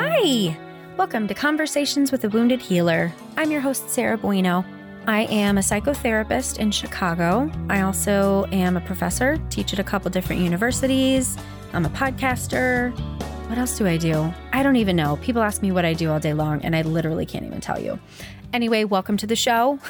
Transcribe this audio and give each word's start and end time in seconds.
Hi! 0.00 0.56
Welcome 0.96 1.26
to 1.26 1.34
Conversations 1.34 2.12
with 2.12 2.22
a 2.22 2.28
Wounded 2.28 2.60
Healer. 2.60 3.12
I'm 3.36 3.50
your 3.50 3.60
host, 3.60 3.90
Sarah 3.90 4.16
Bueno. 4.16 4.64
I 5.08 5.22
am 5.22 5.58
a 5.58 5.60
psychotherapist 5.60 6.60
in 6.60 6.70
Chicago. 6.70 7.50
I 7.68 7.80
also 7.80 8.46
am 8.52 8.76
a 8.76 8.80
professor, 8.80 9.38
teach 9.50 9.72
at 9.72 9.80
a 9.80 9.82
couple 9.82 10.08
different 10.12 10.40
universities. 10.40 11.36
I'm 11.72 11.84
a 11.84 11.88
podcaster. 11.88 12.96
What 13.48 13.58
else 13.58 13.76
do 13.76 13.88
I 13.88 13.96
do? 13.96 14.32
I 14.52 14.62
don't 14.62 14.76
even 14.76 14.94
know. 14.94 15.16
People 15.16 15.42
ask 15.42 15.62
me 15.62 15.72
what 15.72 15.84
I 15.84 15.94
do 15.94 16.12
all 16.12 16.20
day 16.20 16.32
long, 16.32 16.64
and 16.64 16.76
I 16.76 16.82
literally 16.82 17.26
can't 17.26 17.44
even 17.44 17.60
tell 17.60 17.80
you. 17.80 17.98
Anyway, 18.52 18.84
welcome 18.84 19.16
to 19.16 19.26
the 19.26 19.34
show. 19.34 19.80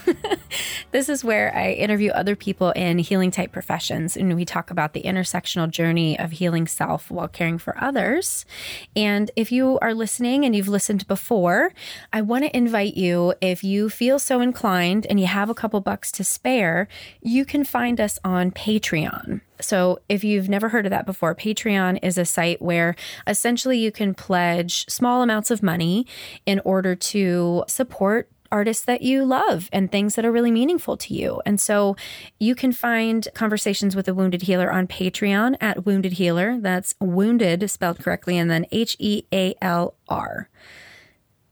this 0.90 1.08
is 1.08 1.22
where 1.22 1.54
I 1.54 1.72
interview 1.72 2.10
other 2.10 2.34
people 2.34 2.70
in 2.70 2.98
healing 2.98 3.30
type 3.30 3.52
professions 3.52 4.16
and 4.16 4.34
we 4.34 4.44
talk 4.44 4.70
about 4.70 4.92
the 4.94 5.02
intersectional 5.02 5.70
journey 5.70 6.18
of 6.18 6.32
healing 6.32 6.66
self 6.66 7.10
while 7.10 7.28
caring 7.28 7.58
for 7.58 7.76
others. 7.82 8.46
And 8.96 9.30
if 9.36 9.52
you 9.52 9.78
are 9.80 9.94
listening 9.94 10.44
and 10.44 10.56
you've 10.56 10.68
listened 10.68 11.06
before, 11.06 11.72
I 12.12 12.22
want 12.22 12.44
to 12.44 12.56
invite 12.56 12.96
you, 12.96 13.34
if 13.40 13.62
you 13.62 13.90
feel 13.90 14.18
so 14.18 14.40
inclined 14.40 15.06
and 15.06 15.20
you 15.20 15.26
have 15.26 15.50
a 15.50 15.54
couple 15.54 15.80
bucks 15.80 16.10
to 16.12 16.24
spare, 16.24 16.88
you 17.20 17.44
can 17.44 17.64
find 17.64 18.00
us 18.00 18.18
on 18.24 18.50
Patreon. 18.50 19.42
So, 19.60 19.98
if 20.08 20.22
you've 20.22 20.48
never 20.48 20.68
heard 20.68 20.86
of 20.86 20.90
that 20.90 21.04
before, 21.04 21.34
Patreon 21.34 21.98
is 22.00 22.16
a 22.16 22.24
site 22.24 22.62
where 22.62 22.94
essentially 23.26 23.76
you 23.76 23.90
can 23.90 24.14
pledge 24.14 24.86
small 24.88 25.20
amounts 25.20 25.50
of 25.50 25.64
money 25.64 26.06
in 26.46 26.60
order 26.64 26.94
to 26.94 27.64
support 27.66 28.30
artists 28.50 28.84
that 28.84 29.02
you 29.02 29.24
love 29.24 29.68
and 29.72 29.90
things 29.90 30.14
that 30.14 30.24
are 30.24 30.32
really 30.32 30.50
meaningful 30.50 30.96
to 30.96 31.14
you. 31.14 31.42
And 31.44 31.60
so 31.60 31.96
you 32.38 32.54
can 32.54 32.72
find 32.72 33.28
conversations 33.34 33.94
with 33.94 34.08
a 34.08 34.14
wounded 34.14 34.42
healer 34.42 34.70
on 34.70 34.86
Patreon 34.86 35.56
at 35.60 35.84
Wounded 35.84 36.14
Healer. 36.14 36.58
That's 36.58 36.94
wounded 37.00 37.70
spelled 37.70 37.98
correctly 37.98 38.38
and 38.38 38.50
then 38.50 38.66
H 38.70 38.96
E 38.98 39.24
A 39.32 39.54
L 39.60 39.94
R. 40.08 40.48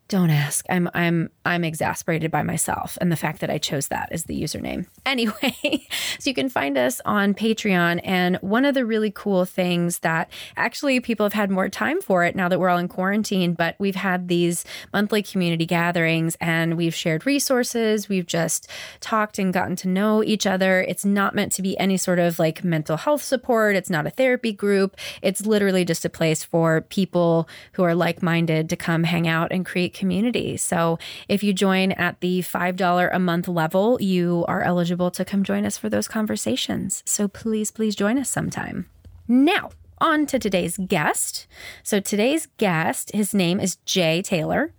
Don't 0.08 0.30
ask. 0.30 0.64
I'm 0.70 0.88
I'm 0.94 1.30
I'm 1.44 1.64
exasperated 1.64 2.30
by 2.30 2.44
myself 2.44 2.96
and 3.00 3.10
the 3.10 3.16
fact 3.16 3.40
that 3.40 3.50
I 3.50 3.58
chose 3.58 3.88
that 3.88 4.08
as 4.12 4.24
the 4.24 4.40
username. 4.40 4.86
Anyway, 5.06 5.86
so 6.18 6.28
you 6.28 6.34
can 6.34 6.48
find 6.48 6.76
us 6.76 7.00
on 7.04 7.32
Patreon 7.32 8.00
and 8.02 8.36
one 8.38 8.64
of 8.64 8.74
the 8.74 8.84
really 8.84 9.10
cool 9.10 9.44
things 9.44 10.00
that 10.00 10.28
actually 10.56 10.98
people 10.98 11.24
have 11.24 11.32
had 11.32 11.48
more 11.48 11.68
time 11.68 12.02
for 12.02 12.24
it 12.24 12.34
now 12.34 12.48
that 12.48 12.58
we're 12.58 12.68
all 12.68 12.76
in 12.76 12.88
quarantine, 12.88 13.54
but 13.54 13.76
we've 13.78 13.94
had 13.94 14.26
these 14.26 14.64
monthly 14.92 15.22
community 15.22 15.64
gatherings 15.64 16.36
and 16.40 16.76
we've 16.76 16.94
shared 16.94 17.24
resources, 17.24 18.08
we've 18.08 18.26
just 18.26 18.68
talked 19.00 19.38
and 19.38 19.54
gotten 19.54 19.76
to 19.76 19.88
know 19.88 20.24
each 20.24 20.44
other. 20.44 20.82
It's 20.82 21.04
not 21.04 21.36
meant 21.36 21.52
to 21.52 21.62
be 21.62 21.78
any 21.78 21.96
sort 21.96 22.18
of 22.18 22.40
like 22.40 22.64
mental 22.64 22.96
health 22.96 23.22
support, 23.22 23.76
it's 23.76 23.90
not 23.90 24.06
a 24.08 24.10
therapy 24.10 24.52
group. 24.52 24.96
It's 25.22 25.46
literally 25.46 25.84
just 25.84 26.04
a 26.04 26.10
place 26.10 26.42
for 26.42 26.80
people 26.80 27.48
who 27.72 27.84
are 27.84 27.94
like-minded 27.94 28.68
to 28.70 28.76
come 28.76 29.04
hang 29.04 29.28
out 29.28 29.52
and 29.52 29.64
create 29.64 29.94
community. 29.96 30.56
So 30.56 30.98
if 31.28 31.42
you 31.42 31.52
join 31.52 31.92
at 31.92 32.20
the 32.20 32.40
$5 32.42 33.10
a 33.12 33.18
month 33.18 33.48
level, 33.48 34.00
you 34.00 34.44
are 34.46 34.62
eligible 34.62 35.10
to 35.12 35.24
come 35.24 35.42
join 35.42 35.64
us 35.64 35.76
for 35.76 35.88
those 35.88 36.06
conversations. 36.06 37.02
So 37.06 37.26
please, 37.26 37.70
please 37.70 37.96
join 37.96 38.18
us 38.18 38.30
sometime. 38.30 38.88
Now, 39.26 39.70
on 39.98 40.26
to 40.26 40.38
today's 40.38 40.78
guest. 40.78 41.46
So 41.82 42.00
today's 42.00 42.46
guest, 42.58 43.10
his 43.12 43.34
name 43.34 43.58
is 43.60 43.76
Jay 43.86 44.22
Taylor, 44.22 44.72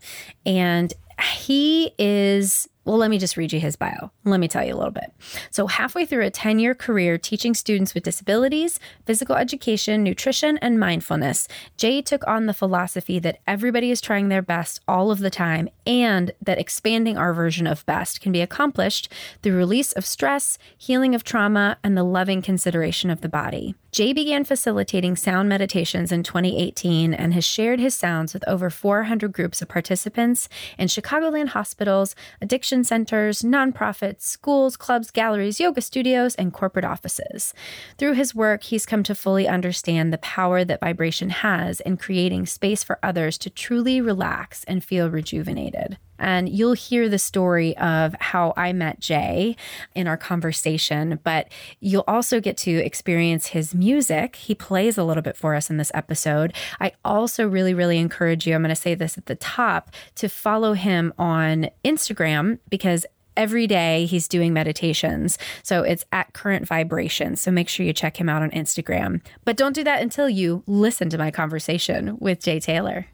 and 0.46 0.94
he 1.40 1.92
is 1.98 2.70
well, 2.88 2.98
let 2.98 3.10
me 3.10 3.20
just 3.20 3.36
read 3.36 3.52
you 3.52 3.60
his 3.60 3.76
bio. 3.76 4.12
Let 4.24 4.40
me 4.40 4.48
tell 4.48 4.66
you 4.66 4.74
a 4.74 4.78
little 4.78 4.92
bit. 4.92 5.12
So, 5.52 5.68
halfway 5.68 6.06
through 6.06 6.26
a 6.26 6.32
10 6.32 6.58
year 6.58 6.74
career 6.74 7.18
teaching 7.18 7.54
students 7.54 7.94
with 7.94 8.04
disabilities, 8.04 8.80
physical 9.06 9.36
education, 9.36 10.04
nutrition, 10.04 10.58
and 10.60 10.80
mindfulness, 10.80 11.50
Jay 11.76 12.02
took 12.02 12.26
on 12.26 12.46
the 12.46 12.54
philosophy 12.54 13.20
that 13.20 13.40
everybody 13.46 13.92
is 13.92 14.00
trying 14.00 14.30
their 14.30 14.42
best 14.42 14.80
all 14.88 15.12
of 15.12 15.20
the 15.20 15.30
time 15.30 15.68
and 15.86 16.32
that 16.42 16.60
expanding 16.60 17.18
our 17.18 17.34
version 17.34 17.68
of 17.68 17.86
best 17.86 18.22
can 18.22 18.32
be 18.32 18.42
accomplished 18.42 19.12
through 19.44 19.58
release 19.58 19.92
of 19.92 20.06
stress, 20.06 20.58
healing 20.78 21.14
of 21.14 21.26
trauma, 21.26 21.78
and 21.84 21.98
the 21.98 22.04
loving 22.04 22.42
consideration 22.42 23.10
of 23.10 23.20
the 23.20 23.30
body. 23.30 23.76
Jay 23.98 24.14
began 24.14 24.44
facilitating 24.44 25.16
sound 25.16 25.50
meditations 25.50 26.12
in 26.12 26.22
2018 26.22 27.16
and 27.16 27.34
has 27.34 27.44
shared 27.44 27.80
his 27.80 27.96
sounds 27.96 28.32
with 28.32 28.48
over 28.48 28.70
400 28.70 29.32
groups 29.32 29.60
of 29.60 29.70
participants 29.70 30.48
in 30.78 30.88
Chicagoland 30.88 31.48
hospitals, 31.48 32.14
addiction 32.40 32.84
centers, 32.84 33.42
nonprofits, 33.42 34.22
schools, 34.22 34.78
clubs, 34.78 35.10
galleries, 35.10 35.60
yoga 35.60 35.82
studios, 35.82 36.36
and 36.36 36.54
corporate 36.54 36.86
offices. 36.86 37.56
Through 37.98 38.14
his 38.14 38.36
work, 38.36 38.66
he's 38.66 38.86
come 38.86 39.02
to 39.02 39.16
fully 39.16 39.48
understand 39.48 40.14
the 40.14 40.20
power 40.20 40.64
that 40.64 40.80
vibration 40.80 41.32
has 41.32 41.80
in 41.80 41.98
creating 41.98 42.46
space 42.46 42.84
for 42.84 43.00
others 43.02 43.36
to 43.40 43.50
truly 43.50 44.00
relax 44.00 44.64
and 44.66 44.84
feel 44.84 45.10
rejuvenated. 45.10 45.98
And 46.20 46.50
you'll 46.50 46.74
hear 46.74 47.10
the 47.10 47.20
story 47.20 47.78
of 47.78 48.16
how 48.20 48.54
I 48.58 48.74
met 48.74 49.00
Jay 49.00 49.56
in 49.96 50.08
our 50.08 50.18
conversation, 50.18 51.20
but 51.24 51.52
you'll 51.80 52.04
also 52.08 52.40
get 52.40 52.58
to 52.58 52.72
experience 52.72 53.48
his 53.48 53.76
music. 53.76 54.36
He 54.36 54.56
plays 54.56 54.98
a 54.98 55.04
little 55.04 55.24
bit 55.24 55.38
for 55.38 55.56
us 55.56 55.70
in 55.70 55.78
this 55.78 55.92
episode. 55.94 56.54
I 56.80 56.94
also 57.04 57.48
really, 57.48 57.74
really 57.74 57.98
encourage 57.98 58.48
you, 58.48 58.56
I'm 58.56 58.62
going 58.62 58.70
to 58.70 58.76
say 58.76 58.96
this 58.96 59.18
at 59.18 59.28
the 59.28 59.36
top, 59.36 59.92
to 60.16 60.28
follow 60.30 60.74
him 60.74 61.14
on 61.18 61.70
Instagram 61.84 62.60
because 62.70 63.06
every 63.36 63.68
day 63.68 64.06
he's 64.06 64.28
doing 64.28 64.52
meditations. 64.52 65.38
So 65.62 65.84
it's 65.84 66.04
at 66.12 66.34
current 66.34 66.68
vibration. 66.68 67.36
So 67.36 67.52
make 67.52 67.70
sure 67.70 67.86
you 67.86 67.94
check 67.94 68.20
him 68.20 68.30
out 68.30 68.42
on 68.42 68.50
Instagram. 68.52 69.22
But 69.46 69.58
don't 69.58 69.74
do 69.74 69.84
that 69.84 70.02
until 70.02 70.28
you 70.28 70.64
listen 70.66 71.10
to 71.12 71.18
my 71.18 71.32
conversation 71.32 72.18
with 72.20 72.42
Jay 72.42 72.60
Taylor. 72.60 73.06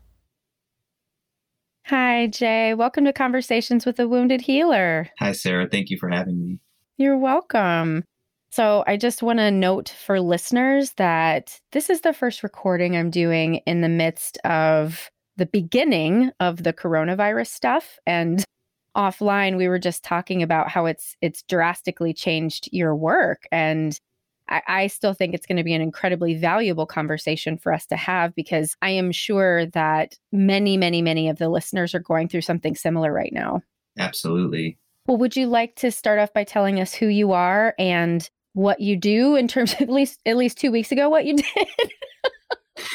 Hi, 1.86 2.28
Jay. 2.28 2.74
Welcome 2.74 3.04
to 3.06 3.14
Conversations 3.14 3.86
with 3.86 4.00
a 4.00 4.08
Wounded 4.08 4.40
Healer. 4.40 5.10
Hi, 5.20 5.34
Sarah. 5.34 5.68
Thank 5.70 5.90
you 5.90 5.98
for 5.98 6.10
having 6.10 6.40
me. 6.40 6.60
You're 6.98 7.18
welcome. 7.18 8.06
So, 8.52 8.84
I 8.88 8.98
just 8.98 9.22
want 9.22 9.40
to 9.40 9.52
note 9.52 9.90
for 9.90 10.22
listeners 10.22 10.92
that 10.94 11.60
this 11.72 11.90
is 11.90 12.02
the 12.02 12.14
first 12.14 12.44
recording 12.44 12.96
I'm 12.96 13.10
doing 13.10 13.56
in 13.66 13.82
the 13.82 13.90
midst 13.90 14.38
of 14.46 15.10
the 15.36 15.46
beginning 15.46 16.32
of 16.40 16.64
the 16.64 16.74
coronavirus 16.74 17.48
stuff 17.48 18.00
and 18.06 18.46
offline 18.96 19.58
we 19.58 19.68
were 19.68 19.80
just 19.80 20.04
talking 20.04 20.44
about 20.44 20.70
how 20.70 20.86
it's 20.86 21.16
it's 21.20 21.42
drastically 21.44 22.14
changed 22.14 22.70
your 22.72 22.96
work 22.96 23.48
and 23.52 24.00
I, 24.54 24.62
I 24.68 24.88
still 24.88 25.16
think 25.16 25.34
it's 25.34 25.48
going 25.48 25.58
to 25.58 25.64
be 25.64 25.74
an 25.74 25.82
incredibly 25.82 26.36
valuable 26.36 26.86
conversation 26.86 27.58
for 27.58 27.74
us 27.74 27.88
to 27.88 27.96
have 27.96 28.36
because 28.36 28.78
I 28.84 28.92
am 28.92 29.12
sure 29.12 29.66
that 29.68 30.16
many, 30.32 30.78
many, 30.78 31.02
many 31.02 31.28
of 31.28 31.40
the 31.40 31.50
listeners 31.50 31.96
are 31.96 32.00
going 32.00 32.28
through 32.28 32.42
something 32.42 32.76
similar 32.76 33.12
right 33.12 33.34
now. 33.34 33.62
Absolutely. 33.98 34.78
Well, 35.08 35.18
would 35.18 35.36
you 35.36 35.48
like 35.48 35.76
to 35.78 35.92
start 35.92 36.20
off 36.20 36.32
by 36.34 36.44
telling 36.44 36.80
us 36.80 36.94
who 36.94 37.08
you 37.08 37.32
are 37.32 37.74
and 37.80 38.30
what 38.54 38.80
you 38.80 38.96
do 38.96 39.36
in 39.36 39.48
terms 39.48 39.74
of 39.74 39.82
at 39.82 39.90
least 39.90 40.20
at 40.26 40.38
least 40.38 40.60
two 40.60 40.72
weeks 40.72 40.92
ago 40.92 41.10
what 41.10 41.26
you 41.26 41.38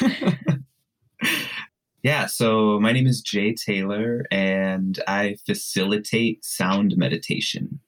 did? 0.01 0.63
yeah, 2.03 2.25
so 2.25 2.79
my 2.79 2.93
name 2.93 3.05
is 3.05 3.21
Jay 3.21 3.53
Taylor 3.53 4.25
and 4.31 4.97
I 5.09 5.35
facilitate 5.45 6.45
sound 6.45 6.95
meditation. 6.95 7.81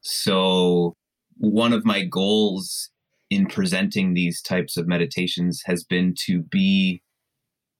So 0.00 0.96
one 1.38 1.72
of 1.72 1.84
my 1.84 2.04
goals 2.04 2.90
in 3.32 3.46
presenting 3.46 4.12
these 4.12 4.42
types 4.42 4.76
of 4.76 4.86
meditations 4.86 5.62
has 5.64 5.84
been 5.84 6.14
to 6.26 6.42
be 6.42 7.02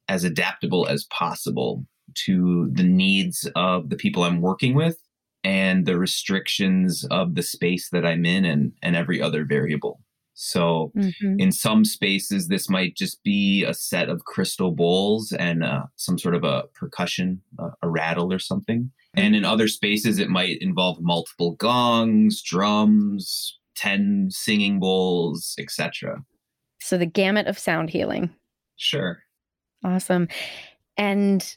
as 0.08 0.24
adaptable 0.24 0.86
as 0.88 1.04
possible 1.04 1.86
to 2.14 2.70
the 2.72 2.82
needs 2.82 3.48
of 3.54 3.90
the 3.90 3.96
people 3.96 4.24
I'm 4.24 4.40
working 4.40 4.74
with 4.74 4.98
and 5.44 5.84
the 5.86 5.98
restrictions 5.98 7.04
of 7.10 7.34
the 7.34 7.42
space 7.42 7.90
that 7.90 8.06
I'm 8.06 8.24
in 8.24 8.44
and, 8.44 8.72
and 8.82 8.96
every 8.96 9.20
other 9.20 9.44
variable. 9.44 10.00
So, 10.34 10.92
mm-hmm. 10.96 11.38
in 11.38 11.52
some 11.52 11.84
spaces, 11.84 12.48
this 12.48 12.68
might 12.68 12.96
just 12.96 13.22
be 13.22 13.64
a 13.64 13.74
set 13.74 14.08
of 14.08 14.24
crystal 14.24 14.70
bowls 14.70 15.32
and 15.32 15.62
uh, 15.62 15.84
some 15.96 16.18
sort 16.18 16.34
of 16.34 16.42
a 16.42 16.64
percussion, 16.74 17.42
uh, 17.58 17.70
a 17.82 17.88
rattle 17.88 18.32
or 18.32 18.38
something. 18.38 18.90
And 19.14 19.36
in 19.36 19.44
other 19.44 19.68
spaces, 19.68 20.18
it 20.18 20.30
might 20.30 20.62
involve 20.62 21.02
multiple 21.02 21.52
gongs, 21.56 22.40
drums, 22.40 23.58
10 23.76 24.28
singing 24.30 24.78
bowls, 24.80 25.54
etc. 25.58 26.24
So 26.80 26.98
the 26.98 27.06
gamut 27.06 27.46
of 27.46 27.58
sound 27.58 27.90
healing. 27.90 28.30
Sure. 28.76 29.22
Awesome. 29.84 30.28
And 30.96 31.56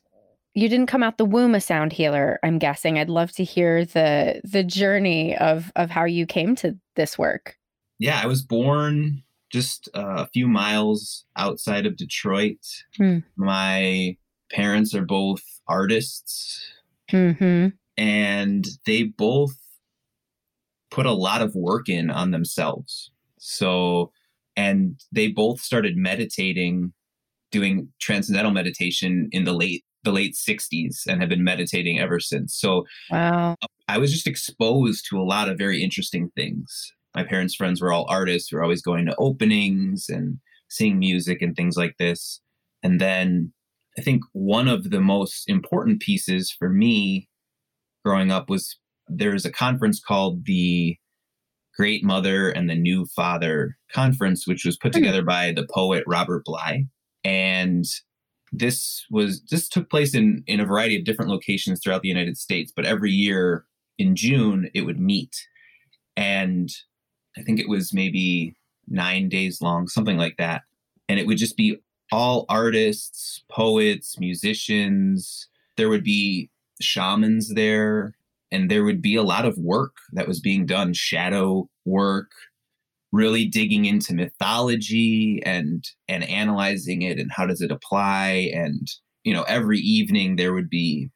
you 0.54 0.70
didn't 0.70 0.88
come 0.88 1.04
out 1.04 1.18
the 1.18 1.26
womb 1.26 1.56
a 1.56 1.62
sound 1.62 1.94
healer, 1.94 2.40
I'm 2.44 2.60
guessing. 2.60 2.98
I'd 2.98 3.10
love 3.10 3.32
to 3.34 3.44
hear 3.44 3.86
the 3.86 4.42
the 4.44 4.64
journey 4.64 5.36
of 5.38 5.72
of 5.76 5.90
how 5.90 6.06
you 6.06 6.26
came 6.26 6.56
to 6.58 6.78
this 6.96 7.18
work. 7.18 7.58
Yeah, 8.00 8.20
I 8.22 8.26
was 8.28 8.42
born 8.42 9.24
just 9.52 9.90
a 9.94 10.28
few 10.28 10.48
miles 10.48 11.26
outside 11.38 11.86
of 11.86 11.98
Detroit. 11.98 12.60
Hmm. 12.98 13.20
My 13.36 14.18
parents 14.52 14.94
are 14.96 15.06
both 15.06 15.44
artists. 15.68 16.62
Mm-hmm. 17.12 17.68
And 17.98 18.68
they 18.86 19.04
both 19.04 19.56
put 20.96 21.06
a 21.06 21.12
lot 21.12 21.42
of 21.42 21.54
work 21.56 21.90
in 21.90 22.10
on 22.10 22.32
themselves. 22.32 23.12
So, 23.38 24.12
and 24.56 24.98
they 25.12 25.28
both 25.28 25.60
started 25.60 25.98
meditating 25.98 26.94
doing 27.52 27.90
transcendental 28.00 28.52
meditation 28.52 29.28
in 29.32 29.44
the 29.44 29.54
late 29.54 29.84
the 30.04 30.12
late 30.12 30.36
60s 30.36 31.08
and 31.08 31.20
have 31.20 31.30
been 31.30 31.44
meditating 31.44 32.00
ever 32.00 32.20
since. 32.20 32.56
So 32.56 32.86
wow. 33.10 33.56
I 33.88 33.98
was 33.98 34.12
just 34.12 34.28
exposed 34.28 35.08
to 35.10 35.20
a 35.20 35.26
lot 35.26 35.50
of 35.50 35.58
very 35.58 35.82
interesting 35.84 36.30
things. 36.36 36.94
My 37.16 37.24
parents' 37.24 37.56
friends 37.56 37.82
were 37.82 37.92
all 37.92 38.06
artists 38.08 38.50
who 38.50 38.58
were 38.58 38.64
always 38.64 38.84
going 38.84 39.08
to 39.08 39.16
openings 39.18 40.06
and 40.08 40.38
seeing 40.70 41.00
music 41.00 41.42
and 41.42 41.56
things 41.56 41.76
like 41.76 41.96
this. 41.98 42.40
And 42.84 43.02
then 43.02 43.52
I 43.98 44.02
think 44.02 44.22
one 44.34 44.68
of 44.68 44.92
the 44.92 45.02
most 45.02 45.50
important 45.50 46.02
pieces 46.02 46.52
for 46.52 46.70
me 46.70 47.28
growing 48.06 48.32
up 48.32 48.48
was 48.48 48.78
there's 49.08 49.46
a 49.46 49.52
conference 49.52 50.00
called 50.00 50.46
the 50.46 50.98
Great 51.76 52.04
Mother 52.04 52.50
and 52.50 52.70
the 52.70 52.76
New 52.76 53.06
Father 53.06 53.78
Conference, 53.92 54.48
which 54.48 54.66
was 54.66 54.78
put 54.78 54.94
hmm. 54.94 55.02
together 55.02 55.24
by 55.24 55.52
the 55.52 55.68
poet 55.74 56.04
Robert 56.08 56.46
Bly. 56.46 56.86
And 57.24 57.86
this 58.52 59.06
was 59.10 59.44
this 59.50 59.68
took 59.68 59.90
place 59.90 60.16
in 60.16 60.44
in 60.48 60.60
a 60.60 60.66
variety 60.66 60.98
of 60.98 61.04
different 61.04 61.32
locations 61.32 61.82
throughout 61.82 62.02
the 62.02 62.08
United 62.08 62.38
States, 62.38 62.72
but 62.74 62.86
every 62.86 63.12
year 63.12 63.66
in 63.98 64.16
June 64.16 64.70
it 64.74 64.82
would 64.82 65.00
meet. 65.00 65.36
And 66.16 66.70
I 67.38 67.42
think 67.42 67.60
it 67.60 67.68
was 67.68 67.94
maybe 67.94 68.56
nine 68.88 69.28
days 69.30 69.62
long, 69.62 69.88
something 69.88 70.18
like 70.18 70.38
that. 70.38 70.62
And 71.10 71.20
it 71.20 71.28
would 71.28 71.38
just 71.38 71.58
be 71.58 71.78
all 72.12 72.46
artists, 72.48 73.44
poets, 73.50 74.20
musicians. 74.20 75.50
There 75.76 75.90
would 75.90 76.04
be 76.04 76.50
shamans 76.80 77.54
there, 77.54 78.16
and 78.56 78.72
there 78.72 78.86
would 78.86 79.02
be 79.02 79.16
a 79.16 79.24
lot 79.24 79.46
of 79.46 79.58
work 79.58 79.98
that 80.14 80.30
was 80.30 80.40
being 80.40 80.66
done 80.66 80.94
shadow 80.94 81.68
work, 81.84 82.32
really 83.12 83.46
digging 83.46 83.84
into 83.84 84.14
mythology 84.14 85.44
and 85.46 85.84
and 86.08 86.24
analyzing 86.24 87.02
it 87.02 87.20
and 87.20 87.32
how 87.34 87.46
does 87.46 87.62
it 87.62 87.70
apply? 87.70 88.50
And 88.54 88.88
you 89.26 89.34
know 89.34 89.44
every 89.44 89.80
evening 89.80 90.38
there 90.38 90.54
would 90.54 90.70
be 90.70 91.10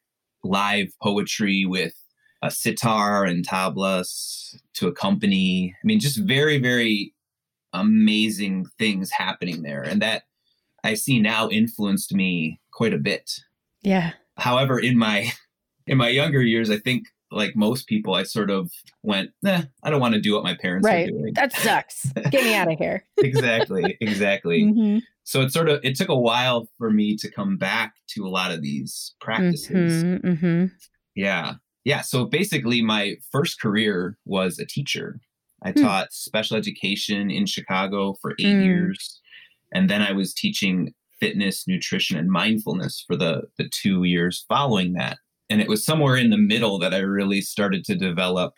live 0.44 0.88
poetry 1.02 1.64
with 1.64 1.94
a 2.42 2.50
sitar 2.50 3.24
and 3.24 3.46
tablas 3.46 4.54
to 4.74 4.86
accompany. 4.86 5.74
I 5.82 5.86
mean 5.86 5.98
just 5.98 6.18
very 6.18 6.58
very 6.58 7.14
amazing 7.72 8.66
things 8.78 9.12
happening 9.12 9.62
there 9.62 9.80
and 9.80 10.02
that 10.02 10.24
i 10.82 10.92
see 10.92 11.20
now 11.20 11.48
influenced 11.48 12.12
me 12.12 12.60
quite 12.72 12.92
a 12.92 12.98
bit. 12.98 13.30
Yeah. 13.80 14.10
However 14.36 14.78
in 14.78 14.98
my 14.98 15.30
in 15.86 15.96
my 15.96 16.08
younger 16.08 16.42
years 16.42 16.68
i 16.68 16.78
think 16.78 17.06
like 17.30 17.54
most 17.54 17.86
people, 17.86 18.14
I 18.14 18.24
sort 18.24 18.50
of 18.50 18.72
went, 19.02 19.30
"Nah, 19.42 19.62
I 19.82 19.90
don't 19.90 20.00
want 20.00 20.14
to 20.14 20.20
do 20.20 20.34
what 20.34 20.44
my 20.44 20.56
parents 20.56 20.86
right. 20.86 21.08
are 21.08 21.10
doing. 21.10 21.32
That 21.34 21.52
sucks. 21.52 22.06
Get 22.30 22.44
me 22.44 22.54
out 22.54 22.70
of 22.70 22.78
here." 22.78 23.04
exactly, 23.18 23.96
exactly. 24.00 24.64
Mm-hmm. 24.64 24.98
So 25.24 25.42
it 25.42 25.52
sort 25.52 25.68
of 25.68 25.80
it 25.84 25.96
took 25.96 26.08
a 26.08 26.16
while 26.16 26.68
for 26.78 26.90
me 26.90 27.16
to 27.16 27.30
come 27.30 27.56
back 27.56 27.94
to 28.14 28.26
a 28.26 28.28
lot 28.28 28.50
of 28.50 28.62
these 28.62 29.14
practices. 29.20 30.02
Mm-hmm, 30.02 30.28
mm-hmm. 30.28 30.64
Yeah, 31.14 31.54
yeah. 31.84 32.00
So 32.00 32.24
basically, 32.24 32.82
my 32.82 33.16
first 33.30 33.60
career 33.60 34.18
was 34.24 34.58
a 34.58 34.66
teacher. 34.66 35.20
I 35.62 35.72
mm. 35.72 35.82
taught 35.82 36.12
special 36.12 36.56
education 36.56 37.30
in 37.30 37.46
Chicago 37.46 38.16
for 38.20 38.32
eight 38.32 38.46
mm. 38.46 38.64
years, 38.64 39.20
and 39.72 39.88
then 39.88 40.02
I 40.02 40.12
was 40.12 40.34
teaching 40.34 40.94
fitness, 41.20 41.68
nutrition, 41.68 42.16
and 42.16 42.30
mindfulness 42.30 43.04
for 43.06 43.14
the 43.16 43.42
the 43.56 43.68
two 43.68 44.04
years 44.04 44.44
following 44.48 44.94
that. 44.94 45.18
And 45.50 45.60
it 45.60 45.68
was 45.68 45.84
somewhere 45.84 46.16
in 46.16 46.30
the 46.30 46.38
middle 46.38 46.78
that 46.78 46.94
I 46.94 46.98
really 46.98 47.40
started 47.40 47.84
to 47.86 47.96
develop 47.96 48.54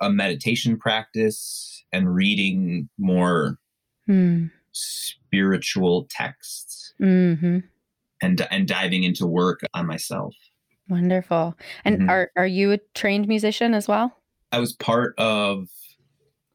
a 0.00 0.10
meditation 0.10 0.78
practice 0.78 1.84
and 1.92 2.14
reading 2.14 2.88
more 2.98 3.58
hmm. 4.06 4.46
spiritual 4.72 6.06
texts 6.10 6.94
mm-hmm. 7.00 7.58
and 8.22 8.46
and 8.50 8.66
diving 8.66 9.04
into 9.04 9.26
work 9.26 9.60
on 9.74 9.86
myself. 9.86 10.34
Wonderful. 10.88 11.54
And 11.84 12.00
mm-hmm. 12.00 12.10
are 12.10 12.30
are 12.36 12.46
you 12.46 12.72
a 12.72 12.78
trained 12.94 13.28
musician 13.28 13.74
as 13.74 13.88
well? 13.88 14.16
I 14.52 14.58
was 14.58 14.72
part 14.72 15.14
of 15.18 15.68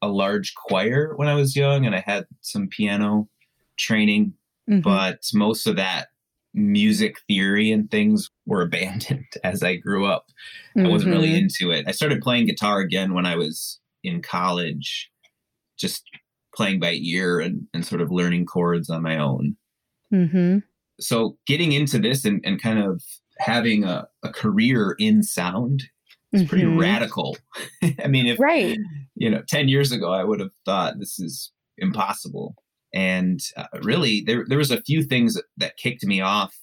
a 0.02 0.08
large 0.08 0.56
choir 0.56 1.14
when 1.16 1.28
I 1.28 1.36
was 1.36 1.56
young 1.56 1.86
and 1.86 1.96
I 1.96 2.04
had 2.06 2.26
some 2.42 2.68
piano 2.68 3.30
training, 3.78 4.34
mm-hmm. 4.70 4.82
but 4.82 5.20
most 5.34 5.68
of 5.68 5.76
that 5.76 6.08
music 6.54 7.16
theory 7.28 7.72
and 7.72 7.90
things 7.90 8.30
were 8.46 8.62
abandoned 8.64 9.28
as 9.44 9.64
I 9.64 9.76
grew 9.76 10.06
up. 10.06 10.26
Mm-hmm. 10.78 10.88
I 10.88 10.90
wasn't 10.90 11.14
really 11.14 11.30
mm-hmm. 11.30 11.48
into 11.64 11.72
it. 11.72 11.86
I 11.88 11.92
started 11.92 12.22
playing 12.22 12.48
guitar 12.48 12.80
again 12.80 13.14
when 13.14 13.26
I 13.26 13.36
was 13.36 13.80
in 14.04 14.22
college, 14.22 15.10
just 15.78 16.04
playing 16.56 16.80
by 16.80 16.94
ear 16.94 17.40
and, 17.40 17.68
and 17.74 17.86
sort 17.86 18.02
of 18.02 18.12
learning 18.12 18.46
chords 18.46 18.90
on 18.90 19.02
my 19.02 19.18
own. 19.18 19.56
Mm-hmm. 20.14 20.60
So 21.00 21.38
getting 21.48 21.72
into 21.72 21.98
this 21.98 22.26
and, 22.26 22.42
and 22.46 22.62
kind 22.62 22.80
of 22.80 23.02
having 23.40 23.84
a, 23.84 24.08
a 24.24 24.30
career 24.30 24.96
in 25.00 25.24
sound 25.24 25.84
is 26.32 26.48
pretty 26.48 26.66
mm-hmm. 26.66 26.80
radical. 26.80 27.38
I 28.04 28.08
mean, 28.08 28.28
if 28.28 28.40
right, 28.40 28.78
you 29.16 29.30
know, 29.30 29.42
10 29.48 29.68
years 29.68 29.92
ago, 29.92 30.14
I 30.14 30.24
would 30.24 30.40
have 30.40 30.52
thought 30.66 31.00
this 31.00 31.20
is 31.20 31.52
impossible. 31.78 32.56
And 32.94 33.40
uh, 33.56 33.68
really, 33.84 34.22
there 34.22 34.46
there 34.48 34.58
was 34.58 34.72
a 34.72 34.82
few 34.82 35.04
things 35.04 35.40
that 35.58 35.78
kicked 35.78 36.06
me 36.06 36.22
off 36.22 36.58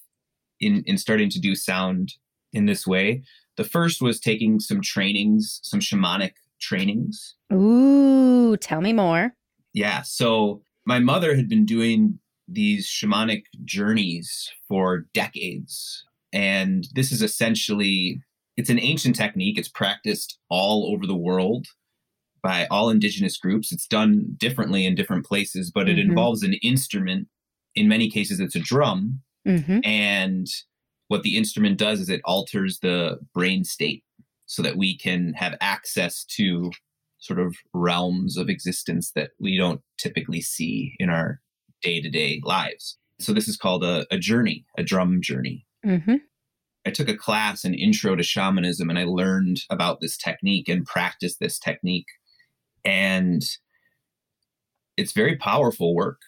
in 0.60 0.82
in 0.86 0.98
starting 0.98 1.30
to 1.30 1.40
do 1.40 1.54
sound 1.54 2.14
in 2.52 2.66
this 2.66 2.86
way. 2.86 3.22
The 3.56 3.64
first 3.64 4.00
was 4.00 4.20
taking 4.20 4.60
some 4.60 4.80
trainings, 4.80 5.60
some 5.62 5.80
shamanic 5.80 6.32
trainings. 6.60 7.34
Ooh, 7.52 8.56
tell 8.56 8.80
me 8.80 8.92
more. 8.92 9.34
Yeah, 9.72 10.02
so 10.02 10.62
my 10.86 10.98
mother 10.98 11.34
had 11.34 11.48
been 11.48 11.66
doing 11.66 12.18
these 12.48 12.86
shamanic 12.86 13.42
journeys 13.64 14.50
for 14.66 15.06
decades 15.12 16.04
and 16.32 16.88
this 16.94 17.12
is 17.12 17.22
essentially 17.22 18.20
it's 18.56 18.70
an 18.70 18.80
ancient 18.80 19.14
technique 19.14 19.58
it's 19.58 19.68
practiced 19.68 20.38
all 20.48 20.90
over 20.92 21.06
the 21.06 21.16
world 21.16 21.66
by 22.42 22.66
all 22.70 22.90
indigenous 22.90 23.36
groups. 23.36 23.72
It's 23.72 23.86
done 23.86 24.34
differently 24.36 24.86
in 24.86 24.94
different 24.94 25.26
places, 25.26 25.70
but 25.70 25.88
it 25.88 25.96
mm-hmm. 25.96 26.10
involves 26.10 26.42
an 26.42 26.54
instrument. 26.54 27.28
In 27.74 27.88
many 27.88 28.10
cases, 28.10 28.40
it's 28.40 28.56
a 28.56 28.60
drum. 28.60 29.20
Mm-hmm. 29.46 29.80
And 29.84 30.46
what 31.08 31.22
the 31.22 31.36
instrument 31.36 31.78
does 31.78 32.00
is 32.00 32.08
it 32.08 32.20
alters 32.24 32.80
the 32.80 33.18
brain 33.34 33.64
state 33.64 34.04
so 34.46 34.62
that 34.62 34.76
we 34.76 34.96
can 34.96 35.34
have 35.34 35.56
access 35.60 36.24
to 36.24 36.70
sort 37.18 37.38
of 37.38 37.56
realms 37.74 38.36
of 38.36 38.48
existence 38.48 39.12
that 39.12 39.30
we 39.40 39.56
don't 39.56 39.80
typically 39.98 40.40
see 40.40 40.94
in 40.98 41.10
our 41.10 41.40
day 41.82 42.00
to 42.00 42.08
day 42.08 42.40
lives. 42.44 42.98
So, 43.20 43.32
this 43.32 43.48
is 43.48 43.56
called 43.56 43.82
a, 43.82 44.06
a 44.10 44.18
journey, 44.18 44.64
a 44.76 44.82
drum 44.82 45.20
journey. 45.20 45.66
Mm-hmm. 45.84 46.16
I 46.86 46.90
took 46.90 47.08
a 47.08 47.16
class, 47.16 47.64
an 47.64 47.74
intro 47.74 48.16
to 48.16 48.22
shamanism, 48.22 48.88
and 48.88 48.98
I 48.98 49.04
learned 49.04 49.60
about 49.70 50.00
this 50.00 50.16
technique 50.16 50.68
and 50.68 50.86
practiced 50.86 51.40
this 51.40 51.58
technique 51.58 52.06
and 52.88 53.42
it's 54.96 55.12
very 55.12 55.36
powerful 55.36 55.94
work. 55.94 56.20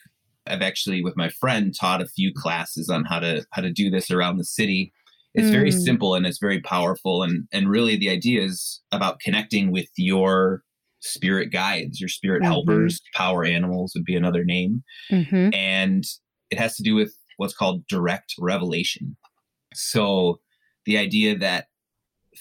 I've 0.46 0.62
actually, 0.62 1.02
with 1.02 1.16
my 1.16 1.30
friend, 1.30 1.74
taught 1.74 2.02
a 2.02 2.06
few 2.06 2.32
classes 2.34 2.90
on 2.90 3.04
how 3.04 3.18
to 3.20 3.44
how 3.52 3.62
to 3.62 3.72
do 3.72 3.90
this 3.90 4.10
around 4.10 4.36
the 4.36 4.44
city. 4.44 4.92
It's 5.32 5.48
mm. 5.48 5.52
very 5.52 5.70
simple 5.70 6.14
and 6.14 6.26
it's 6.26 6.38
very 6.38 6.60
powerful, 6.60 7.22
and 7.22 7.48
and 7.52 7.68
really 7.68 7.96
the 7.96 8.10
idea 8.10 8.42
is 8.42 8.80
about 8.92 9.20
connecting 9.20 9.72
with 9.72 9.88
your 9.96 10.62
spirit 11.00 11.50
guides, 11.50 11.98
your 11.98 12.08
spirit 12.08 12.42
mm-hmm. 12.42 12.52
helpers. 12.52 13.00
Power 13.14 13.44
animals 13.44 13.92
would 13.94 14.04
be 14.04 14.16
another 14.16 14.44
name, 14.44 14.82
mm-hmm. 15.10 15.54
and 15.54 16.04
it 16.50 16.58
has 16.58 16.76
to 16.76 16.82
do 16.82 16.94
with 16.94 17.14
what's 17.38 17.56
called 17.56 17.86
direct 17.86 18.34
revelation. 18.38 19.16
So 19.72 20.40
the 20.84 20.98
idea 20.98 21.38
that 21.38 21.68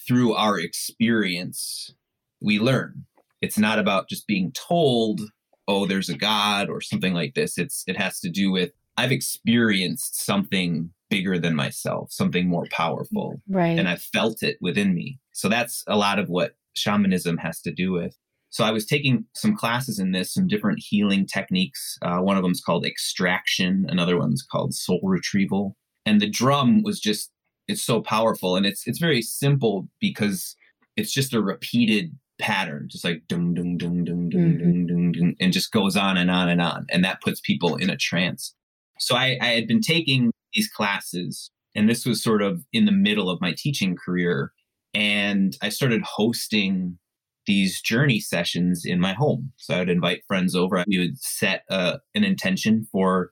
through 0.08 0.34
our 0.34 0.60
experience 0.60 1.94
we 2.42 2.60
learn 2.60 3.06
it's 3.42 3.58
not 3.58 3.80
about 3.80 4.10
just 4.10 4.28
being 4.28 4.52
told 4.52 5.22
oh 5.70 5.86
there's 5.86 6.10
a 6.10 6.18
god 6.18 6.68
or 6.70 6.82
something 6.82 7.14
like 7.14 7.36
this. 7.36 7.58
It's 7.58 7.84
it 7.88 7.96
has 7.96 8.20
to 8.22 8.30
do 8.30 8.52
with 8.52 8.72
i've 8.98 9.12
experienced 9.14 10.26
something 10.26 10.90
bigger 11.10 11.40
than 11.40 11.56
myself 11.56 12.12
something 12.12 12.48
more 12.48 12.68
powerful 12.70 13.42
right. 13.48 13.80
and 13.80 13.88
i 13.88 13.96
felt 13.96 14.44
it 14.44 14.58
within 14.60 14.94
me. 14.94 15.20
So 15.32 15.48
that's 15.48 15.84
a 15.88 15.96
lot 15.96 16.20
of 16.20 16.28
what 16.28 16.56
shamanism 16.76 17.38
has 17.38 17.62
to 17.62 17.72
do 17.72 17.92
with. 17.92 18.16
So 18.50 18.64
i 18.66 18.72
was 18.72 18.86
taking 18.86 19.26
some 19.34 19.56
classes 19.56 20.00
in 20.00 20.12
this 20.12 20.34
some 20.34 20.48
different 20.48 20.80
healing 20.80 21.26
techniques. 21.26 21.98
Uh, 22.02 22.18
one 22.18 22.36
of 22.36 22.44
them 22.44 22.52
is 22.52 22.62
called 22.62 22.86
extraction 22.86 23.86
another 23.90 24.18
one's 24.18 24.44
called 24.44 24.74
soul 24.74 25.00
retrieval. 25.04 25.78
And 26.06 26.20
the 26.20 26.30
drum 26.30 26.82
was 26.84 27.00
just 27.00 27.32
it's 27.68 27.84
so 27.84 28.02
powerful 28.02 28.56
and 28.56 28.66
it's 28.66 28.88
it's 28.88 29.00
very 29.00 29.22
simple 29.22 29.88
because 30.02 30.56
it's 30.98 31.14
just 31.14 31.34
a 31.34 31.42
repeated 31.42 32.18
pattern, 32.40 32.88
just 32.90 33.04
like 33.04 33.24
dung 33.28 33.54
dung 33.54 33.78
dung 33.78 34.04
dung 34.04 34.30
dung 34.30 34.42
mm-hmm. 34.42 34.60
dung 34.60 34.88
dung 34.88 35.12
dung, 35.12 35.36
and 35.40 35.54
just 35.54 35.72
goes 35.72 35.96
on 35.96 36.18
and 36.18 36.32
on 36.32 36.50
and 36.50 36.62
on, 36.62 36.86
and 36.90 37.04
that 37.04 37.22
puts 37.22 37.40
people 37.40 37.76
in 37.76 37.90
a 37.90 37.98
trance. 37.98 38.56
So 39.00 39.16
I, 39.16 39.38
I 39.42 39.48
had 39.48 39.68
been 39.68 39.82
taking 39.82 40.32
these 40.54 40.70
classes, 40.70 41.52
and 41.76 41.90
this 41.90 42.06
was 42.06 42.24
sort 42.24 42.42
of 42.42 42.64
in 42.74 42.86
the 42.86 42.92
middle 42.92 43.30
of 43.30 43.42
my 43.42 43.54
teaching 43.56 43.96
career, 43.96 44.52
and 44.94 45.56
I 45.62 45.70
started 45.70 46.02
hosting 46.02 46.98
these 47.46 47.82
journey 47.82 48.20
sessions 48.20 48.84
in 48.86 49.00
my 49.00 49.14
home. 49.14 49.52
So 49.58 49.76
I 49.76 49.80
would 49.80 49.90
invite 49.90 50.24
friends 50.28 50.56
over. 50.56 50.84
We 50.88 51.00
would 51.00 51.20
set 51.20 51.64
uh, 51.70 51.98
an 52.16 52.24
intention 52.24 52.88
for 52.92 53.32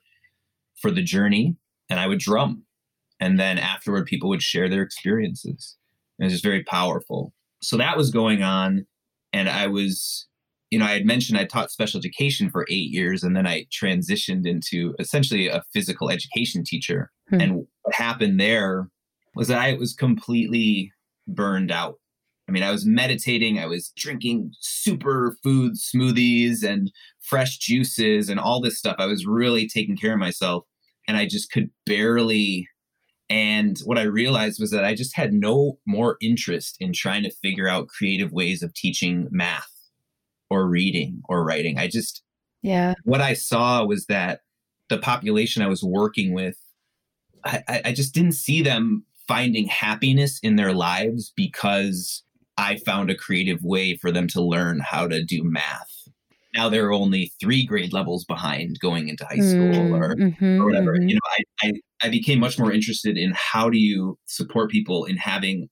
for 0.81 0.91
the 0.91 1.03
journey, 1.03 1.55
and 1.89 1.99
I 1.99 2.07
would 2.07 2.19
drum. 2.19 2.63
And 3.19 3.39
then 3.39 3.57
afterward, 3.57 4.05
people 4.05 4.29
would 4.29 4.43
share 4.43 4.69
their 4.69 4.83
experiences. 4.83 5.75
It 6.19 6.25
was 6.25 6.33
just 6.33 6.43
very 6.43 6.63
powerful. 6.63 7.33
So 7.61 7.77
that 7.77 7.97
was 7.97 8.11
going 8.11 8.43
on. 8.43 8.85
And 9.33 9.49
I 9.49 9.67
was, 9.67 10.27
you 10.71 10.79
know, 10.79 10.85
I 10.85 10.91
had 10.91 11.05
mentioned 11.05 11.37
I 11.37 11.45
taught 11.45 11.71
special 11.71 11.99
education 11.99 12.49
for 12.49 12.65
eight 12.69 12.91
years, 12.91 13.23
and 13.23 13.35
then 13.35 13.47
I 13.47 13.65
transitioned 13.65 14.45
into 14.45 14.95
essentially 14.99 15.47
a 15.47 15.63
physical 15.73 16.09
education 16.09 16.63
teacher. 16.63 17.11
Hmm. 17.29 17.41
And 17.41 17.67
what 17.83 17.95
happened 17.95 18.39
there 18.39 18.89
was 19.35 19.47
that 19.49 19.59
I 19.59 19.73
was 19.73 19.93
completely 19.93 20.91
burned 21.27 21.71
out. 21.71 21.95
I 22.49 22.53
mean, 22.53 22.63
I 22.63 22.71
was 22.71 22.85
meditating, 22.85 23.59
I 23.59 23.65
was 23.65 23.91
drinking 23.97 24.51
super 24.61 25.35
food 25.43 25.73
smoothies 25.73 26.63
and 26.63 26.91
fresh 27.19 27.57
juices 27.57 28.29
and 28.29 28.39
all 28.39 28.61
this 28.61 28.77
stuff. 28.77 28.95
I 28.99 29.05
was 29.05 29.25
really 29.25 29.67
taking 29.67 29.97
care 29.97 30.13
of 30.13 30.19
myself 30.19 30.63
and 31.07 31.17
I 31.17 31.25
just 31.27 31.51
could 31.51 31.69
barely. 31.85 32.67
And 33.29 33.77
what 33.79 33.97
I 33.97 34.03
realized 34.03 34.59
was 34.59 34.71
that 34.71 34.85
I 34.85 34.95
just 34.95 35.15
had 35.15 35.33
no 35.33 35.79
more 35.85 36.17
interest 36.21 36.77
in 36.79 36.93
trying 36.93 37.23
to 37.23 37.31
figure 37.31 37.67
out 37.67 37.89
creative 37.89 38.31
ways 38.31 38.63
of 38.63 38.73
teaching 38.73 39.27
math 39.31 39.71
or 40.49 40.67
reading 40.67 41.21
or 41.27 41.43
writing. 41.43 41.77
I 41.77 41.87
just, 41.87 42.23
yeah. 42.61 42.93
What 43.03 43.21
I 43.21 43.33
saw 43.33 43.83
was 43.85 44.05
that 44.05 44.41
the 44.89 44.97
population 44.97 45.61
I 45.61 45.67
was 45.67 45.83
working 45.83 46.33
with, 46.33 46.57
I, 47.43 47.81
I 47.85 47.91
just 47.91 48.13
didn't 48.13 48.31
see 48.33 48.61
them 48.61 49.03
finding 49.27 49.67
happiness 49.67 50.39
in 50.39 50.55
their 50.55 50.73
lives 50.73 51.33
because 51.35 52.23
I 52.57 52.77
found 52.77 53.11
a 53.11 53.15
creative 53.15 53.61
way 53.61 53.97
for 53.97 54.11
them 54.11 54.27
to 54.29 54.41
learn 54.41 54.79
how 54.79 55.07
to 55.07 55.23
do 55.23 55.43
math. 55.43 55.96
Now 56.57 56.69
they're 56.69 56.91
only 56.91 57.31
three 57.39 57.65
grade 57.65 57.93
levels 57.93 58.25
behind 58.25 58.79
going 58.79 59.09
into 59.09 59.23
high 59.25 59.35
school 59.37 59.73
mm, 59.73 59.91
or, 59.91 60.15
mm-hmm, 60.15 60.59
or 60.59 60.65
whatever. 60.65 60.97
Mm-hmm. 60.97 61.09
You 61.09 61.15
know, 61.15 61.21
I, 61.37 61.67
I, 61.67 61.71
I 62.07 62.09
became 62.09 62.39
much 62.39 62.57
more 62.57 62.71
interested 62.71 63.15
in 63.15 63.31
how 63.35 63.69
do 63.69 63.77
you 63.77 64.17
support 64.25 64.71
people 64.71 65.05
in 65.05 65.17
having 65.17 65.69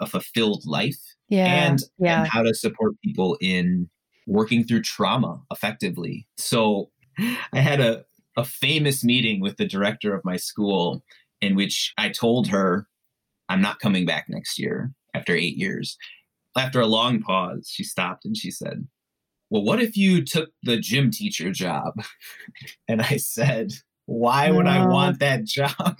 a 0.00 0.06
fulfilled 0.06 0.62
life 0.66 1.00
yeah, 1.28 1.66
and, 1.66 1.80
yeah. 1.98 2.20
and 2.20 2.28
how 2.28 2.42
to 2.42 2.54
support 2.54 2.94
people 3.04 3.36
in 3.40 3.90
working 4.26 4.64
through 4.64 4.82
trauma 4.82 5.40
effectively. 5.50 6.26
So 6.36 6.90
I 7.52 7.60
had 7.60 7.80
a, 7.80 8.04
a 8.36 8.44
famous 8.44 9.04
meeting 9.04 9.40
with 9.40 9.56
the 9.56 9.66
director 9.66 10.14
of 10.14 10.24
my 10.24 10.36
school 10.36 11.04
in 11.40 11.54
which 11.56 11.92
I 11.98 12.08
told 12.08 12.48
her, 12.48 12.86
I'm 13.48 13.60
not 13.60 13.80
coming 13.80 14.06
back 14.06 14.26
next 14.28 14.58
year 14.58 14.92
after 15.12 15.34
eight 15.34 15.56
years. 15.56 15.96
After 16.56 16.80
a 16.80 16.86
long 16.86 17.20
pause, 17.20 17.68
she 17.68 17.84
stopped 17.84 18.24
and 18.24 18.36
she 18.36 18.50
said, 18.50 18.86
Well, 19.50 19.62
what 19.62 19.80
if 19.80 19.96
you 19.96 20.24
took 20.24 20.50
the 20.62 20.76
gym 20.78 21.10
teacher 21.10 21.50
job? 21.52 21.94
and 22.88 23.02
I 23.02 23.16
said, 23.16 23.72
Why 24.06 24.50
would 24.50 24.66
I 24.66 24.86
want 24.86 25.20
that 25.20 25.44
job? 25.44 25.96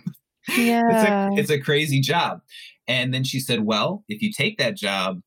Yeah. 0.57 0.83
it's, 0.91 1.09
a, 1.09 1.41
it's 1.41 1.51
a 1.51 1.61
crazy 1.61 2.01
job. 2.01 2.41
And 2.87 3.15
then 3.15 3.25
she 3.25 3.41
said, 3.41 3.65
Well, 3.65 4.05
if 4.09 4.23
you 4.23 4.33
take 4.33 4.59
that 4.59 4.77
job, 4.77 5.21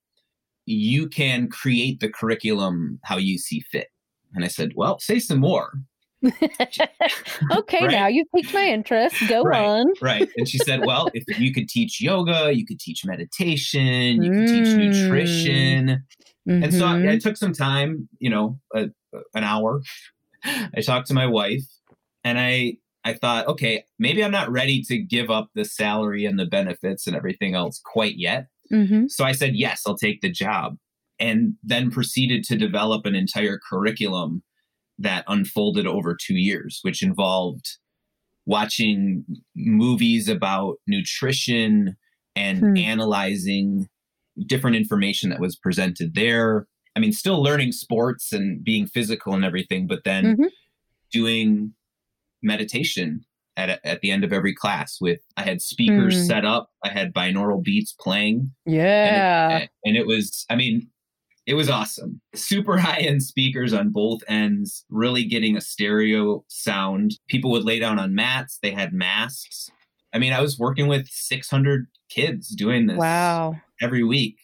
you 0.66 1.08
can 1.08 1.48
create 1.48 2.00
the 2.00 2.10
curriculum 2.10 3.00
how 3.04 3.18
you 3.18 3.38
see 3.38 3.62
fit. 3.72 3.88
And 4.34 4.44
I 4.44 4.48
said, 4.48 4.74
Well, 4.76 5.00
say 5.00 5.20
some 5.20 5.40
more. 5.40 5.72
okay, 6.26 7.86
right? 7.86 7.92
now 7.92 8.08
you've 8.08 8.28
piqued 8.36 8.54
my 8.54 8.66
interest. 8.66 9.16
Go 9.30 9.44
right, 9.44 9.64
on. 9.64 9.86
right. 10.02 10.28
And 10.36 10.48
she 10.48 10.58
said, 10.60 10.86
Well, 10.86 11.10
if 11.14 11.40
you 11.40 11.54
could 11.54 11.70
teach 11.70 12.02
yoga, 12.02 12.52
you 12.54 12.66
could 12.66 12.80
teach 12.80 13.06
meditation, 13.06 14.22
you 14.24 14.32
could 14.32 14.48
teach 14.48 14.68
hmm. 14.68 14.78
nutrition. 14.78 16.04
Mm-hmm. 16.48 16.64
And 16.64 16.74
so 16.74 16.86
I, 16.86 16.94
I, 16.94 16.96
mm-hmm. 16.96 17.18
took 17.18 17.38
some 17.38 17.54
time, 17.54 18.08
you 18.20 18.30
know, 18.30 18.60
a, 18.74 18.90
an 19.34 19.44
hour. 19.44 19.82
I 20.46 20.82
talked 20.82 21.08
to 21.08 21.14
my 21.14 21.26
wife 21.26 21.64
and 22.24 22.40
I 22.40 22.78
I 23.04 23.14
thought, 23.14 23.48
okay, 23.48 23.86
maybe 23.98 24.22
I'm 24.24 24.32
not 24.32 24.52
ready 24.52 24.82
to 24.90 24.98
give 24.98 25.30
up 25.30 25.50
the 25.56 25.64
salary 25.64 26.26
and 26.26 26.38
the 26.38 26.46
benefits 26.46 27.08
and 27.08 27.16
everything 27.16 27.56
else 27.56 27.80
quite 27.84 28.18
yet. 28.18 28.48
Mm-hmm. 28.72 29.08
So 29.08 29.24
I 29.24 29.32
said, 29.32 29.56
yes, 29.56 29.84
I'll 29.88 29.98
take 29.98 30.20
the 30.20 30.30
job. 30.30 30.76
And 31.18 31.54
then 31.64 31.90
proceeded 31.90 32.44
to 32.46 32.58
develop 32.58 33.06
an 33.06 33.16
entire 33.16 33.60
curriculum 33.70 34.44
that 35.00 35.24
unfolded 35.28 35.88
over 35.88 36.18
two 36.20 36.36
years, 36.36 36.80
which 36.82 37.02
involved 37.02 37.78
watching 38.46 39.24
movies 39.56 40.28
about 40.28 40.76
nutrition 40.86 41.96
and 42.36 42.60
hmm. 42.60 42.78
analyzing 42.78 43.88
different 44.46 44.76
information 44.76 45.30
that 45.30 45.40
was 45.40 45.56
presented 45.56 46.16
there. 46.16 46.68
I 46.96 47.00
mean, 47.00 47.14
still 47.14 47.42
learning 47.42 47.74
sports 47.74 48.34
and 48.34 48.64
being 48.64 48.88
physical 48.88 49.34
and 49.34 49.46
everything, 49.46 49.88
but 49.88 50.04
then 50.04 50.24
mm-hmm. 50.24 50.46
doing 51.12 51.74
meditation 52.42 53.26
at, 53.56 53.80
at 53.84 54.02
the 54.02 54.12
end 54.12 54.24
of 54.24 54.32
every 54.32 54.54
class 54.54 55.00
with 55.02 55.20
I 55.36 55.42
had 55.42 55.62
speakers 55.62 56.16
hmm. 56.16 56.24
set 56.24 56.46
up, 56.46 56.72
I 56.84 56.90
had 56.90 57.14
binaural 57.14 57.62
beats 57.62 57.94
playing. 57.94 58.52
Yeah. 58.66 59.50
And 59.50 59.64
it, 59.64 59.70
and 59.84 59.98
it 59.98 60.08
was, 60.08 60.46
I 60.50 60.56
mean, 60.56 60.90
it 61.48 61.56
was 61.56 61.70
awesome. 61.70 62.22
Super 62.36 62.78
high 62.78 63.00
end 63.00 63.24
speakers 63.24 63.74
on 63.74 63.90
both 63.90 64.22
ends, 64.28 64.86
really 64.90 65.24
getting 65.24 65.58
a 65.58 65.62
stereo 65.62 66.44
sound. 66.48 67.20
People 67.28 67.52
would 67.52 67.66
lay 67.66 67.80
down 67.80 67.98
on 67.98 68.14
mats, 68.14 68.60
they 68.62 68.72
had 68.72 68.94
masks. 68.94 69.70
I 70.14 70.20
mean, 70.20 70.34
I 70.34 70.42
was 70.42 70.58
working 70.58 70.88
with 70.88 71.08
600 71.10 71.88
kids 72.10 72.50
doing 72.50 72.88
this 72.88 72.98
wow. 72.98 73.56
Every 73.82 74.04
week. 74.04 74.38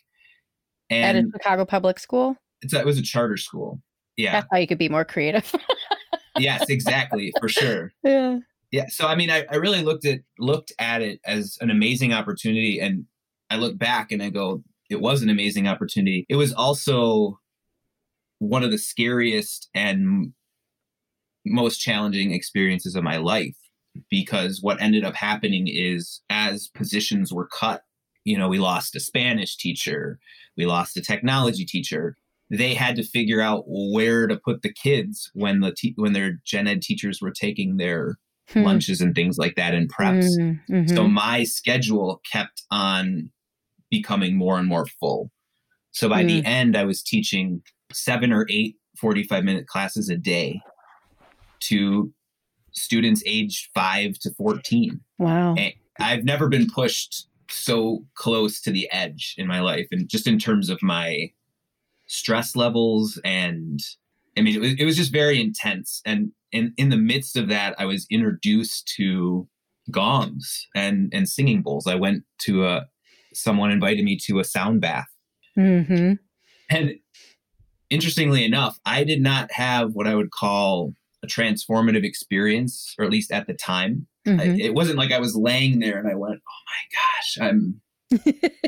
And 0.89 1.17
At 1.17 1.23
a 1.23 1.29
Chicago 1.31 1.65
public 1.65 1.99
school? 1.99 2.35
It's, 2.61 2.73
it 2.73 2.85
was 2.85 2.97
a 2.97 3.01
charter 3.01 3.37
school. 3.37 3.81
Yeah. 4.17 4.33
That's 4.33 4.47
how 4.51 4.57
you 4.57 4.67
could 4.67 4.77
be 4.77 4.89
more 4.89 5.05
creative. 5.05 5.53
yes, 6.37 6.69
exactly, 6.69 7.33
for 7.39 7.49
sure. 7.49 7.91
Yeah. 8.03 8.39
Yeah. 8.71 8.85
So 8.89 9.07
I 9.07 9.15
mean, 9.15 9.29
I, 9.29 9.45
I 9.51 9.55
really 9.55 9.83
looked 9.83 10.05
at 10.05 10.21
looked 10.39 10.71
at 10.79 11.01
it 11.01 11.19
as 11.25 11.57
an 11.61 11.69
amazing 11.69 12.11
opportunity 12.11 12.79
and 12.79 13.05
I 13.49 13.57
look 13.57 13.77
back 13.77 14.11
and 14.11 14.21
I 14.21 14.29
go, 14.29 14.63
it 14.89 14.99
was 14.99 15.21
an 15.21 15.29
amazing 15.29 15.67
opportunity. 15.67 16.25
It 16.27 16.35
was 16.35 16.53
also 16.53 17.39
one 18.39 18.63
of 18.63 18.71
the 18.71 18.77
scariest 18.77 19.69
and 19.73 20.33
most 21.45 21.77
challenging 21.77 22.31
experiences 22.31 22.95
of 22.95 23.03
my 23.03 23.17
life 23.17 23.55
because 24.09 24.59
what 24.61 24.81
ended 24.81 25.03
up 25.03 25.15
happening 25.15 25.67
is 25.67 26.21
as 26.29 26.67
positions 26.69 27.31
were 27.31 27.47
cut, 27.47 27.83
you 28.23 28.37
know, 28.37 28.47
we 28.47 28.59
lost 28.59 28.95
a 28.95 28.99
Spanish 28.99 29.57
teacher, 29.57 30.19
we 30.57 30.65
lost 30.65 30.97
a 30.97 31.01
technology 31.01 31.65
teacher. 31.65 32.15
They 32.49 32.73
had 32.73 32.95
to 32.97 33.03
figure 33.03 33.41
out 33.41 33.63
where 33.67 34.27
to 34.27 34.37
put 34.37 34.61
the 34.61 34.71
kids 34.71 35.31
when 35.33 35.61
the 35.61 35.73
te- 35.75 35.95
when 35.95 36.13
their 36.13 36.39
gen 36.45 36.67
ed 36.67 36.81
teachers 36.81 37.19
were 37.21 37.31
taking 37.31 37.77
their 37.77 38.17
hmm. 38.49 38.63
lunches 38.63 39.01
and 39.01 39.15
things 39.15 39.37
like 39.37 39.55
that 39.55 39.73
in 39.73 39.87
preps. 39.87 40.29
Mm-hmm. 40.37 40.95
So 40.95 41.07
my 41.07 41.45
schedule 41.45 42.21
kept 42.31 42.63
on 42.69 43.31
becoming 43.89 44.37
more 44.37 44.59
and 44.59 44.67
more 44.67 44.85
full. 44.99 45.31
So 45.91 46.09
by 46.09 46.23
mm. 46.23 46.27
the 46.27 46.45
end, 46.45 46.75
I 46.75 46.83
was 46.83 47.03
teaching 47.03 47.61
seven 47.91 48.33
or 48.33 48.47
eight 48.49 48.75
45 48.97 49.43
minute 49.43 49.67
classes 49.67 50.09
a 50.09 50.17
day 50.17 50.59
to 51.61 52.11
students 52.71 53.23
aged 53.25 53.69
five 53.73 54.17
to 54.19 54.33
14. 54.33 54.99
Wow. 55.19 55.55
And 55.55 55.73
I've 55.99 56.23
never 56.23 56.49
been 56.49 56.67
pushed 56.67 57.27
so 57.53 58.05
close 58.15 58.61
to 58.61 58.71
the 58.71 58.89
edge 58.91 59.35
in 59.37 59.47
my 59.47 59.59
life. 59.61 59.87
And 59.91 60.09
just 60.09 60.27
in 60.27 60.39
terms 60.39 60.69
of 60.69 60.81
my 60.81 61.31
stress 62.07 62.55
levels 62.55 63.19
and 63.23 63.79
I 64.37 64.41
mean, 64.41 64.55
it 64.55 64.61
was, 64.61 64.73
it 64.79 64.85
was 64.85 64.97
just 64.97 65.11
very 65.11 65.39
intense. 65.39 66.01
And 66.05 66.31
in, 66.51 66.73
in 66.77 66.89
the 66.89 66.97
midst 66.97 67.37
of 67.37 67.49
that, 67.49 67.75
I 67.77 67.85
was 67.85 68.07
introduced 68.09 68.91
to 68.97 69.47
gongs 69.91 70.67
and, 70.75 71.11
and 71.13 71.29
singing 71.29 71.61
bowls. 71.61 71.87
I 71.87 71.95
went 71.95 72.23
to 72.39 72.65
a, 72.65 72.87
someone 73.33 73.71
invited 73.71 74.03
me 74.03 74.17
to 74.25 74.39
a 74.39 74.43
sound 74.43 74.81
bath. 74.81 75.07
Mm-hmm. 75.57 76.13
And 76.69 76.95
interestingly 77.89 78.43
enough, 78.43 78.79
I 78.85 79.03
did 79.03 79.21
not 79.21 79.51
have 79.51 79.93
what 79.93 80.07
I 80.07 80.15
would 80.15 80.31
call 80.31 80.93
a 81.23 81.27
transformative 81.27 82.03
experience, 82.03 82.95
or 82.97 83.05
at 83.05 83.11
least 83.11 83.31
at 83.31 83.47
the 83.47 83.53
time. 83.53 84.07
Mm-hmm. 84.27 84.39
I, 84.39 84.43
it 84.59 84.73
wasn't 84.73 84.97
like 84.97 85.11
I 85.11 85.19
was 85.19 85.35
laying 85.35 85.79
there 85.79 85.97
and 85.97 86.07
I 86.07 86.15
went, 86.15 86.39
oh 86.47 87.39
my 87.39 87.49
gosh, 87.49 87.49
I'm 87.49 87.81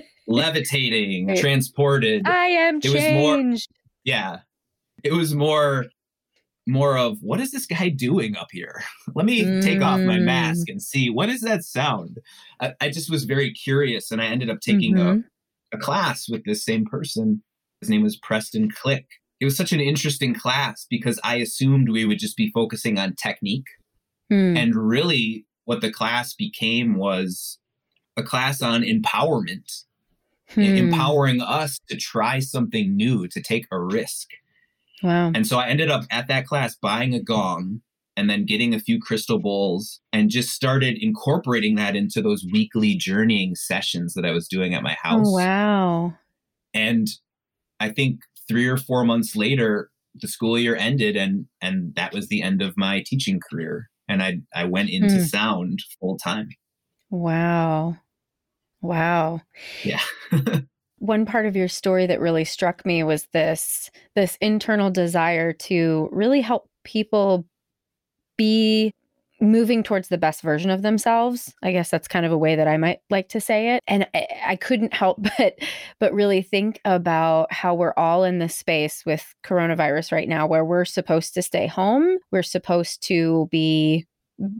levitating, 0.27 1.27
right. 1.27 1.39
transported. 1.39 2.27
I 2.27 2.47
am 2.47 2.77
it 2.77 2.83
changed. 2.83 2.95
Was 2.95 3.13
more, 3.13 3.57
yeah. 4.03 4.39
It 5.03 5.13
was 5.13 5.33
more 5.33 5.85
more 6.67 6.97
of 6.97 7.17
what 7.21 7.39
is 7.39 7.51
this 7.51 7.65
guy 7.65 7.89
doing 7.89 8.35
up 8.35 8.47
here? 8.51 8.83
Let 9.15 9.25
me 9.25 9.43
mm. 9.43 9.63
take 9.63 9.81
off 9.81 9.99
my 9.99 10.17
mask 10.17 10.67
mm. 10.67 10.71
and 10.71 10.81
see 10.81 11.09
what 11.09 11.29
is 11.29 11.41
that 11.41 11.63
sound. 11.63 12.19
I, 12.59 12.73
I 12.81 12.89
just 12.89 13.09
was 13.09 13.25
very 13.25 13.53
curious, 13.53 14.11
and 14.11 14.21
I 14.21 14.25
ended 14.25 14.49
up 14.49 14.61
taking 14.61 14.95
mm-hmm. 14.95 15.19
a, 15.73 15.77
a 15.77 15.79
class 15.79 16.27
with 16.27 16.43
this 16.45 16.65
same 16.65 16.85
person. 16.85 17.43
His 17.81 17.89
name 17.89 18.03
was 18.03 18.17
Preston 18.17 18.71
Click. 18.71 19.05
It 19.39 19.45
was 19.45 19.57
such 19.57 19.73
an 19.73 19.79
interesting 19.79 20.33
class 20.33 20.87
because 20.89 21.19
I 21.23 21.35
assumed 21.35 21.89
we 21.89 22.05
would 22.05 22.19
just 22.19 22.37
be 22.37 22.51
focusing 22.51 22.97
on 22.97 23.15
technique. 23.15 23.67
Mm. 24.31 24.57
And 24.57 24.75
really, 24.75 25.45
what 25.65 25.81
the 25.81 25.91
class 25.91 26.33
became 26.33 26.95
was 26.95 27.59
a 28.17 28.23
class 28.23 28.61
on 28.61 28.81
empowerment, 28.81 29.83
hmm. 30.49 30.61
empowering 30.61 31.41
us 31.41 31.79
to 31.89 31.97
try 31.97 32.39
something 32.39 32.95
new, 32.95 33.27
to 33.27 33.41
take 33.41 33.67
a 33.71 33.79
risk. 33.79 34.29
Wow. 35.03 35.31
And 35.35 35.45
so 35.45 35.57
I 35.57 35.67
ended 35.67 35.91
up 35.91 36.03
at 36.09 36.27
that 36.27 36.45
class 36.45 36.75
buying 36.75 37.13
a 37.13 37.19
gong 37.21 37.81
and 38.15 38.29
then 38.29 38.45
getting 38.45 38.73
a 38.73 38.79
few 38.79 38.99
crystal 38.99 39.39
bowls 39.39 39.99
and 40.13 40.29
just 40.29 40.51
started 40.51 40.97
incorporating 41.01 41.75
that 41.75 41.95
into 41.95 42.21
those 42.21 42.45
weekly 42.51 42.95
journeying 42.95 43.55
sessions 43.55 44.13
that 44.13 44.25
I 44.25 44.31
was 44.31 44.47
doing 44.47 44.73
at 44.73 44.83
my 44.83 44.95
house. 45.01 45.27
Oh, 45.27 45.33
wow. 45.33 46.13
And 46.73 47.07
I 47.79 47.89
think 47.89 48.21
3 48.47 48.67
or 48.67 48.77
4 48.77 49.03
months 49.03 49.35
later 49.35 49.89
the 50.21 50.27
school 50.29 50.57
year 50.57 50.77
ended 50.77 51.17
and 51.17 51.45
and 51.61 51.93
that 51.95 52.13
was 52.13 52.29
the 52.29 52.41
end 52.41 52.61
of 52.61 52.77
my 52.77 53.03
teaching 53.05 53.39
career 53.51 53.89
and 54.07 54.21
I 54.21 54.41
I 54.53 54.65
went 54.65 54.89
into 54.89 55.15
mm. 55.15 55.27
sound 55.27 55.83
full 55.99 56.17
time. 56.17 56.49
Wow. 57.09 57.97
Wow. 58.81 59.41
Yeah. 59.83 60.01
One 60.99 61.25
part 61.25 61.45
of 61.45 61.55
your 61.55 61.67
story 61.67 62.05
that 62.07 62.19
really 62.19 62.45
struck 62.45 62.85
me 62.85 63.03
was 63.03 63.27
this 63.33 63.91
this 64.15 64.37
internal 64.41 64.89
desire 64.89 65.53
to 65.53 66.09
really 66.11 66.41
help 66.41 66.69
people 66.83 67.45
be 68.37 68.93
moving 69.41 69.83
towards 69.83 70.07
the 70.07 70.17
best 70.17 70.41
version 70.41 70.69
of 70.69 70.81
themselves. 70.81 71.53
I 71.63 71.71
guess 71.71 71.89
that's 71.89 72.07
kind 72.07 72.25
of 72.25 72.31
a 72.31 72.37
way 72.37 72.55
that 72.55 72.67
i 72.67 72.77
might 72.77 72.99
like 73.09 73.29
to 73.29 73.41
say 73.41 73.75
it. 73.75 73.81
And 73.87 74.07
I, 74.13 74.27
I, 74.45 74.55
couldn't 74.55 74.93
help 74.93 75.17
but 75.37 75.55
but 75.99 76.13
really 76.13 76.41
think 76.41 76.79
about 76.85 77.51
how 77.51 77.75
we're 77.75 77.93
all 77.97 78.23
in 78.23 78.39
this 78.39 78.55
space 78.55 79.03
with 79.05 79.33
coronavirus 79.45 80.11
right 80.11 80.29
now 80.29 80.47
where 80.47 80.65
we're 80.65 80.85
supposed 80.85 81.33
to 81.33 81.41
stay 81.41 81.67
home. 81.67 82.17
We're 82.31 82.43
supposed 82.43 83.05
to 83.07 83.47
be 83.51 84.05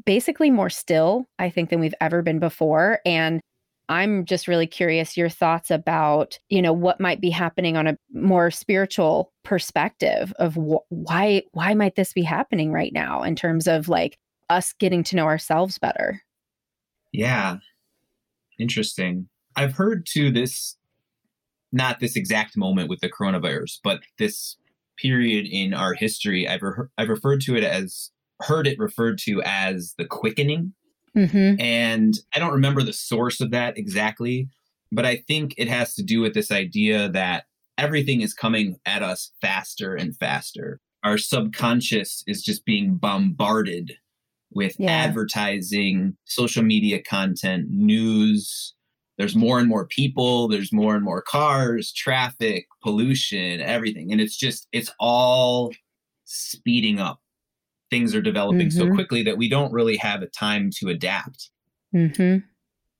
basically 0.05 0.49
more 0.49 0.69
still 0.69 1.25
i 1.37 1.49
think 1.49 1.69
than 1.69 1.81
we've 1.81 1.95
ever 2.01 2.21
been 2.21 2.39
before. 2.39 2.99
And 3.05 3.41
I'm 3.87 4.25
just 4.25 4.47
really 4.47 4.67
curious 4.67 5.15
your 5.15 5.29
thoughts 5.29 5.69
about, 5.69 6.39
you 6.49 6.61
know, 6.61 6.73
what 6.73 6.99
might 6.99 7.21
be 7.21 7.29
happening 7.29 7.77
on 7.77 7.85
a 7.87 7.97
more 8.13 8.49
spiritual 8.49 9.31
perspective 9.43 10.33
of 10.39 10.55
wh- 10.55 10.91
why 10.91 11.43
why 11.51 11.73
might 11.75 11.95
this 11.95 12.11
be 12.13 12.23
happening 12.23 12.71
right 12.71 12.91
now 12.93 13.21
in 13.21 13.35
terms 13.35 13.67
of 13.67 13.87
like 13.87 14.17
us 14.49 14.73
getting 14.73 15.03
to 15.03 15.15
know 15.15 15.25
ourselves 15.25 15.77
better. 15.77 16.21
Yeah. 17.11 17.57
Interesting. 18.59 19.29
I've 19.55 19.73
heard 19.73 20.05
to 20.07 20.31
this 20.31 20.77
not 21.71 21.99
this 21.99 22.15
exact 22.15 22.55
moment 22.55 22.89
with 22.89 23.01
the 23.01 23.09
coronavirus, 23.09 23.79
but 23.83 24.01
this 24.17 24.57
period 24.97 25.45
in 25.49 25.73
our 25.73 25.93
history, 25.93 26.47
I've 26.47 26.61
re- 26.61 26.87
I've 26.97 27.09
referred 27.09 27.41
to 27.41 27.55
it 27.55 27.63
as 27.63 28.11
heard 28.41 28.67
it 28.67 28.79
referred 28.79 29.17
to 29.19 29.41
as 29.43 29.93
the 29.97 30.05
quickening 30.05 30.73
Mm-hmm. 31.15 31.59
And 31.59 32.13
I 32.33 32.39
don't 32.39 32.53
remember 32.53 32.83
the 32.83 32.93
source 32.93 33.39
of 33.39 33.51
that 33.51 33.77
exactly, 33.77 34.49
but 34.91 35.05
I 35.05 35.17
think 35.27 35.53
it 35.57 35.69
has 35.69 35.95
to 35.95 36.03
do 36.03 36.21
with 36.21 36.33
this 36.33 36.51
idea 36.51 37.09
that 37.09 37.45
everything 37.77 38.21
is 38.21 38.33
coming 38.33 38.77
at 38.85 39.01
us 39.01 39.31
faster 39.41 39.95
and 39.95 40.15
faster. 40.15 40.79
Our 41.03 41.17
subconscious 41.17 42.23
is 42.27 42.43
just 42.43 42.65
being 42.65 42.95
bombarded 42.95 43.97
with 44.51 44.75
yeah. 44.79 44.91
advertising, 44.91 46.15
social 46.25 46.63
media 46.63 47.01
content, 47.01 47.67
news. 47.69 48.73
There's 49.17 49.35
more 49.35 49.59
and 49.59 49.69
more 49.69 49.87
people, 49.87 50.47
there's 50.47 50.73
more 50.73 50.95
and 50.95 51.03
more 51.03 51.21
cars, 51.21 51.93
traffic, 51.93 52.65
pollution, 52.83 53.61
everything. 53.61 54.11
And 54.11 54.19
it's 54.19 54.37
just, 54.37 54.67
it's 54.73 54.91
all 54.99 55.73
speeding 56.25 56.99
up 56.99 57.19
things 57.89 58.15
are 58.15 58.21
developing 58.21 58.67
mm-hmm. 58.67 58.89
so 58.89 58.93
quickly 58.93 59.23
that 59.23 59.37
we 59.37 59.49
don't 59.49 59.71
really 59.71 59.97
have 59.97 60.21
a 60.21 60.27
time 60.27 60.69
to 60.79 60.89
adapt. 60.89 61.49
Mm-hmm. 61.93 62.39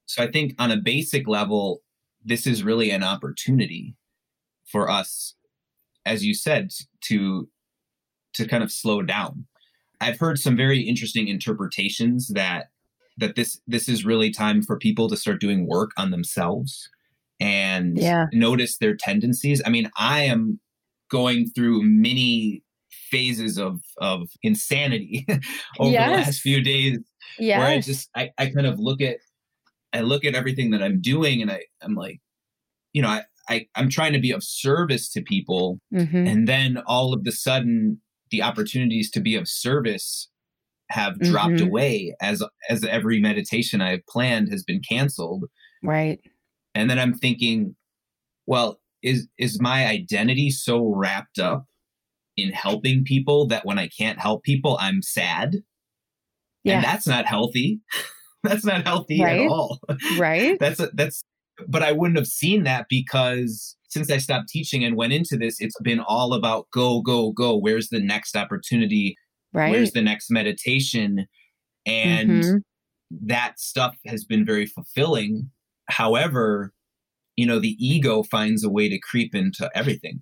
So 0.05 0.23
I 0.23 0.31
think 0.31 0.53
on 0.59 0.71
a 0.71 0.77
basic 0.77 1.27
level, 1.27 1.81
this 2.23 2.47
is 2.47 2.63
really 2.63 2.91
an 2.91 3.03
opportunity 3.03 3.95
for 4.65 4.89
us, 4.89 5.35
as 6.05 6.25
you 6.25 6.33
said, 6.33 6.71
to 7.05 7.49
to 8.35 8.47
kind 8.47 8.63
of 8.63 8.71
slow 8.71 9.01
down. 9.01 9.47
I've 10.01 10.19
heard 10.19 10.39
some 10.39 10.55
very 10.55 10.81
interesting 10.81 11.27
interpretations 11.27 12.29
that 12.29 12.67
that 13.17 13.35
this 13.35 13.61
this 13.67 13.87
is 13.87 14.05
really 14.05 14.31
time 14.31 14.61
for 14.61 14.77
people 14.77 15.07
to 15.09 15.17
start 15.17 15.39
doing 15.39 15.67
work 15.67 15.91
on 15.97 16.11
themselves 16.11 16.89
and 17.39 17.97
yeah. 17.97 18.27
notice 18.33 18.77
their 18.77 18.95
tendencies. 18.95 19.61
I 19.65 19.69
mean, 19.69 19.89
I 19.97 20.21
am 20.21 20.59
going 21.09 21.49
through 21.49 21.81
many 21.83 22.63
phases 23.09 23.57
of 23.57 23.81
of 23.97 24.29
insanity 24.41 25.25
over 25.79 25.91
yes. 25.91 26.09
the 26.09 26.15
last 26.15 26.41
few 26.41 26.61
days 26.61 26.97
yes. 27.37 27.59
where 27.59 27.67
I 27.67 27.79
just 27.79 28.09
I, 28.15 28.31
I 28.37 28.47
kind 28.47 28.65
of 28.65 28.79
look 28.79 29.01
at 29.01 29.17
I 29.93 30.01
look 30.01 30.25
at 30.25 30.35
everything 30.35 30.71
that 30.71 30.81
I'm 30.81 31.01
doing 31.01 31.41
and 31.41 31.51
I 31.51 31.63
I'm 31.81 31.95
like 31.95 32.19
you 32.93 33.01
know 33.01 33.09
I, 33.09 33.23
I 33.47 33.67
I'm 33.75 33.89
trying 33.89 34.13
to 34.13 34.19
be 34.19 34.31
of 34.31 34.43
service 34.43 35.09
to 35.11 35.21
people 35.21 35.79
mm-hmm. 35.93 36.27
and 36.27 36.47
then 36.47 36.81
all 36.87 37.13
of 37.13 37.23
the 37.23 37.31
sudden 37.31 38.01
the 38.35 38.43
opportunities 38.43 39.09
to 39.11 39.19
be 39.19 39.35
of 39.35 39.47
service 39.47 40.29
have 40.89 41.19
dropped 41.19 41.53
mm-hmm. 41.53 41.67
away 41.67 42.15
as 42.21 42.43
as 42.69 42.83
every 42.83 43.19
meditation 43.19 43.81
I've 43.81 44.05
planned 44.07 44.49
has 44.51 44.63
been 44.63 44.81
canceled 44.87 45.45
right 45.83 46.19
and 46.75 46.89
then 46.89 46.99
I'm 46.99 47.13
thinking 47.13 47.75
well 48.45 48.79
is 49.01 49.27
is 49.37 49.61
my 49.61 49.87
identity 49.87 50.49
so 50.49 50.93
wrapped 50.95 51.39
up 51.39 51.65
in 52.37 52.51
helping 52.51 53.03
people 53.03 53.47
that 53.47 53.65
when 53.65 53.79
I 53.79 53.87
can't 53.87 54.19
help 54.19 54.43
people, 54.43 54.77
I'm 54.79 55.01
sad. 55.01 55.57
Yeah. 56.63 56.75
And 56.75 56.83
that's 56.83 57.07
not 57.07 57.25
healthy. 57.25 57.79
that's 58.43 58.65
not 58.65 58.83
healthy 58.83 59.23
right? 59.23 59.41
at 59.41 59.47
all. 59.47 59.79
Right. 60.17 60.57
that's 60.59 60.79
a, 60.79 60.89
that's 60.93 61.23
but 61.67 61.83
I 61.83 61.93
wouldn't 61.93 62.17
have 62.17 62.27
seen 62.27 62.63
that 62.63 62.87
because 62.89 63.77
since 63.89 64.11
I 64.11 64.17
stopped 64.17 64.49
teaching 64.49 64.83
and 64.83 64.95
went 64.95 65.13
into 65.13 65.37
this, 65.37 65.59
it's 65.59 65.79
been 65.81 65.99
all 65.99 66.33
about 66.33 66.67
go, 66.71 67.01
go, 67.01 67.31
go. 67.31 67.55
Where's 67.55 67.89
the 67.89 67.99
next 67.99 68.35
opportunity? 68.35 69.15
Right. 69.53 69.71
Where's 69.71 69.91
the 69.91 70.01
next 70.01 70.29
meditation? 70.29 71.27
And 71.85 72.29
mm-hmm. 72.29 72.57
that 73.27 73.59
stuff 73.59 73.95
has 74.07 74.25
been 74.25 74.45
very 74.45 74.65
fulfilling. 74.65 75.49
However, 75.87 76.73
you 77.35 77.45
know, 77.45 77.59
the 77.59 77.75
ego 77.79 78.23
finds 78.23 78.63
a 78.63 78.69
way 78.69 78.89
to 78.89 78.99
creep 78.99 79.35
into 79.35 79.69
everything. 79.75 80.21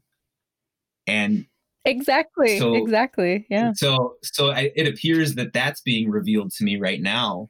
And 1.08 1.46
Exactly. 1.86 2.60
So, 2.60 2.76
exactly. 2.76 3.46
Yeah. 3.50 3.74
So 3.76 4.16
so 4.24 4.52
I, 4.52 4.72
it 4.76 4.88
appears 4.88 5.36
that 5.36 5.54
that's 5.54 5.82
being 5.82 6.10
revealed 6.10 6.52
to 6.54 6.64
me 6.64 6.78
right 6.78 7.02
now, 7.02 7.50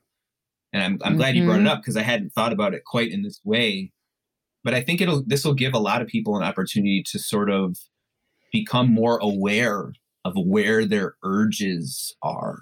and 0.71 0.84
I'm 0.84 0.99
I'm 1.04 1.17
glad 1.17 1.36
mm-hmm. 1.36 1.43
you 1.43 1.45
brought 1.45 1.56
it 1.58 1.60
mm-hmm. 1.60 1.67
up 1.67 1.82
because 1.82 1.97
I 1.97 2.02
hadn't 2.02 2.32
thought 2.32 2.52
about 2.52 2.73
it 2.73 2.84
quite 2.86 3.12
in 3.12 3.21
this 3.21 3.39
way. 3.43 3.91
But 4.63 4.73
I 4.73 4.82
think 4.82 5.02
it'll 5.02 5.23
this 5.26 5.43
will 5.43 5.54
give 5.54 5.73
a 5.73 5.80
lot 5.80 6.02
of 6.02 6.08
people 6.08 6.38
an 6.38 6.43
opportunity 6.43 7.04
to 7.08 7.19
sort 7.19 7.49
of 7.49 7.78
become 8.52 8.93
more 8.93 9.17
aware 9.17 9.93
of 10.26 10.34
where 10.36 10.86
their 10.86 11.15
urges 11.23 12.15
are. 12.21 12.60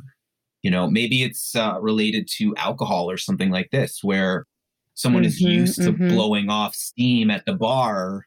You 0.63 0.71
know, 0.71 0.89
maybe 0.89 1.23
it's 1.23 1.55
uh, 1.55 1.79
related 1.79 2.27
to 2.37 2.55
alcohol 2.55 3.09
or 3.09 3.17
something 3.17 3.49
like 3.49 3.69
this, 3.71 3.99
where 4.03 4.45
someone 4.93 5.23
mm-hmm, 5.23 5.27
is 5.27 5.41
used 5.41 5.79
mm-hmm. 5.79 6.07
to 6.07 6.13
blowing 6.13 6.49
off 6.49 6.75
steam 6.75 7.29
at 7.29 7.45
the 7.45 7.53
bar 7.53 8.25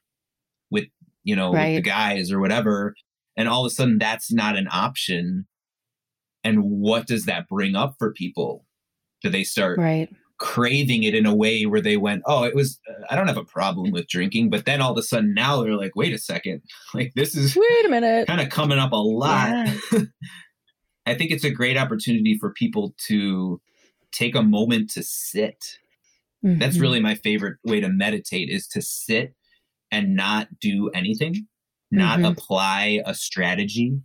with 0.71 0.85
you 1.23 1.37
know 1.37 1.53
right. 1.53 1.75
with 1.75 1.85
the 1.85 1.89
guys 1.89 2.33
or 2.33 2.41
whatever 2.41 2.95
and 3.37 3.49
all 3.49 3.65
of 3.65 3.71
a 3.71 3.75
sudden 3.75 3.99
that's 3.99 4.33
not 4.33 4.57
an 4.57 4.69
option 4.73 5.47
and 6.43 6.63
what 6.63 7.07
does 7.07 7.27
that 7.27 7.49
bring 7.49 7.77
up 7.77 7.95
for 7.99 8.13
people 8.13 8.65
do 9.23 9.29
they 9.29 9.45
start 9.45 9.79
right 9.79 10.11
craving 10.45 11.05
it 11.05 11.15
in 11.15 11.25
a 11.25 11.35
way 11.35 11.65
where 11.65 11.81
they 11.81 11.97
went 11.97 12.23
oh 12.27 12.45
it 12.45 12.55
was 12.55 12.79
uh, 12.89 13.05
i 13.09 13.17
don't 13.17 13.29
have 13.29 13.39
a 13.39 13.45
problem 13.45 13.91
with 13.91 14.07
drinking 14.09 14.51
but 14.51 14.67
then 14.67 14.81
all 14.83 14.93
of 14.93 14.99
a 14.99 15.03
sudden 15.03 15.33
now 15.33 15.63
they're 15.63 15.75
like 15.75 15.97
wait 15.97 16.13
a 16.13 16.19
second 16.19 16.61
like 16.95 17.13
this 17.15 17.35
is 17.35 17.57
wait 17.57 17.87
a 17.87 17.89
minute 17.89 18.27
kind 18.27 18.41
of 18.41 18.51
coming 18.51 18.79
up 18.79 18.93
a 18.93 18.97
lot 18.97 19.49
yeah. 19.49 20.01
i 21.07 21.15
think 21.15 21.31
it's 21.31 21.45
a 21.45 21.51
great 21.51 21.79
opportunity 21.79 22.37
for 22.39 22.53
people 22.53 22.95
to 22.99 23.59
take 24.13 24.35
a 24.35 24.43
moment 24.43 24.91
to 24.91 25.03
sit 25.03 25.79
mm-hmm. 26.45 26.59
that's 26.59 26.79
really 26.79 27.01
my 27.01 27.15
favorite 27.15 27.57
way 27.65 27.81
to 27.81 27.89
meditate 27.89 28.51
is 28.51 28.69
to 28.69 28.83
sit 28.83 29.35
and 29.91 30.15
not 30.15 30.49
do 30.61 30.91
anything 30.91 31.47
not 31.95 32.19
mm-hmm. 32.19 32.27
apply 32.27 33.03
a 33.07 33.15
strategy, 33.15 33.97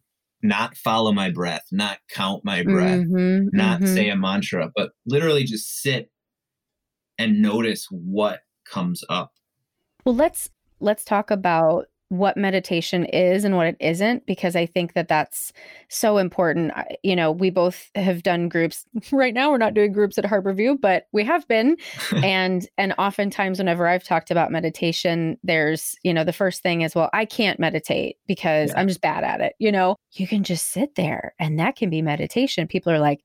not 0.44 0.78
follow 0.78 1.12
my 1.12 1.32
breath, 1.32 1.66
not 1.72 1.98
count 2.10 2.46
my 2.46 2.64
breath, 2.64 3.00
mm-hmm, 3.00 3.48
not 3.52 3.82
mm-hmm. 3.82 3.94
say 3.94 4.10
a 4.10 4.16
mantra, 4.16 4.72
but 4.76 4.92
literally 5.06 5.44
just 5.44 5.82
sit 5.82 6.12
and 7.20 7.42
notice 7.42 7.88
what 7.92 8.40
comes 8.66 9.04
up. 9.10 9.34
Well, 10.06 10.16
let's 10.16 10.50
let's 10.80 11.06
talk 11.06 11.30
about 11.30 11.86
what 12.08 12.36
meditation 12.36 13.06
is 13.06 13.44
and 13.44 13.56
what 13.56 13.68
it 13.68 13.78
isn't 13.80 14.26
because 14.26 14.56
i 14.56 14.66
think 14.66 14.94
that 14.94 15.08
that's 15.08 15.54
so 15.90 16.18
important. 16.18 16.72
You 17.04 17.16
know 17.16 17.32
we 17.32 17.52
both 17.52 17.92
have 17.94 18.24
done 18.24 18.50
groups. 18.50 18.86
Right 19.12 19.34
now 19.34 19.52
we're 19.52 19.58
not 19.58 19.76
doing 19.76 19.92
groups 19.92 20.18
at 20.18 20.26
harborview 20.26 20.80
but 20.80 21.06
we 21.12 21.24
have 21.24 21.48
been. 21.48 21.78
And 22.24 22.68
and 22.78 22.96
oftentimes 22.98 23.60
whenever 23.60 23.88
i've 23.88 24.04
talked 24.04 24.32
about 24.32 24.52
meditation 24.52 25.38
there's 25.44 25.96
you 26.04 26.14
know 26.14 26.24
the 26.24 26.34
first 26.34 26.64
thing 26.64 26.82
is 26.82 26.96
well 26.96 27.10
i 27.14 27.26
can't 27.26 27.60
meditate 27.60 28.18
because 28.28 28.72
yeah. 28.72 28.80
i'm 28.80 28.88
just 28.88 29.02
bad 29.02 29.24
at 29.24 29.42
it 29.42 29.54
you 29.60 29.72
know? 29.72 29.96
You 30.14 30.26
can 30.26 30.44
just 30.44 30.70
sit 30.70 30.96
there 30.96 31.36
and 31.40 31.60
that 31.60 31.76
can 31.76 31.92
be 31.92 32.02
meditation. 32.02 32.68
People 32.68 32.92
are 32.92 33.00
like 33.00 33.22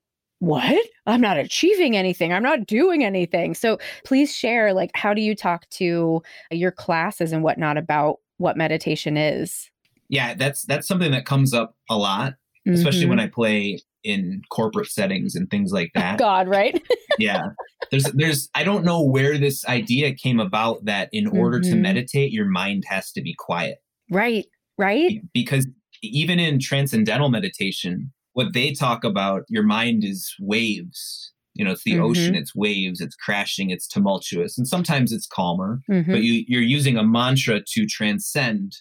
what 0.47 0.87
i'm 1.07 1.21
not 1.21 1.37
achieving 1.37 1.97
anything 1.97 2.33
i'm 2.33 2.43
not 2.43 2.67
doing 2.67 3.05
anything 3.05 3.55
so 3.55 3.79
please 4.05 4.35
share 4.35 4.73
like 4.73 4.91
how 4.95 5.15
do 5.15 5.21
you 5.21 5.35
talk 5.35 5.69
to 5.71 6.23
your 6.51 6.71
classes 6.71 7.33
and 7.33 7.43
whatnot 7.43 7.77
about 7.77 8.19
what 8.39 8.57
meditation 8.57 9.17
is. 9.17 9.71
Yeah, 10.09 10.35
that's 10.35 10.63
that's 10.63 10.87
something 10.87 11.13
that 11.13 11.27
comes 11.27 11.55
up 11.55 11.77
a 11.89 11.97
lot, 11.97 12.35
especially 12.69 13.03
mm-hmm. 13.03 13.11
when 13.11 13.21
I 13.21 13.29
play 13.29 13.81
in 14.03 14.43
corporate 14.51 14.89
settings 14.89 15.35
and 15.35 15.51
things 15.51 15.73
like 15.73 15.91
that. 15.95 16.19
God, 16.19 16.47
right? 16.47 16.81
yeah. 17.19 17.43
There's 17.91 18.05
there's 18.13 18.49
I 18.55 18.65
don't 18.65 18.85
know 18.85 19.03
where 19.03 19.39
this 19.39 19.65
idea 19.67 20.15
came 20.15 20.41
about 20.41 20.85
that 20.85 21.09
in 21.13 21.27
order 21.27 21.59
mm-hmm. 21.59 21.71
to 21.71 21.77
meditate 21.77 22.33
your 22.33 22.47
mind 22.47 22.85
has 22.87 23.13
to 23.13 23.23
be 23.23 23.35
quiet. 23.39 23.79
Right. 24.11 24.47
Right? 24.77 25.23
Because 25.33 25.67
even 26.03 26.39
in 26.39 26.59
transcendental 26.59 27.31
meditation, 27.31 28.13
what 28.35 28.53
they 28.53 28.73
talk 28.73 29.05
about 29.05 29.45
your 29.49 29.63
mind 29.63 30.05
is 30.05 30.35
waves. 30.41 31.33
You 31.55 31.65
know, 31.65 31.71
it's 31.71 31.85
the 31.85 31.93
mm-hmm. 31.93 32.03
ocean, 32.03 32.35
it's 32.35 32.55
waves, 32.55 33.01
it's 33.01 33.15
crashing, 33.15 33.71
it's 33.71 33.87
tumultuous, 33.87 34.59
and 34.59 34.67
sometimes 34.67 35.13
it's 35.13 35.27
calmer, 35.27 35.81
mm-hmm. 35.91 36.11
but 36.11 36.23
you 36.23 36.45
you're 36.47 36.63
using 36.63 36.97
a 36.97 37.05
mantra 37.05 37.61
to 37.65 37.87
transcend 37.87 38.77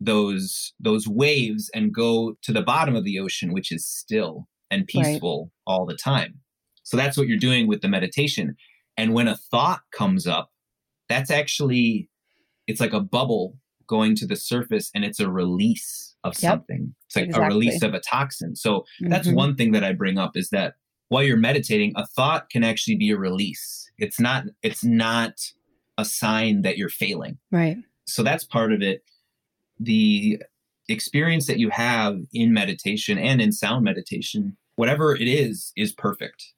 those 0.00 0.72
those 0.80 1.06
waves 1.08 1.70
and 1.74 1.92
go 1.92 2.34
to 2.42 2.52
the 2.52 2.62
bottom 2.62 2.96
of 2.96 3.04
the 3.04 3.18
ocean 3.18 3.52
which 3.52 3.70
is 3.70 3.86
still 3.86 4.46
and 4.70 4.86
peaceful 4.86 5.44
right. 5.44 5.72
all 5.72 5.86
the 5.86 5.96
time. 5.96 6.34
So 6.82 6.96
that's 6.96 7.16
what 7.16 7.26
you're 7.26 7.38
doing 7.38 7.66
with 7.66 7.80
the 7.80 7.88
meditation. 7.88 8.56
And 8.96 9.14
when 9.14 9.28
a 9.28 9.36
thought 9.36 9.80
comes 9.92 10.26
up, 10.26 10.50
that's 11.08 11.30
actually 11.30 12.08
it's 12.66 12.80
like 12.80 12.92
a 12.92 13.00
bubble 13.00 13.56
going 13.86 14.14
to 14.16 14.26
the 14.26 14.36
surface 14.36 14.90
and 14.94 15.04
it's 15.04 15.20
a 15.20 15.30
release 15.30 16.14
of 16.24 16.34
yep. 16.34 16.52
something. 16.52 16.94
It's 17.06 17.16
like 17.16 17.26
exactly. 17.26 17.44
a 17.44 17.48
release 17.48 17.82
of 17.82 17.94
a 17.94 18.00
toxin. 18.00 18.56
So 18.56 18.80
mm-hmm. 18.80 19.10
that's 19.10 19.28
one 19.28 19.56
thing 19.56 19.72
that 19.72 19.84
I 19.84 19.92
bring 19.92 20.18
up 20.18 20.36
is 20.36 20.50
that 20.50 20.74
while 21.08 21.22
you're 21.22 21.36
meditating, 21.36 21.92
a 21.96 22.06
thought 22.06 22.50
can 22.50 22.64
actually 22.64 22.96
be 22.96 23.10
a 23.10 23.18
release. 23.18 23.90
It's 23.98 24.18
not 24.18 24.44
it's 24.62 24.84
not 24.84 25.34
a 25.98 26.04
sign 26.04 26.62
that 26.62 26.76
you're 26.76 26.88
failing. 26.88 27.38
Right. 27.52 27.76
So 28.06 28.22
that's 28.22 28.44
part 28.44 28.72
of 28.72 28.82
it. 28.82 29.04
The 29.78 30.42
experience 30.88 31.46
that 31.46 31.58
you 31.58 31.70
have 31.70 32.18
in 32.32 32.52
meditation 32.52 33.18
and 33.18 33.40
in 33.40 33.52
sound 33.52 33.84
meditation 33.84 34.56
whatever 34.76 35.14
it 35.14 35.28
is 35.28 35.72
is 35.76 35.92
perfect 35.92 36.52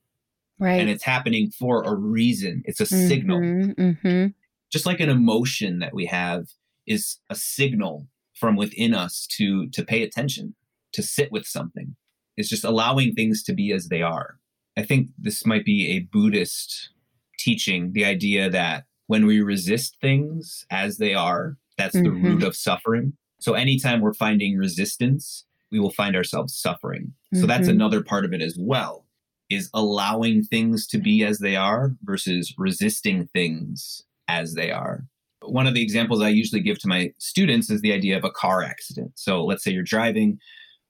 right 0.58 0.80
and 0.80 0.90
it's 0.90 1.04
happening 1.04 1.50
for 1.50 1.82
a 1.82 1.94
reason 1.94 2.62
it's 2.64 2.80
a 2.80 2.84
mm-hmm, 2.84 3.08
signal 3.08 3.40
mm-hmm. 3.40 4.26
just 4.70 4.86
like 4.86 5.00
an 5.00 5.08
emotion 5.08 5.78
that 5.78 5.94
we 5.94 6.06
have 6.06 6.46
is 6.86 7.18
a 7.30 7.34
signal 7.34 8.06
from 8.34 8.56
within 8.56 8.94
us 8.94 9.26
to 9.26 9.68
to 9.70 9.84
pay 9.84 10.02
attention 10.02 10.54
to 10.92 11.02
sit 11.02 11.30
with 11.32 11.46
something 11.46 11.96
it's 12.36 12.48
just 12.48 12.64
allowing 12.64 13.14
things 13.14 13.42
to 13.42 13.52
be 13.52 13.72
as 13.72 13.88
they 13.88 14.02
are 14.02 14.38
i 14.76 14.82
think 14.82 15.08
this 15.18 15.44
might 15.46 15.64
be 15.64 15.88
a 15.90 16.00
buddhist 16.00 16.90
teaching 17.38 17.92
the 17.92 18.04
idea 18.04 18.48
that 18.50 18.84
when 19.06 19.26
we 19.26 19.40
resist 19.40 19.96
things 20.00 20.66
as 20.70 20.98
they 20.98 21.14
are 21.14 21.56
that's 21.78 21.94
mm-hmm. 21.94 22.04
the 22.04 22.28
root 22.28 22.42
of 22.42 22.56
suffering 22.56 23.12
so 23.38 23.54
anytime 23.54 24.00
we're 24.00 24.14
finding 24.14 24.56
resistance 24.56 25.46
we 25.70 25.80
will 25.80 25.90
find 25.90 26.16
ourselves 26.16 26.56
suffering. 26.56 27.12
So 27.32 27.40
mm-hmm. 27.40 27.48
that's 27.48 27.68
another 27.68 28.02
part 28.02 28.24
of 28.24 28.32
it 28.32 28.40
as 28.40 28.56
well 28.58 29.04
is 29.48 29.70
allowing 29.74 30.42
things 30.42 30.86
to 30.88 30.98
be 30.98 31.22
as 31.24 31.38
they 31.38 31.54
are 31.54 31.94
versus 32.02 32.54
resisting 32.58 33.28
things 33.28 34.02
as 34.26 34.54
they 34.54 34.70
are. 34.72 35.04
One 35.42 35.66
of 35.66 35.74
the 35.74 35.82
examples 35.82 36.22
I 36.22 36.28
usually 36.28 36.62
give 36.62 36.78
to 36.80 36.88
my 36.88 37.12
students 37.18 37.70
is 37.70 37.80
the 37.80 37.92
idea 37.92 38.16
of 38.16 38.24
a 38.24 38.30
car 38.30 38.62
accident. 38.62 39.12
So 39.14 39.44
let's 39.44 39.62
say 39.62 39.70
you're 39.70 39.82
driving, 39.82 40.38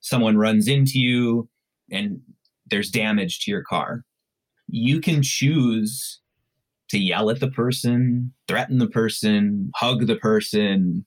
someone 0.01 0.37
runs 0.37 0.69
into 0.69 0.99
you 0.99 1.49
and 1.91 2.21
there's 2.67 2.91
damage 2.91 3.41
to 3.41 3.51
your 3.51 3.63
car. 3.63 4.05
You 4.69 5.01
can 5.01 5.23
choose 5.23 6.21
to 6.89 6.99
yell 6.99 7.31
at 7.31 7.41
the 7.41 7.51
person, 7.51 8.33
threaten 8.47 8.79
the 8.79 8.89
person, 8.89 9.71
hug 9.75 10.07
the 10.07 10.17
person, 10.17 11.05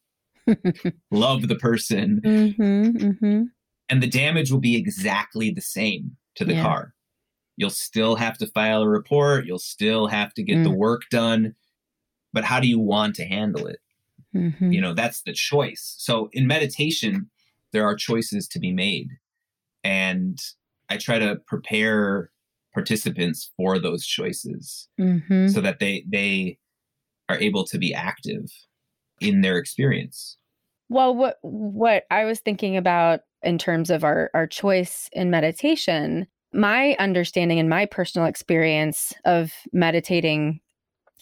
love 1.12 1.48
the 1.48 1.56
person. 1.56 2.22
Mm-hmm, 2.24 2.98
mm-hmm 2.98 3.44
and 3.90 4.04
the 4.04 4.08
damage 4.08 4.52
will 4.52 4.60
be 4.60 4.78
exactly 4.78 5.52
the 5.52 5.62
same 5.62 6.16
to 6.36 6.46
the 6.46 6.54
yeah. 6.54 6.62
car. 6.62 6.94
You'll 7.58 7.72
still 7.72 8.16
have 8.16 8.38
to 8.38 8.48
file 8.48 8.84
a 8.84 8.88
report, 8.88 9.46
you'll 9.46 9.60
still 9.60 10.08
have 10.08 10.34
to 10.36 10.44
get 10.44 10.58
mm. 10.58 10.64
the 10.64 10.72
work 10.72 11.02
done, 11.12 11.56
but 12.34 12.44
how 12.44 12.60
do 12.60 12.68
you 12.68 12.80
want 12.80 13.16
to 13.16 13.26
handle 13.26 13.68
it? 13.68 13.80
Mm-hmm. 14.36 14.72
You 14.72 14.82
know, 14.82 14.94
that's 14.94 15.22
the 15.24 15.34
choice. 15.34 15.96
So 15.98 16.30
in 16.34 16.48
meditation, 16.48 17.30
there 17.72 17.86
are 17.86 17.96
choices 17.96 18.48
to 18.50 18.60
be 18.60 18.72
made. 18.72 19.10
And 19.84 20.38
I 20.90 20.98
try 20.98 21.20
to 21.20 21.38
prepare 21.48 22.32
participants 22.74 23.52
for 23.58 23.80
those 23.80 24.06
choices 24.06 24.88
mm-hmm. 25.00 25.48
so 25.48 25.62
that 25.62 25.80
they 25.80 26.06
they 26.08 26.58
are 27.28 27.40
able 27.40 27.64
to 27.66 27.78
be 27.78 27.94
active 27.94 28.46
in 29.20 29.42
their 29.42 29.58
experience. 29.58 30.38
Well, 30.90 31.16
what 31.16 31.38
what 31.42 32.04
I 32.12 32.26
was 32.26 32.40
thinking 32.40 32.78
about 32.78 33.22
in 33.44 33.58
terms 33.58 33.90
of 33.90 34.04
our 34.04 34.30
our 34.34 34.48
choice 34.48 35.10
in 35.14 35.30
meditation, 35.30 36.28
my 36.54 36.96
understanding 37.00 37.60
and 37.60 37.70
my 37.70 37.86
personal 37.86 38.28
experience 38.28 39.14
of 39.26 39.54
meditating, 39.72 40.60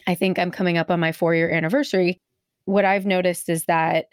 I 0.07 0.15
think 0.15 0.39
I'm 0.39 0.51
coming 0.51 0.77
up 0.77 0.89
on 0.89 0.99
my 0.99 1.11
4-year 1.11 1.51
anniversary. 1.51 2.17
What 2.65 2.85
I've 2.85 3.05
noticed 3.05 3.49
is 3.49 3.65
that 3.65 4.05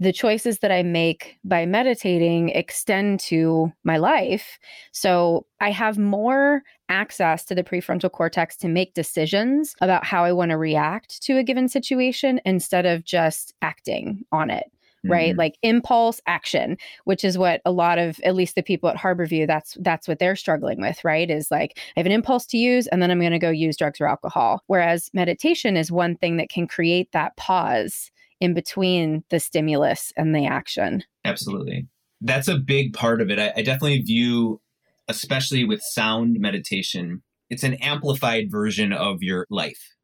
the 0.00 0.12
choices 0.12 0.58
that 0.58 0.72
I 0.72 0.82
make 0.82 1.36
by 1.44 1.66
meditating 1.66 2.48
extend 2.48 3.20
to 3.20 3.72
my 3.84 3.96
life. 3.96 4.58
So 4.92 5.46
I 5.60 5.70
have 5.70 5.98
more 5.98 6.62
access 6.88 7.44
to 7.44 7.54
the 7.54 7.62
prefrontal 7.62 8.10
cortex 8.10 8.56
to 8.58 8.68
make 8.68 8.94
decisions 8.94 9.74
about 9.80 10.04
how 10.04 10.24
I 10.24 10.32
want 10.32 10.50
to 10.50 10.56
react 10.56 11.22
to 11.24 11.38
a 11.38 11.44
given 11.44 11.68
situation 11.68 12.40
instead 12.44 12.86
of 12.86 13.04
just 13.04 13.54
acting 13.62 14.24
on 14.32 14.50
it 14.50 14.64
right? 15.10 15.30
Mm-hmm. 15.30 15.38
like 15.38 15.58
impulse 15.62 16.20
action 16.26 16.76
which 17.04 17.24
is 17.24 17.38
what 17.38 17.60
a 17.64 17.72
lot 17.72 17.98
of 17.98 18.18
at 18.24 18.34
least 18.34 18.54
the 18.54 18.62
people 18.62 18.88
at 18.88 18.96
harborview 18.96 19.46
that's 19.46 19.76
that's 19.80 20.08
what 20.08 20.18
they're 20.18 20.36
struggling 20.36 20.80
with 20.80 21.04
right? 21.04 21.30
Is 21.30 21.50
like 21.50 21.78
i 21.78 22.00
have 22.00 22.06
an 22.06 22.12
impulse 22.12 22.46
to 22.46 22.58
use 22.58 22.86
and 22.88 23.02
then 23.02 23.10
i'm 23.10 23.20
going 23.20 23.32
to 23.32 23.38
go 23.38 23.50
use 23.50 23.76
drugs 23.76 24.00
or 24.00 24.06
alcohol. 24.06 24.62
Whereas 24.66 25.10
meditation 25.12 25.76
is 25.76 25.90
one 25.90 26.16
thing 26.16 26.36
that 26.38 26.48
can 26.48 26.66
create 26.66 27.10
that 27.12 27.36
pause 27.36 28.10
in 28.40 28.54
between 28.54 29.24
the 29.30 29.40
stimulus 29.40 30.12
and 30.16 30.34
the 30.34 30.46
action. 30.46 31.04
Absolutely. 31.24 31.86
That's 32.20 32.48
a 32.48 32.58
big 32.58 32.92
part 32.92 33.20
of 33.20 33.30
it. 33.30 33.38
I, 33.38 33.52
I 33.56 33.62
definitely 33.62 34.02
view 34.02 34.60
especially 35.08 35.64
with 35.64 35.82
sound 35.82 36.38
meditation 36.40 37.22
it's 37.50 37.62
an 37.62 37.74
amplified 37.74 38.50
version 38.50 38.92
of 38.92 39.22
your 39.22 39.46
life. 39.50 39.94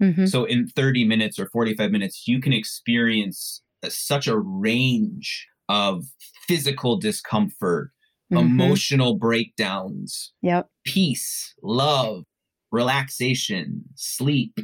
Mm-hmm. 0.00 0.26
So 0.26 0.44
in 0.44 0.68
30 0.68 1.04
minutes 1.04 1.38
or 1.38 1.46
45 1.46 1.90
minutes, 1.90 2.24
you 2.26 2.40
can 2.40 2.52
experience 2.52 3.62
such 3.88 4.26
a 4.26 4.38
range 4.38 5.48
of 5.68 6.04
physical 6.46 6.98
discomfort, 6.98 7.90
mm-hmm. 8.32 8.38
emotional 8.38 9.16
breakdowns, 9.16 10.32
yep. 10.42 10.68
peace, 10.84 11.54
love, 11.62 12.24
relaxation, 12.72 13.84
sleep. 13.94 14.58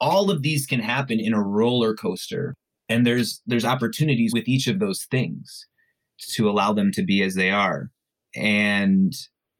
All 0.00 0.30
of 0.30 0.42
these 0.42 0.66
can 0.66 0.80
happen 0.80 1.20
in 1.20 1.34
a 1.34 1.42
roller 1.42 1.94
coaster. 1.94 2.54
And 2.88 3.06
there's 3.06 3.40
there's 3.46 3.64
opportunities 3.64 4.32
with 4.32 4.48
each 4.48 4.66
of 4.66 4.80
those 4.80 5.04
things 5.10 5.66
to 6.34 6.50
allow 6.50 6.72
them 6.72 6.90
to 6.92 7.02
be 7.02 7.22
as 7.22 7.34
they 7.34 7.50
are. 7.50 7.90
And 8.34 9.14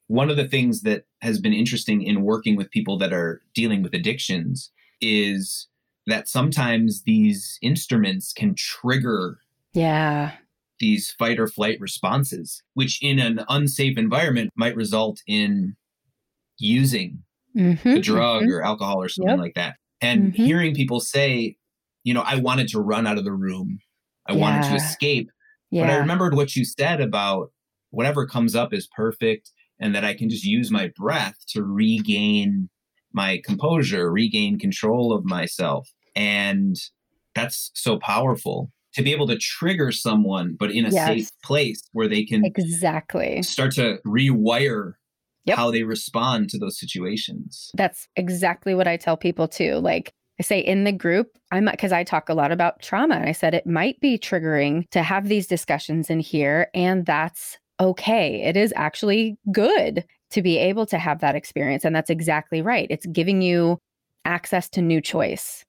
one 0.09 0.31
of 0.31 0.37
the 0.37 0.49
things 0.49 0.83
that 0.83 1.05
has 1.23 1.41
been 1.41 1.53
interesting 1.53 2.03
in 2.03 2.23
working 2.23 2.57
with 2.57 2.71
people 2.71 2.99
that 2.99 3.13
are 3.13 3.41
dealing 3.55 3.83
with 3.83 3.95
addictions 3.95 4.73
is 5.01 5.69
that 6.07 6.29
sometimes 6.29 7.03
these 7.03 7.59
instruments 7.63 8.33
can 8.33 8.55
trigger 8.55 9.39
yeah 9.73 10.33
these 10.79 11.11
fight 11.19 11.39
or 11.39 11.47
flight 11.47 11.79
responses 11.81 12.63
which 12.75 13.03
in 13.03 13.19
an 13.19 13.45
unsafe 13.49 13.99
environment 13.99 14.51
might 14.57 14.75
result 14.77 15.21
in 15.27 15.77
using 16.59 17.23
mm-hmm, 17.57 17.89
a 17.89 18.01
drug 18.01 18.43
mm-hmm. 18.43 18.53
or 18.53 18.63
alcohol 18.63 19.03
or 19.03 19.09
something 19.09 19.31
yep. 19.31 19.39
like 19.39 19.55
that 19.55 19.77
and 20.01 20.33
mm-hmm. 20.33 20.45
hearing 20.45 20.75
people 20.75 21.01
say 21.01 21.57
you 22.05 22.15
know 22.15 22.23
i 22.23 22.37
wanted 22.37 22.69
to 22.69 22.81
run 22.81 23.07
out 23.07 23.19
of 23.19 23.25
the 23.25 23.33
room 23.33 23.79
i 24.29 24.33
yeah. 24.33 24.39
wanted 24.39 24.69
to 24.69 24.75
escape 24.75 25.31
yeah. 25.71 25.83
but 25.83 25.91
i 25.91 25.97
remembered 25.97 26.35
what 26.35 26.57
you 26.57 26.65
said 26.65 27.01
about 27.01 27.53
whatever 27.91 28.27
comes 28.27 28.55
up 28.55 28.73
is 28.73 28.89
perfect 28.97 29.51
and 29.79 29.95
that 29.95 30.05
i 30.05 30.15
can 30.15 30.29
just 30.29 30.45
use 30.45 30.71
my 30.71 30.91
breath 30.97 31.37
to 31.47 31.63
regain 31.63 32.69
my 33.13 33.41
composure, 33.45 34.11
regain 34.11 34.59
control 34.59 35.13
of 35.13 35.25
myself. 35.25 35.89
And 36.15 36.77
that's 37.35 37.71
so 37.75 37.99
powerful 37.99 38.71
to 38.95 39.03
be 39.03 39.13
able 39.13 39.27
to 39.29 39.37
trigger 39.37 39.93
someone, 39.93 40.57
but 40.59 40.73
in 40.73 40.85
a 40.85 40.91
yes. 40.91 41.07
safe 41.07 41.31
place 41.45 41.81
where 41.93 42.09
they 42.09 42.25
can 42.25 42.45
exactly 42.45 43.43
start 43.43 43.73
to 43.73 43.99
rewire 44.05 44.95
yep. 45.45 45.57
how 45.57 45.71
they 45.71 45.85
respond 45.85 46.49
to 46.51 46.59
those 46.59 46.79
situations. 46.79 47.71
That's 47.75 48.09
exactly 48.17 48.75
what 48.75 48.89
I 48.89 48.97
tell 48.97 49.17
people 49.17 49.47
too. 49.49 49.77
Like, 49.77 50.13
I 50.39 50.43
say 50.43 50.59
in 50.59 50.85
the 50.85 50.93
group, 50.93 51.29
I'm 51.53 51.67
because 51.67 51.93
I 51.93 52.03
talk 52.03 52.29
a 52.29 52.35
lot 52.35 52.51
about 52.51 52.81
trauma. 52.81 53.17
And 53.17 53.29
I 53.29 53.33
said 53.33 53.55
it 53.55 53.67
might 53.67 54.01
be 54.01 54.19
triggering 54.19 54.89
to 54.91 55.03
have 55.03 55.29
these 55.29 55.47
discussions 55.47 56.11
in 56.11 56.19
here, 56.19 56.69
and 56.75 57.05
that's 57.05 57.59
okay. 57.79 58.43
It 58.43 58.57
is 58.57 58.73
actually 58.75 59.39
good 59.53 60.05
to 60.31 60.43
be 60.43 60.59
able 60.59 60.87
to 60.87 60.99
have 60.99 61.21
that 61.21 61.35
experience. 61.35 61.85
And 61.85 61.95
that's 61.95 62.11
exactly 62.11 62.63
right. 62.63 62.87
It's 62.91 63.07
giving 63.07 63.43
you 63.43 63.79
access 64.25 64.69
to 64.71 64.83
new 64.83 65.01
choice. 65.01 65.65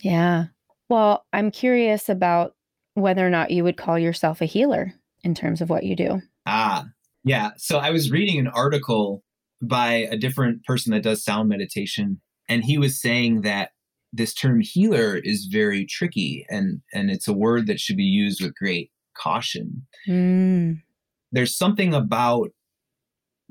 Yeah. 0.00 0.46
Well, 0.88 1.24
I'm 1.32 1.50
curious 1.50 2.08
about 2.08 2.54
whether 2.94 3.26
or 3.26 3.30
not 3.30 3.50
you 3.50 3.64
would 3.64 3.76
call 3.76 3.98
yourself 3.98 4.40
a 4.40 4.46
healer 4.46 4.92
in 5.24 5.34
terms 5.34 5.60
of 5.60 5.70
what 5.70 5.84
you 5.84 5.96
do. 5.96 6.20
Ah, 6.46 6.86
Yeah. 7.24 7.50
So 7.56 7.78
I 7.78 7.90
was 7.90 8.10
reading 8.10 8.38
an 8.38 8.48
article 8.48 9.22
by 9.62 10.08
a 10.10 10.16
different 10.16 10.64
person 10.64 10.92
that 10.92 11.04
does 11.04 11.24
sound 11.24 11.48
meditation, 11.48 12.20
and 12.48 12.64
he 12.64 12.78
was 12.78 13.00
saying 13.00 13.42
that 13.42 13.70
this 14.12 14.34
term 14.34 14.60
healer 14.60 15.16
is 15.16 15.46
very 15.50 15.86
tricky 15.86 16.44
and 16.50 16.82
and 16.92 17.10
it's 17.10 17.28
a 17.28 17.32
word 17.32 17.66
that 17.66 17.80
should 17.80 17.96
be 17.96 18.02
used 18.02 18.42
with 18.42 18.54
great 18.54 18.90
caution. 19.16 19.86
Mm. 20.06 20.82
There's 21.30 21.56
something 21.56 21.94
about 21.94 22.50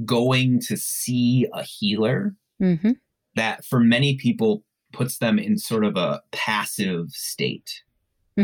going 0.06 0.60
to 0.62 0.78
see 0.78 1.48
a 1.54 1.64
healer 1.64 2.36
hmm 2.60 2.92
that 3.36 3.64
for 3.66 3.80
many 3.80 4.18
people 4.18 4.64
puts 4.94 5.20
them 5.20 5.40
in 5.40 5.58
sort 5.58 5.86
of 5.86 5.96
a 5.96 6.22
passive 6.32 7.10
state 7.10 7.82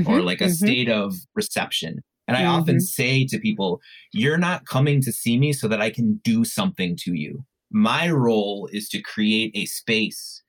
or 0.06 0.22
Mhm, 0.22 0.26
like 0.26 0.42
a 0.42 0.46
mhm. 0.46 0.50
state 0.50 0.90
of 0.90 1.16
reception. 1.36 2.00
And 2.28 2.38
I 2.38 2.46
often 2.46 2.78
Mhm. 2.78 2.82
say 2.82 3.26
to 3.26 3.40
people, 3.40 3.82
you're 4.14 4.38
not 4.38 4.66
coming 4.66 5.02
to 5.02 5.12
see 5.12 5.38
me 5.40 5.54
so 5.54 5.68
that 5.68 5.82
I 5.82 5.90
can 5.90 6.20
do 6.24 6.44
something 6.46 6.96
to 7.02 7.14
you. 7.14 7.46
My 7.72 8.10
role 8.10 8.70
is 8.72 8.90
to 8.90 9.02
create 9.02 9.52
a 9.56 9.66
space 9.66 10.44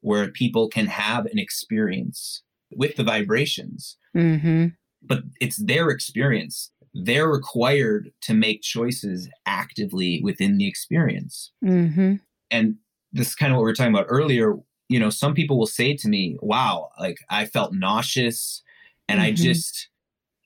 where 0.00 0.30
people 0.30 0.68
can 0.68 0.86
have 0.86 1.26
an 1.26 1.38
experience 1.38 2.42
with 2.72 2.96
the 2.96 3.04
vibrations, 3.04 3.96
Mhm. 4.14 4.76
but 5.02 5.24
it's 5.40 5.62
their 5.64 5.90
experience. 5.90 6.70
They're 6.94 7.28
required 7.28 8.10
to 8.22 8.34
make 8.34 8.60
choices 8.62 9.28
actively 9.46 10.20
within 10.22 10.58
the 10.58 10.66
experience 10.66 11.50
Mhm. 11.64 12.20
and 12.50 12.76
this 13.12 13.28
is 13.28 13.34
kind 13.34 13.52
of 13.52 13.56
what 13.56 13.64
we 13.64 13.70
were 13.70 13.74
talking 13.74 13.94
about 13.94 14.06
earlier 14.08 14.54
you 14.88 14.98
know 15.00 15.10
some 15.10 15.32
people 15.34 15.58
will 15.58 15.66
say 15.66 15.94
to 15.96 16.08
me 16.08 16.36
wow 16.42 16.90
like 16.98 17.16
i 17.30 17.46
felt 17.46 17.72
nauseous 17.74 18.62
and 19.08 19.20
i 19.20 19.32
Mhm. 19.32 19.36
just 19.36 19.88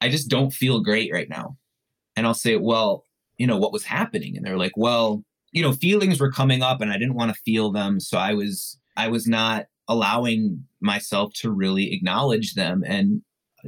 i 0.01 0.09
just 0.09 0.29
don't 0.29 0.53
feel 0.53 0.81
great 0.81 1.11
right 1.13 1.29
now 1.29 1.57
and 2.17 2.27
i'll 2.27 2.35
say 2.35 2.57
well 2.57 3.05
you 3.39 3.47
know 3.47 3.57
what 3.57 3.73
was 3.73 3.85
happening 3.85 4.37
and 4.37 4.45
they're 4.47 4.57
like 4.59 4.77
well 4.77 5.25
you 5.53 5.63
know 5.63 5.73
feelings 5.73 6.21
were 6.21 6.31
coming 6.31 6.63
up 6.63 6.81
and 6.81 6.93
i 6.93 6.99
didn't 6.99 7.15
want 7.15 7.33
to 7.35 7.41
feel 7.43 7.73
them 7.73 7.99
so 8.01 8.19
i 8.19 8.33
was 8.35 8.79
i 8.97 9.09
was 9.09 9.27
not 9.27 9.67
allowing 9.89 10.65
myself 10.81 11.33
to 11.35 11.51
really 11.51 11.93
acknowledge 11.93 12.55
them 12.55 12.83
and 12.87 13.23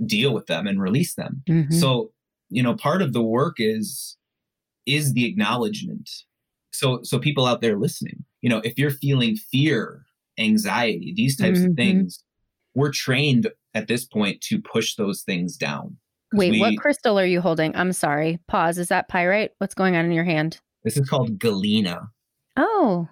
deal 0.06 0.32
with 0.34 0.46
them 0.46 0.66
and 0.66 0.80
release 0.80 1.14
them 1.14 1.42
Mhm. 1.48 1.72
so 1.72 2.12
you 2.50 2.62
know 2.62 2.74
part 2.74 3.02
of 3.02 3.12
the 3.12 3.22
work 3.22 3.56
is 3.58 4.16
is 4.87 5.12
the 5.12 5.24
acknowledgement 5.26 6.08
so 6.72 7.00
so 7.02 7.18
people 7.18 7.46
out 7.46 7.61
there 7.61 7.76
listening 7.78 8.24
you 8.40 8.48
know 8.48 8.58
if 8.64 8.78
you're 8.78 8.90
feeling 8.90 9.37
fear 9.37 10.04
anxiety 10.38 11.12
these 11.16 11.37
types 11.37 11.58
Mhm. 11.61 11.70
of 11.70 11.76
things 11.76 12.22
we're 12.74 12.92
trained 12.92 13.50
at 13.74 13.88
this 13.88 14.04
point 14.04 14.40
to 14.42 14.61
push 14.61 14.94
those 14.96 15.22
things 15.22 15.56
down 15.56 15.96
Wait, 16.34 16.52
we- 16.52 16.61
what 16.61 16.76
crystal 16.76 17.18
are 17.18 17.24
you 17.24 17.40
holding? 17.40 17.74
I'm 17.74 17.90
sorry. 17.94 18.38
Pause. 18.48 18.76
Is 18.80 18.88
that 18.88 19.08
pyrite? 19.08 19.52
What's 19.58 19.72
going 19.74 19.96
on 19.96 20.04
in 20.04 20.12
your 20.12 20.24
hand? 20.24 20.61
this 20.84 20.96
is 20.98 21.08
called 21.08 21.38
galena 21.38 22.11
Oh, 22.56 23.08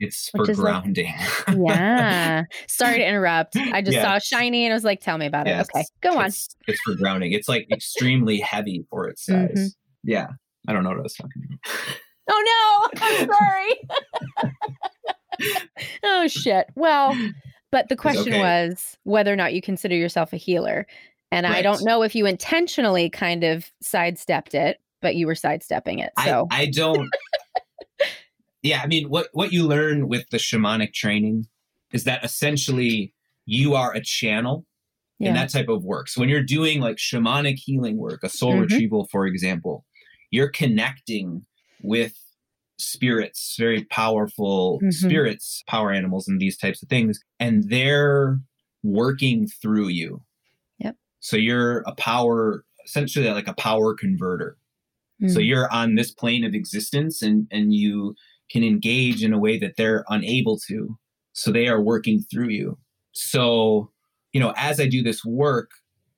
it's 0.00 0.30
Which 0.34 0.46
for 0.46 0.50
is 0.52 0.58
like- 0.58 0.82
grounding 0.82 1.14
yeah. 1.56 2.42
sorry 2.68 2.98
to 2.98 3.06
interrupt. 3.08 3.56
I 3.56 3.80
just 3.82 3.94
Yeah. 3.96 4.02
saw 4.02 4.18
shiny 4.18 4.64
and 4.64 4.72
I 4.72 4.76
was 4.76 4.84
like, 4.84 5.00
tell 5.00 5.16
me 5.18 5.26
about 5.26 5.46
Yeah, 5.46 5.60
it. 5.60 5.68
Okay, 5.74 5.84
go 6.02 6.18
on. 6.18 6.26
it's, 6.26 6.48
it's 6.68 6.80
for 6.80 6.94
grounding 6.94 7.32
it's 7.32 7.48
like 7.48 7.66
extremely 7.72 8.38
heavy 8.40 8.84
for 8.90 9.08
its 9.08 9.24
size 9.24 9.52
Mhm. 9.56 9.68
yeah 10.04 10.26
i 10.68 10.72
don't 10.72 10.82
know 10.82 10.90
what 10.90 10.98
i 10.98 11.02
was 11.02 11.14
talking 11.14 11.42
about 11.46 11.60
Oh 12.28 12.90
no, 12.92 13.00
I'm 13.06 13.28
sorry. 14.42 14.50
oh 16.02 16.26
shit. 16.28 16.66
Well, 16.74 17.16
but 17.70 17.88
the 17.88 17.96
question 17.96 18.32
okay. 18.32 18.40
was 18.40 18.96
whether 19.04 19.32
or 19.32 19.36
not 19.36 19.54
you 19.54 19.62
consider 19.62 19.94
yourself 19.94 20.32
a 20.32 20.36
healer. 20.36 20.86
And 21.32 21.46
I 21.46 21.62
don't 21.62 21.84
know 21.84 22.02
if 22.02 22.14
you 22.14 22.26
intentionally 22.26 23.10
kind 23.10 23.44
of 23.44 23.70
sidestepped 23.82 24.54
it, 24.54 24.80
but 25.02 25.16
you 25.16 25.26
were 25.26 25.34
sidestepping 25.34 25.98
it. 25.98 26.12
So 26.24 26.46
I, 26.50 26.62
I 26.62 26.66
don't. 26.66 27.08
Yeah, 28.62 28.80
I 28.82 28.86
mean, 28.86 29.08
what 29.08 29.28
what 29.32 29.52
you 29.52 29.66
learn 29.66 30.08
with 30.08 30.28
the 30.30 30.38
shamanic 30.38 30.92
training 30.92 31.46
is 31.92 32.04
that 32.04 32.24
essentially 32.24 33.12
you 33.46 33.74
are 33.74 33.92
a 33.94 34.02
channel 34.02 34.66
yeah. 35.18 35.28
in 35.28 35.34
that 35.34 35.50
type 35.50 35.68
of 35.68 35.84
work. 35.84 36.08
So 36.08 36.20
when 36.20 36.28
you're 36.28 36.42
doing 36.42 36.80
like 36.80 36.96
shamanic 36.96 37.58
healing 37.58 37.96
work, 37.96 38.22
a 38.24 38.28
soul 38.28 38.56
Mhm. 38.56 38.62
retrieval, 38.62 39.06
for 39.10 39.26
example, 39.26 39.84
you're 40.30 40.50
connecting 40.50 41.46
with 41.82 42.14
spirits, 42.78 43.56
very 43.58 43.84
powerful 43.84 44.80
Mhm. 44.82 44.92
spirits, 44.92 45.62
power 45.66 45.92
animals, 45.92 46.28
and 46.28 46.40
these 46.40 46.58
types 46.58 46.82
of 46.82 46.88
things, 46.88 47.20
and 47.40 47.70
they're 47.70 48.38
working 48.82 49.46
through 49.46 49.88
you. 49.88 50.22
Yep. 50.78 50.96
So 51.20 51.36
you're 51.36 51.78
a 51.86 51.94
power, 51.94 52.64
essentially 52.84 53.28
like 53.30 53.48
a 53.48 53.54
power 53.54 53.94
converter. 53.94 54.58
So 55.28 55.38
Mm. 55.38 55.46
you're 55.46 55.72
on 55.72 55.94
this 55.94 56.12
plane 56.12 56.44
of 56.44 56.54
existence 56.54 57.22
and 57.22 57.46
and 57.50 57.72
you 57.74 58.14
can 58.50 58.62
engage 58.64 59.22
in 59.24 59.32
a 59.32 59.38
way 59.38 59.58
that 59.58 59.74
they're 59.76 60.04
unable 60.08 60.58
to. 60.68 60.98
So 61.32 61.50
they 61.52 61.68
are 61.68 61.80
working 61.82 62.22
through 62.30 62.48
you. 62.50 62.78
So, 63.12 63.90
you 64.32 64.40
know, 64.40 64.52
as 64.56 64.80
I 64.80 64.86
do 64.88 65.02
this 65.02 65.24
work, 65.24 65.70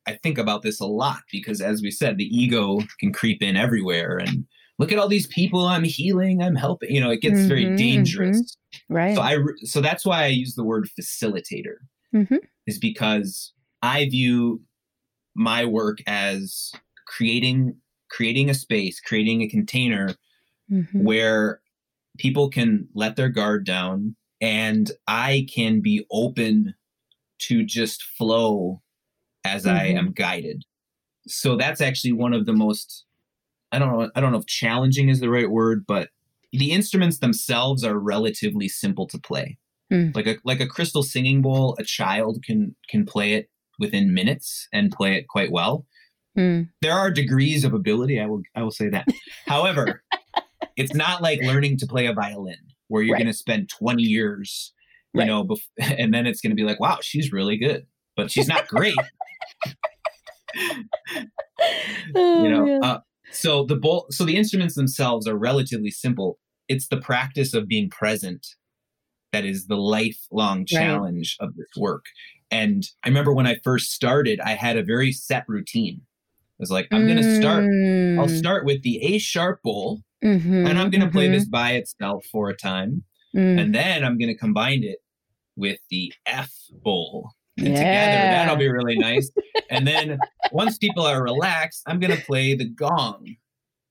I 0.07 0.15
think 0.23 0.39
about 0.39 0.63
this 0.63 0.81
a 0.81 0.87
lot 0.87 1.21
because 1.33 1.61
as 1.61 1.83
we 1.83 1.91
said, 1.91 2.17
the 2.19 2.25
ego 2.25 2.79
can 3.01 3.13
creep 3.13 3.43
in 3.43 3.57
everywhere 3.57 4.19
and 4.19 4.47
look 4.79 4.93
at 4.93 4.99
all 4.99 5.09
these 5.09 5.27
people 5.27 5.67
I'm 5.67 5.85
healing, 5.85 6.43
I'm 6.43 6.55
helping, 6.55 6.91
you 6.95 7.01
know, 7.01 7.11
it 7.11 7.21
gets 7.21 7.47
very 7.47 7.71
Mhm, 7.71 7.75
dangerous. 7.77 8.57
right. 8.89 9.17
So 9.17 9.23
I 9.23 9.39
so 9.65 9.81
that's 9.81 10.05
why 10.07 10.25
I 10.25 10.29
use 10.29 10.55
the 10.55 10.65
word 10.65 10.89
facilitator 10.99 11.77
Mhm. 12.13 12.39
is 12.67 12.79
because 12.79 13.53
I 13.83 14.09
view 14.09 14.63
my 15.35 15.65
work 15.65 15.99
as 16.07 16.73
creating 17.07 17.77
creating 18.11 18.51
a 18.51 18.55
space, 18.55 19.01
creating 19.01 19.43
a 19.43 19.49
container 19.49 20.11
Mhm. 20.69 21.05
where 21.05 21.61
people 22.19 22.51
can 22.51 22.89
let 22.95 23.17
their 23.17 23.29
guard 23.29 23.65
down 23.65 24.17
and 24.41 24.91
I 25.07 25.47
can 25.53 25.81
be 25.81 26.05
open 26.11 26.75
to 27.41 27.65
just 27.65 28.03
flow 28.03 28.83
as 29.45 29.67
I 29.67 29.89
Mhm. 29.93 29.99
am 29.99 30.13
guided. 30.13 30.65
So 31.27 31.57
that's 31.57 31.81
actually 31.81 32.13
one 32.13 32.33
of 32.35 32.47
the 32.47 32.53
most 32.53 33.05
I 33.71 33.79
don't 33.79 33.93
know 33.93 34.11
I 34.15 34.21
don't 34.21 34.33
know 34.33 34.39
if 34.39 34.47
challenging 34.47 35.09
is 35.11 35.21
the 35.21 35.29
right 35.31 35.51
word, 35.51 35.85
but 35.87 36.09
the 36.53 36.71
instruments 36.73 37.19
themselves 37.19 37.85
are 37.85 37.99
relatively 37.99 38.67
simple 38.69 39.07
to 39.09 39.19
play. 39.19 39.59
Mm. 39.93 40.15
Like 40.17 40.27
a 40.27 40.37
like 40.45 40.61
a 40.61 40.67
crystal 40.67 41.03
singing 41.03 41.43
bowl, 41.43 41.77
a 41.79 41.85
child 41.85 42.43
can 42.45 42.75
can 42.89 43.05
play 43.05 43.35
it 43.35 43.51
within 43.79 44.13
minutes 44.15 44.69
and 44.73 44.91
play 44.91 45.15
it 45.17 45.29
quite 45.29 45.51
well 45.53 45.87
Mm. 46.37 46.69
there 46.83 46.93
are 46.93 47.11
degrees 47.11 47.65
of 47.65 47.75
ability. 47.75 48.21
I 48.21 48.27
will 48.27 48.43
I 48.55 48.63
will 48.63 48.71
say 48.71 48.89
that. 48.91 49.07
However, 49.47 50.03
it's 50.79 50.95
not 50.95 51.21
like 51.23 51.41
learning 51.43 51.77
to 51.79 51.87
play 51.87 52.07
a 52.07 52.13
violin 52.13 52.57
where 52.89 53.03
you're 53.03 53.15
Right. 53.15 53.19
going 53.25 53.33
to 53.33 53.39
spend 53.39 53.69
20 53.69 54.03
years, 54.03 54.73
you 55.13 55.21
Right. 55.21 55.27
know, 55.27 55.45
bef- 55.45 55.69
and 55.99 56.15
then 56.15 56.27
it's 56.27 56.41
going 56.41 56.51
to 56.51 56.57
be 56.57 56.63
like, 56.65 56.81
wow, 56.81 56.99
she's 57.03 57.33
really 57.33 57.57
good, 57.57 57.87
but 58.17 58.31
she's 58.31 58.49
not 58.49 58.67
great, 58.69 58.97
Oh, 62.15 62.35
you 62.43 62.49
know. 62.49 62.65
man. 62.65 62.83
Uh, 62.83 62.99
so 63.31 63.65
the 63.65 63.77
bowl, 63.77 64.07
so 64.11 64.25
the 64.25 64.37
instruments 64.37 64.75
themselves 64.75 65.27
are 65.27 65.37
relatively 65.37 65.91
simple. 65.91 66.39
It's 66.69 66.89
the 66.89 66.97
practice 67.01 67.53
of 67.55 67.69
being 67.69 67.91
present 67.91 68.47
that 69.33 69.45
is 69.45 69.67
the 69.67 69.77
lifelong 69.77 70.65
challenge 70.65 71.37
of 71.41 71.55
this 71.57 71.69
work. 71.77 72.05
And 72.51 72.85
I 73.05 73.09
remember 73.09 73.35
when 73.35 73.47
I 73.47 73.57
first 73.63 73.91
started, 73.93 74.41
I 74.41 74.53
had 74.53 74.79
a 74.79 74.83
very 74.83 75.13
set 75.13 75.45
routine. 75.49 76.01
I 76.03 76.61
was 76.61 76.71
like, 76.71 76.89
I'm 76.93 77.07
going 77.07 77.19
to 77.19 77.23
start 77.23 77.65
I'll 78.19 78.27
Mm. 78.27 78.39
start 78.39 78.65
with 78.65 78.83
the 78.83 78.97
A 79.03 79.19
sharp 79.19 79.63
bowl, 79.63 80.01
Mhm, 80.23 80.67
and 80.69 80.79
I'm 80.79 80.91
going 80.91 81.01
to 81.03 81.11
play 81.11 81.29
mhm, 81.29 81.33
this 81.33 81.47
by 81.47 81.73
itself 81.73 82.25
for 82.33 82.49
a 82.51 82.57
time, 82.57 83.05
mm. 83.35 83.59
and 83.61 83.75
then 83.75 84.05
I'm 84.05 84.19
going 84.19 84.29
to 84.33 84.37
combine 84.39 84.83
it 84.85 84.99
with 85.57 85.79
the 85.91 86.13
F 86.27 86.53
bowl. 86.83 87.31
And 87.59 87.77
together, 87.77 88.29
that'll 88.29 88.57
be 88.57 88.69
really 88.69 88.97
nice. 88.99 89.31
and 89.71 89.87
then 89.87 90.27
once 90.51 90.79
people 90.79 91.05
are 91.05 91.23
relaxed, 91.23 91.83
I'm 91.87 92.01
going 92.01 92.13
to 92.17 92.21
play 92.25 92.55
the 92.55 92.69
gong 92.69 93.37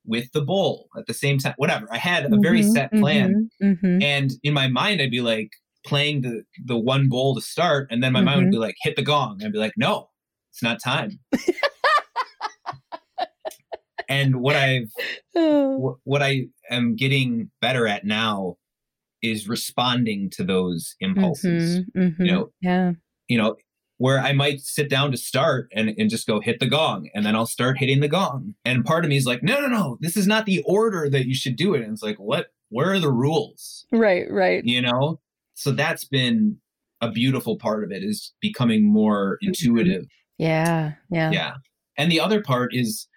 with 0.05 0.31
the 0.33 0.41
bowl 0.41 0.89
at 0.97 1.07
the 1.07 1.13
same 1.13 1.37
time. 1.39 1.53
Whatever. 1.57 1.87
I 1.91 1.97
had 1.97 2.25
a 2.33 2.37
very 2.37 2.61
Mhm, 2.61 2.63
set 2.63 2.95
plan, 2.95 3.37
mhm, 3.61 3.77
mhm. 3.83 4.03
and 4.03 4.31
in 4.43 4.53
my 4.53 4.67
mind, 4.67 5.01
I'd 5.01 5.11
be 5.11 5.21
like 5.21 5.51
playing 5.85 6.21
the 6.21 6.43
the 6.65 6.77
one 6.77 7.09
bowl 7.09 7.35
to 7.35 7.41
start, 7.41 7.87
and 7.91 8.03
then 8.03 8.13
my 8.13 8.21
mind 8.21 8.39
would 8.41 8.45
Mm-hmm. 8.45 8.51
be 8.51 8.57
like, 8.57 8.75
hit 8.81 8.95
the 8.95 9.03
gong. 9.03 9.41
I'd 9.43 9.51
be 9.53 9.59
like, 9.59 9.73
no, 9.77 10.09
it's 10.51 10.63
not 10.63 10.81
time. 10.81 11.19
and 14.07 14.37
what 14.37 14.55
I've 14.65 14.89
Oh. 15.35 15.99
what 16.03 16.21
I 16.23 16.47
am 16.69 16.95
getting 16.95 17.51
better 17.61 17.87
at 17.87 18.05
now 18.05 18.57
is 19.21 19.47
responding 19.47 20.29
to 20.31 20.43
those 20.43 20.95
impulses. 20.99 21.79
Mhm, 21.95 22.17
mhm. 22.17 22.25
You 22.25 22.31
know, 22.31 22.49
yeah. 22.61 22.91
you 23.27 23.37
know, 23.37 23.55
where 23.97 24.19
I 24.19 24.31
might 24.33 24.59
sit 24.61 24.89
down 24.89 25.11
to 25.11 25.17
start 25.17 25.69
and, 25.73 25.93
and 25.97 26.09
just 26.09 26.27
go 26.27 26.39
hit 26.39 26.59
the 26.59 26.67
gong, 26.67 27.09
and 27.15 27.25
then 27.25 27.35
I'll 27.35 27.47
start 27.47 27.79
hitting 27.79 27.99
the 27.99 28.07
gong. 28.07 28.53
And 28.63 28.85
part 28.85 29.03
of 29.03 29.09
me 29.09 29.17
is 29.17 29.25
like, 29.25 29.41
no, 29.41 29.59
no, 29.59 29.67
no, 29.67 29.97
this 30.01 30.15
is 30.15 30.27
not 30.27 30.45
the 30.45 30.61
order 30.65 31.09
that 31.09 31.25
you 31.25 31.33
should 31.33 31.55
do 31.55 31.73
it. 31.73 31.81
And 31.81 31.93
it's 31.93 32.03
like, 32.03 32.17
what? 32.17 32.47
Where 32.69 32.91
are 32.91 32.99
the 32.99 33.11
rules? 33.11 33.85
Right, 33.91 34.29
right. 34.29 34.63
You 34.63 34.81
know. 34.81 35.19
So 35.55 35.71
that's 35.71 36.03
been 36.05 36.57
a 37.01 37.09
beautiful 37.11 37.57
part 37.57 37.83
of 37.83 37.91
it 37.91 38.03
is 38.03 38.33
becoming 38.41 38.83
more 38.91 39.37
intuitive 39.41 40.05
Yeah, 40.37 40.93
yeah. 41.11 41.31
yeah 41.31 41.53
and 41.95 42.11
the 42.11 42.19
other 42.19 42.41
part 42.41 42.73
is 42.73 43.07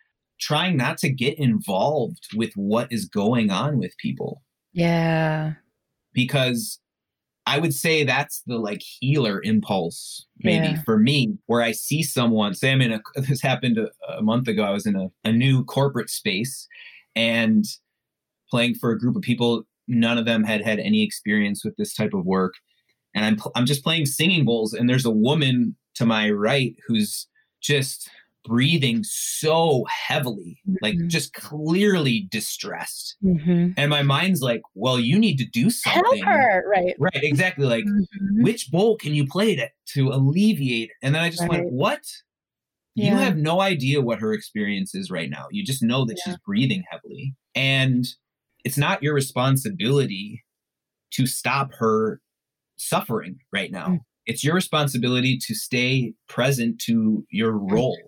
trying 0.40 0.76
not 0.76 0.98
to 0.98 1.08
get 1.10 1.38
involved 1.38 2.26
with 2.34 2.52
what 2.54 2.90
is 2.90 3.04
going 3.04 3.50
on 3.50 3.78
with 3.78 3.96
people. 3.98 4.42
Yeah. 4.72 5.54
Because 6.12 6.78
I 7.46 7.58
would 7.58 7.74
say 7.74 8.04
that's 8.04 8.42
the 8.46 8.58
like 8.58 8.82
healer 9.00 9.42
impulse, 9.42 10.26
maybe 10.38 10.66
Yeah. 10.68 10.82
for 10.82 10.98
me, 10.98 11.36
where 11.46 11.62
I 11.62 11.72
see 11.72 12.02
someone, 12.02 12.54
say 12.54 12.72
I'm 12.72 12.80
in 12.80 12.92
a, 12.92 13.00
this 13.20 13.42
happened 13.42 13.78
a, 13.78 13.88
a 14.16 14.22
month 14.22 14.48
ago. 14.48 14.62
I 14.62 14.70
was 14.70 14.86
in 14.86 14.96
a, 14.96 15.08
a 15.24 15.32
new 15.32 15.64
corporate 15.64 16.10
space 16.10 16.66
and 17.16 17.64
playing 18.50 18.74
for 18.76 18.90
a 18.90 18.98
group 18.98 19.16
of 19.16 19.22
people. 19.22 19.64
None 19.88 20.18
of 20.18 20.24
them 20.24 20.44
had 20.44 20.62
had 20.62 20.78
any 20.78 21.02
experience 21.02 21.64
with 21.64 21.76
this 21.76 21.94
type 21.94 22.14
of 22.14 22.24
work. 22.24 22.54
And 23.14 23.24
I'm, 23.24 23.38
I'm 23.56 23.66
just 23.66 23.82
playing 23.82 24.06
singing 24.06 24.44
bowls. 24.44 24.72
And 24.72 24.88
there's 24.88 25.04
a 25.06 25.10
woman 25.10 25.76
to 25.96 26.06
my 26.06 26.30
right 26.30 26.76
who's 26.86 27.26
just 27.60 28.08
breathing 28.44 29.04
so 29.04 29.84
heavily, 29.84 30.60
like 30.80 30.94
Mhm. 30.94 31.08
just 31.08 31.34
clearly 31.34 32.26
distressed. 32.30 33.16
Mm-hmm. 33.22 33.72
And 33.76 33.90
my 33.90 34.02
mind's 34.02 34.40
like, 34.40 34.62
well, 34.74 34.98
you 34.98 35.18
need 35.18 35.36
to 35.38 35.44
do 35.44 35.68
something. 35.70 36.22
Help 36.22 36.24
her. 36.24 36.64
Right. 36.68 36.94
Right, 36.98 37.22
exactly. 37.22 37.66
Like, 37.66 37.84
Mhm. 37.84 38.42
which 38.42 38.70
bowl 38.70 38.96
can 38.96 39.14
you 39.14 39.26
play 39.26 39.56
to, 39.56 39.68
to 39.94 40.08
alleviate? 40.08 40.90
And 41.02 41.14
then 41.14 41.22
I 41.22 41.28
just 41.30 41.46
went, 41.48 41.64
Right. 41.64 41.72
what? 41.72 42.00
You 42.96 43.12
have 43.12 43.36
no 43.38 43.60
idea 43.60 44.00
what 44.02 44.18
her 44.20 44.32
experience 44.34 44.94
is 44.94 45.10
right 45.10 45.30
now. 45.30 45.46
You 45.50 45.64
just 45.64 45.82
know 45.82 46.04
that 46.06 46.18
Yeah. 46.18 46.32
she's 46.32 46.40
breathing 46.44 46.82
heavily. 46.90 47.34
And 47.54 48.06
it's 48.64 48.76
not 48.76 49.02
your 49.02 49.14
responsibility 49.14 50.42
to 51.12 51.26
stop 51.26 51.72
her 51.74 52.20
suffering 52.76 53.38
right 53.52 53.70
now. 53.70 53.86
Mm. 53.88 54.00
It's 54.26 54.44
your 54.44 54.54
responsibility 54.54 55.38
to 55.38 55.54
stay 55.54 56.12
present 56.28 56.78
to 56.82 57.24
your 57.30 57.52
role, 57.52 57.98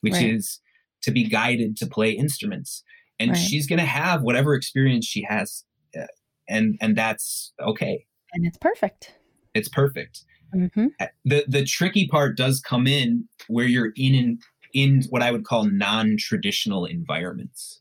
which 0.00 0.14
Right. 0.14 0.34
is 0.34 0.60
to 1.02 1.10
be 1.10 1.24
guided 1.24 1.76
to 1.78 1.86
play 1.86 2.10
instruments. 2.12 2.82
And 3.18 3.30
Right. 3.30 3.38
she's 3.38 3.66
going 3.66 3.78
to 3.78 3.84
have 3.86 4.22
whatever 4.22 4.54
experience 4.54 5.06
she 5.06 5.22
has. 5.28 5.64
uh, 5.98 6.06
And 6.48 6.76
and 6.80 6.96
that's 6.96 7.52
okay. 7.60 8.06
And 8.32 8.44
it's 8.46 8.58
perfect. 8.58 9.14
It's 9.54 9.68
perfect. 9.68 10.24
Mm-hmm. 10.54 10.86
Uh, 10.98 11.06
the 11.24 11.44
the 11.46 11.64
tricky 11.64 12.08
part 12.08 12.36
does 12.36 12.60
come 12.60 12.86
in 12.86 13.28
where 13.48 13.66
you're 13.66 13.92
in 13.96 14.14
in, 14.14 14.38
in 14.72 15.02
what 15.10 15.22
I 15.22 15.30
would 15.30 15.44
call 15.44 15.64
non-traditional 15.64 16.86
environments. 16.86 17.80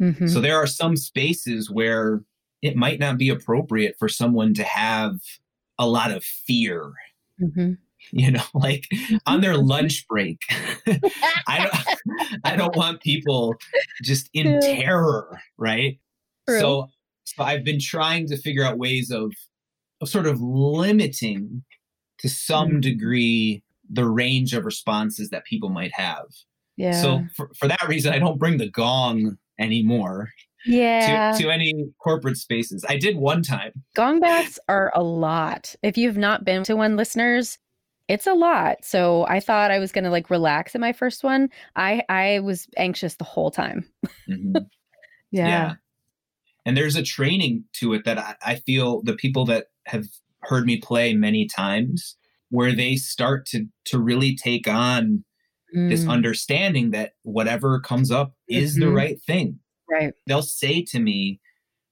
Mm-hmm. 0.00 0.26
So 0.26 0.40
there 0.40 0.56
are 0.56 0.66
some 0.66 0.96
spaces 0.96 1.70
where 1.70 2.24
it 2.62 2.76
might 2.76 2.98
not 2.98 3.16
be 3.18 3.28
appropriate 3.28 3.94
for 3.98 4.08
someone 4.08 4.54
to 4.54 4.64
have 4.64 5.16
a 5.78 5.86
lot 5.86 6.10
of 6.10 6.24
fear, 6.24 6.92
mm-hmm. 7.40 7.74
you 8.12 8.30
know, 8.30 8.42
like 8.54 8.84
on 9.26 9.40
their 9.40 9.56
lunch 9.56 10.06
break. 10.08 10.38
I 11.48 11.68
don't 11.70 12.40
I 12.44 12.56
don't 12.56 12.76
want 12.76 13.00
people 13.02 13.54
just 14.02 14.28
in 14.34 14.60
terror, 14.60 15.40
right? 15.58 15.98
True. 16.48 16.60
So 16.60 16.88
so 17.24 17.42
I've 17.42 17.64
been 17.64 17.80
trying 17.80 18.26
to 18.28 18.36
figure 18.36 18.64
out 18.64 18.78
ways 18.78 19.10
of 19.10 19.32
of 20.00 20.08
sort 20.08 20.26
of 20.26 20.40
limiting 20.40 21.62
to 22.18 22.28
some 22.28 22.70
Mhm. 22.72 22.80
degree 22.82 23.62
the 23.90 24.06
range 24.08 24.54
of 24.54 24.64
responses 24.64 25.30
that 25.30 25.44
people 25.44 25.68
might 25.68 25.92
have. 25.94 26.26
yeah. 26.76 27.00
So 27.02 27.24
for, 27.36 27.50
for 27.58 27.68
that 27.68 27.86
reason 27.88 28.12
I 28.12 28.18
don't 28.18 28.38
bring 28.38 28.58
the 28.58 28.70
gong 28.70 29.36
anymore 29.58 30.30
yeah. 30.66 31.32
to, 31.36 31.42
to 31.42 31.50
any 31.50 31.74
corporate 32.02 32.36
spaces. 32.38 32.84
I 32.88 32.96
did 32.96 33.16
one 33.16 33.42
time. 33.42 33.72
Gong 33.94 34.20
baths 34.20 34.58
are 34.68 34.90
a 34.94 35.02
lot. 35.02 35.74
If 35.82 35.96
you've 35.98 36.16
not 36.16 36.44
been 36.44 36.64
to 36.64 36.74
one, 36.74 36.96
listeners, 36.96 37.58
it's 38.08 38.26
a 38.26 38.34
lot. 38.34 38.84
So 38.84 39.26
I 39.28 39.40
thought 39.40 39.70
I 39.70 39.78
was 39.78 39.92
going 39.92 40.04
to 40.04 40.10
like 40.10 40.30
relax 40.30 40.74
in 40.74 40.80
my 40.80 40.92
first 40.92 41.24
one. 41.24 41.48
I 41.76 42.02
I 42.08 42.40
was 42.40 42.68
anxious 42.76 43.16
the 43.16 43.24
whole 43.24 43.50
time. 43.50 43.88
Mhm. 44.28 44.68
Yeah. 45.42 45.74
And 46.66 46.76
there's 46.76 46.96
a 46.96 47.02
training 47.02 47.64
to 47.74 47.94
it 47.94 48.04
that 48.04 48.18
I, 48.18 48.36
I 48.44 48.54
feel 48.56 49.02
the 49.02 49.14
people 49.16 49.44
that 49.46 49.68
have 49.86 50.06
heard 50.42 50.66
me 50.66 50.80
play 50.80 51.14
many 51.14 51.46
times 51.48 52.16
where 52.50 52.74
they 52.74 52.96
start 52.96 53.46
to 53.46 53.66
to 53.86 53.98
really 54.00 54.36
take 54.36 54.68
on 54.68 55.24
this 55.88 56.06
Mm, 56.06 56.08
understanding 56.08 56.92
that 56.92 57.14
whatever 57.24 57.80
comes 57.80 58.10
up 58.10 58.34
is 58.48 58.78
the 58.78 58.90
Mhm. 58.90 58.92
right 58.92 59.20
thing. 59.26 59.60
right. 59.88 60.14
They'll 60.26 60.42
say 60.42 60.82
to 60.90 61.00
me, 61.00 61.40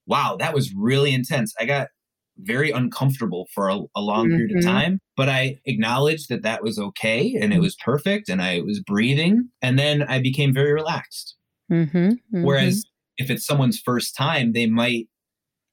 Wow, 0.06 0.36
that 0.40 0.54
was 0.54 0.74
really 0.74 1.14
intense. 1.14 1.54
I 1.60 1.66
got 1.66 1.88
very 2.38 2.70
uncomfortable 2.70 3.46
for 3.54 3.68
a, 3.68 3.78
a 3.94 4.00
long 4.00 4.28
period 4.28 4.50
of 4.52 4.56
Mhm. 4.58 4.64
time, 4.66 4.98
but 5.16 5.28
I 5.28 5.58
acknowledged 5.66 6.28
that 6.30 6.42
that 6.42 6.62
was 6.62 6.78
okay 6.78 7.34
and 7.34 7.52
it 7.52 7.56
Mm-hmm. 7.56 7.62
was 7.62 7.76
perfect 7.76 8.28
and 8.28 8.40
I 8.42 8.60
was 8.60 8.80
breathing. 8.80 9.48
And 9.60 9.78
then 9.78 10.02
I 10.02 10.18
became 10.20 10.52
very 10.54 10.72
relaxed. 10.72 11.36
Mm-hmm, 11.70 12.42
Whereas 12.42 12.84
if 13.18 13.30
it's 13.30 13.46
someone's 13.46 13.78
first 13.80 14.16
time, 14.16 14.52
they 14.52 14.66
might 14.66 15.08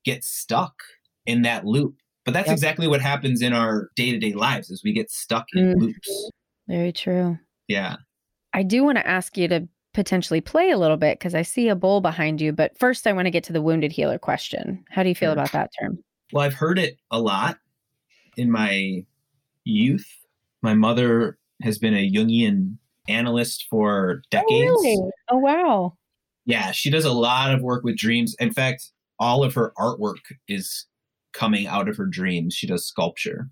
get 0.06 0.24
stuck 0.24 0.74
in 1.26 1.42
that 1.44 1.66
loop. 1.66 1.96
But 2.26 2.34
that's 2.34 2.48
Yep. 2.48 2.54
exactly 2.54 2.88
what 2.88 3.02
happens 3.02 3.42
in 3.42 3.54
our 3.54 3.90
day 3.96 4.12
to 4.12 4.20
day 4.20 4.34
lives 4.34 4.70
is 4.70 4.84
we 4.84 4.94
get 4.94 5.10
stuck 5.10 5.46
in 5.54 5.74
Mhm. 5.74 5.80
loops. 5.82 6.32
very 6.68 6.92
true. 6.92 7.40
Yeah. 7.68 7.96
I 8.54 8.62
do 8.64 8.84
want 8.84 8.98
to 9.00 9.08
ask 9.08 9.38
you 9.38 9.48
to 9.48 9.68
potentially 9.96 10.40
play 10.40 10.70
a 10.70 10.78
little 10.78 10.98
bit 10.98 11.18
because 11.18 11.34
I 11.34 11.42
see 11.42 11.68
a 11.68 11.76
bowl 11.76 12.00
behind 12.00 12.40
you. 12.42 12.52
But 12.54 12.78
first, 12.78 13.08
I 13.08 13.14
want 13.14 13.26
to 13.26 13.32
get 13.32 13.44
to 13.46 13.54
the 13.54 13.62
wounded 13.62 13.92
healer 13.92 14.20
question. 14.20 14.84
How 14.90 15.02
do 15.02 15.10
you 15.10 15.16
feel 15.16 15.30
Sure. 15.30 15.34
about 15.34 15.52
that 15.54 15.72
term? 15.80 15.98
Well, 16.32 16.46
I've 16.46 16.54
heard 16.54 16.80
it 16.80 16.98
a 17.12 17.20
lot 17.20 17.58
in 18.38 18.52
my 18.52 19.06
youth. 19.64 20.08
My 20.62 20.74
mother 20.74 21.38
has 21.62 21.78
been 21.78 21.94
a 21.94 22.10
Jungian 22.10 22.78
analyst 23.08 23.68
for 23.70 24.22
decades. 24.30 24.50
Oh, 24.52 24.84
really? 24.84 25.12
oh 25.32 25.38
wow. 25.38 25.98
Yeah, 26.46 26.72
she 26.72 26.90
does 26.90 27.06
a 27.06 27.12
lot 27.12 27.54
of 27.54 27.62
work 27.62 27.84
with 27.84 27.98
dreams. 27.98 28.36
In 28.40 28.54
fact, 28.54 28.92
all 29.20 29.44
of 29.44 29.54
her 29.56 29.74
artwork 29.78 30.34
is 30.48 30.86
coming 31.34 31.68
out 31.68 31.90
of 31.90 31.98
her 31.98 32.06
dreams. 32.06 32.54
She 32.54 32.68
does 32.68 32.86
sculpture. 32.86 33.50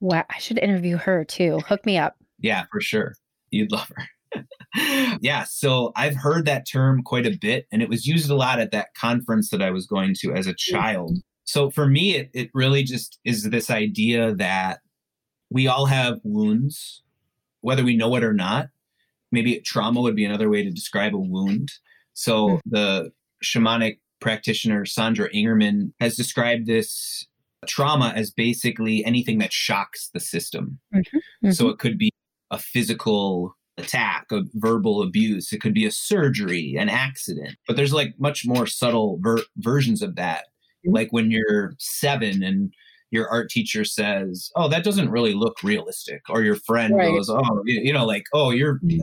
Wow. 0.00 0.24
I 0.30 0.38
should 0.38 0.58
interview 0.58 0.96
her 0.96 1.24
too. 1.24 1.60
Hook 1.60 1.84
me 1.84 1.98
up. 1.98 2.16
Yeah, 2.38 2.64
for 2.70 2.80
sure. 2.80 3.14
You'd 3.50 3.72
love 3.72 3.90
her. 3.96 4.44
yeah, 5.20 5.44
so 5.44 5.92
I've 5.96 6.16
heard 6.16 6.44
that 6.44 6.68
term 6.70 7.02
quite 7.02 7.26
a 7.26 7.36
bit, 7.40 7.66
and 7.72 7.82
it 7.82 7.88
was 7.88 8.06
used 8.06 8.30
a 8.30 8.36
lot 8.36 8.60
at 8.60 8.72
that 8.72 8.94
conference 8.94 9.50
that 9.50 9.62
I 9.62 9.70
was 9.70 9.86
going 9.86 10.14
to 10.20 10.32
as 10.32 10.46
a 10.46 10.52
mm. 10.52 10.58
child. 10.58 11.18
So 11.48 11.70
for 11.70 11.86
me, 11.86 12.14
it, 12.14 12.30
it 12.34 12.50
really 12.52 12.82
just 12.82 13.18
is 13.24 13.44
this 13.44 13.70
idea 13.70 14.34
that 14.34 14.80
we 15.48 15.66
all 15.66 15.86
have 15.86 16.20
wounds, 16.22 17.02
whether 17.62 17.82
we 17.82 17.96
know 17.96 18.14
it 18.16 18.22
or 18.22 18.34
not. 18.34 18.68
Maybe 19.32 19.58
trauma 19.60 20.02
would 20.02 20.14
be 20.14 20.26
another 20.26 20.50
way 20.50 20.62
to 20.62 20.70
describe 20.70 21.14
a 21.14 21.18
wound. 21.18 21.70
So 22.12 22.48
hmm. 22.48 22.56
the 22.66 23.12
shamanic 23.42 23.98
practitioner 24.20 24.84
Sandra 24.84 25.32
Ingerman 25.32 25.92
has 26.00 26.16
described 26.16 26.66
this 26.66 27.26
trauma 27.66 28.12
as 28.14 28.30
basically 28.30 29.02
anything 29.06 29.38
that 29.38 29.52
shocks 29.52 30.10
the 30.12 30.20
system. 30.20 30.78
Mm-hmm, 30.94 31.50
so 31.50 31.64
mm-hmm. 31.64 31.72
it 31.72 31.78
could 31.78 31.96
be 31.96 32.10
a 32.50 32.58
physical 32.58 33.56
attack, 33.78 34.26
a 34.32 34.42
verbal 34.52 35.00
abuse. 35.00 35.50
It 35.54 35.62
could 35.62 35.74
be 35.74 35.86
a 35.86 35.90
surgery, 35.90 36.76
an 36.78 36.90
accident. 36.90 37.56
But 37.66 37.76
there's 37.76 37.94
like 37.94 38.14
much 38.18 38.46
more 38.46 38.66
subtle 38.66 39.18
ver- 39.22 39.44
versions 39.56 40.02
of 40.02 40.16
that. 40.16 40.44
Mhm. 40.86 40.94
Like 40.94 41.12
when 41.12 41.30
you're 41.30 41.74
seven 41.78 42.42
and 42.42 42.72
your 43.10 43.28
art 43.28 43.48
teacher 43.50 43.84
says, 43.84 44.50
"Oh, 44.56 44.68
that 44.68 44.84
doesn't 44.84 45.10
really 45.10 45.34
look 45.34 45.62
realistic," 45.62 46.22
or 46.28 46.42
your 46.42 46.56
friend 46.56 46.94
Right. 46.96 47.14
goes, 47.14 47.30
"Oh, 47.30 47.62
you, 47.64 47.92
know, 47.92 48.04
like, 48.06 48.24
oh, 48.34 48.50
you're 48.50 48.78
Mhm. 48.80 49.00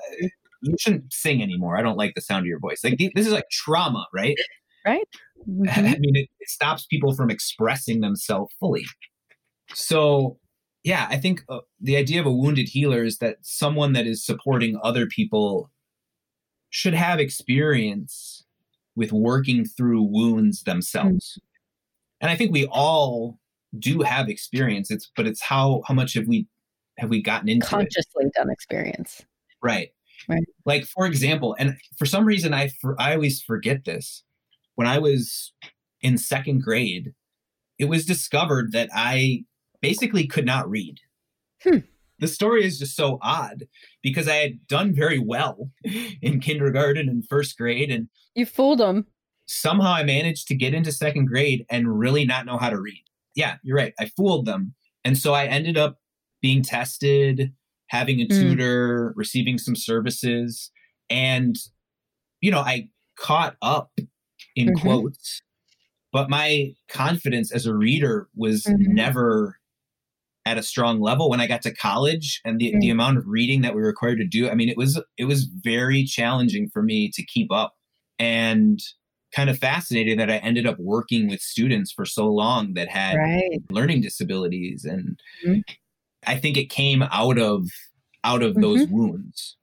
you 0.64 0.76
shouldn't 0.80 1.12
sing 1.14 1.42
anymore. 1.44 1.78
I 1.78 1.82
don't 1.82 1.98
like 1.98 2.14
the 2.16 2.22
sound 2.22 2.42
of 2.44 2.48
your 2.48 2.60
voice." 2.60 2.84
Like 2.84 2.98
this 3.16 3.26
is 3.28 3.34
like 3.34 3.50
trauma, 3.52 4.06
right? 4.14 4.38
Right? 4.86 5.08
Mhm. 5.50 5.68
I 5.96 5.98
mean, 6.00 6.16
it, 6.16 6.28
it 6.40 6.50
stops 6.50 6.86
people 6.88 7.14
from 7.16 7.30
expressing 7.30 8.02
themselves 8.02 8.52
fully. 8.60 8.86
So, 9.74 10.40
yeah, 10.84 11.08
I 11.10 11.18
think 11.18 11.44
uh, 11.50 11.60
the 11.82 11.98
idea 11.98 12.20
of 12.20 12.26
a 12.28 12.32
wounded 12.32 12.70
healer 12.70 13.04
is 13.04 13.18
that 13.20 13.38
someone 13.42 13.94
that 13.94 14.08
is 14.08 14.26
supporting 14.26 14.80
other 14.84 15.08
people 15.08 15.72
should 16.70 16.94
have 16.96 17.20
experience 17.20 18.44
with 18.96 19.12
working 19.12 19.66
through 19.66 20.04
wounds 20.04 20.64
themselves. 20.64 21.40
And 22.26 22.32
I 22.32 22.36
think 22.36 22.52
we 22.52 22.66
all 22.72 23.38
do 23.78 24.02
have 24.02 24.30
experience. 24.30 24.90
It's 24.90 25.12
but 25.16 25.28
it's 25.28 25.44
how 25.44 25.84
how 25.88 25.94
much 25.94 26.16
have 26.16 26.26
we 26.26 26.48
have 26.98 27.12
we 27.12 27.22
gotten 27.22 27.48
into 27.48 27.68
it? 27.68 27.70
Consciously 27.70 28.26
done 28.36 28.50
experience. 28.50 29.24
Right. 29.62 29.90
Right. 30.28 30.42
Like 30.66 30.86
for 30.86 31.06
example, 31.06 31.56
and 31.60 31.78
for 32.00 32.08
some 32.08 32.26
reason 32.26 32.52
I 32.52 32.70
for, 32.82 33.00
I 33.00 33.14
always 33.14 33.44
forget 33.44 33.86
this. 33.86 34.24
When 34.74 34.88
I 34.88 34.98
was 34.98 35.54
in 36.02 36.18
second 36.18 36.64
grade, 36.64 37.14
it 37.78 37.86
was 37.86 38.08
discovered 38.08 38.72
that 38.72 38.90
I 38.92 39.44
basically 39.80 40.26
could 40.26 40.48
not 40.48 40.68
read. 40.68 40.98
Hmm. 41.62 41.78
The 42.18 42.28
story 42.28 42.66
is 42.66 42.80
just 42.80 42.96
so 42.96 43.20
odd 43.22 43.68
because 44.02 44.28
I 44.28 44.38
had 44.38 44.66
done 44.66 44.96
very 44.96 45.20
well 45.20 45.70
in 46.24 46.40
kindergarten 46.40 47.08
and 47.08 47.24
first 47.28 47.56
grade 47.56 47.92
and 47.92 48.10
You 48.34 48.48
fooled 48.48 48.80
them. 48.80 49.06
Somehow 49.46 49.94
I 49.94 50.04
managed 50.04 50.48
to 50.48 50.56
get 50.56 50.74
into 50.74 50.92
second 50.92 51.26
grade 51.26 51.66
and 51.70 52.00
really 52.00 52.26
not 52.26 52.46
know 52.46 52.58
how 52.58 52.70
to 52.70 52.80
read. 52.80 53.04
Yeah, 53.36 53.58
you're 53.64 53.78
right. 53.78 53.94
I 54.00 54.10
fooled 54.18 54.46
them. 54.46 54.74
And 55.04 55.18
so 55.18 55.34
I 55.34 55.46
ended 55.46 55.78
up 55.78 56.00
being 56.42 56.64
tested, 56.64 57.54
having 57.88 58.20
a 58.20 58.26
Mm. 58.26 58.40
tutor, 58.40 59.14
receiving 59.16 59.58
some 59.58 59.76
services. 59.76 60.72
And, 61.10 61.56
you 62.42 62.52
know, 62.52 62.60
I 62.60 62.90
caught 63.18 63.56
up 63.62 63.92
in 64.56 64.70
mm-hmm. 64.70 64.82
quotes, 64.82 65.42
but 66.12 66.30
my 66.30 66.74
confidence 66.90 67.52
as 67.52 67.66
a 67.66 67.76
reader 67.76 68.30
was 68.36 68.64
mm-hmm. 68.64 68.94
never 68.94 69.60
at 70.46 70.58
a 70.58 70.64
strong 70.64 71.02
level 71.02 71.30
when 71.30 71.42
I 71.42 71.48
got 71.48 71.64
to 71.64 71.74
college 71.74 72.42
and 72.46 72.60
the, 72.60 72.70
mm-hmm. 72.70 72.80
the 72.80 72.90
amount 72.92 73.18
of 73.18 73.28
reading 73.28 73.62
that 73.62 73.74
we 73.74 73.82
were 73.82 73.88
required 73.88 74.20
to 74.20 74.26
do. 74.26 74.50
I 74.50 74.56
mean, 74.56 74.70
it 74.70 74.78
was 74.78 75.02
it 75.18 75.26
was 75.26 75.46
very 75.46 76.04
challenging 76.04 76.70
for 76.70 76.84
me 76.84 77.10
to 77.12 77.26
keep 77.26 77.52
up. 77.52 77.76
And 78.20 78.80
kind 79.34 79.50
of 79.50 79.58
fascinated 79.58 80.20
that 80.20 80.30
I 80.30 80.38
ended 80.38 80.66
up 80.66 80.80
working 80.80 81.28
with 81.28 81.42
students 81.42 81.92
for 81.92 82.06
so 82.06 82.28
long 82.28 82.74
that 82.74 82.88
had 82.88 83.18
right. 83.18 83.62
learning 83.70 84.02
disabilities 84.02 84.86
and 84.86 85.20
mm-hmm. 85.46 85.60
I 86.28 86.38
think 86.38 86.58
it 86.58 86.70
came 86.70 87.04
out 87.04 87.38
of 87.38 87.68
out 88.24 88.42
of 88.42 88.54
mm-hmm. 88.54 88.62
those 88.62 88.88
wounds. 88.88 89.58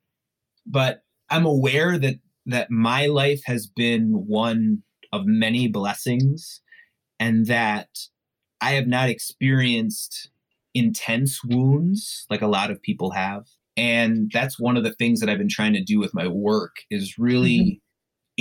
But 0.66 1.02
I'm 1.30 1.46
aware 1.46 1.98
that 1.98 2.16
that 2.46 2.70
my 2.70 3.06
life 3.06 3.42
has 3.46 3.66
been 3.66 4.12
one 4.26 4.82
of 5.12 5.26
many 5.26 5.68
blessings 5.68 6.60
and 7.20 7.46
that 7.46 7.88
I 8.60 8.72
have 8.72 8.86
not 8.86 9.08
experienced 9.08 10.30
intense 10.74 11.42
wounds 11.44 12.26
like 12.30 12.42
a 12.42 12.46
lot 12.46 12.70
of 12.70 12.82
people 12.82 13.10
have. 13.10 13.44
And 13.76 14.30
that's 14.32 14.58
one 14.58 14.76
of 14.76 14.84
the 14.84 14.92
things 14.92 15.20
that 15.20 15.30
I've 15.30 15.38
been 15.38 15.48
trying 15.48 15.72
to 15.74 15.82
do 15.82 15.98
with 15.98 16.14
my 16.14 16.26
work 16.26 16.76
is 16.90 17.18
really 17.18 17.58
mm-hmm 17.58 17.81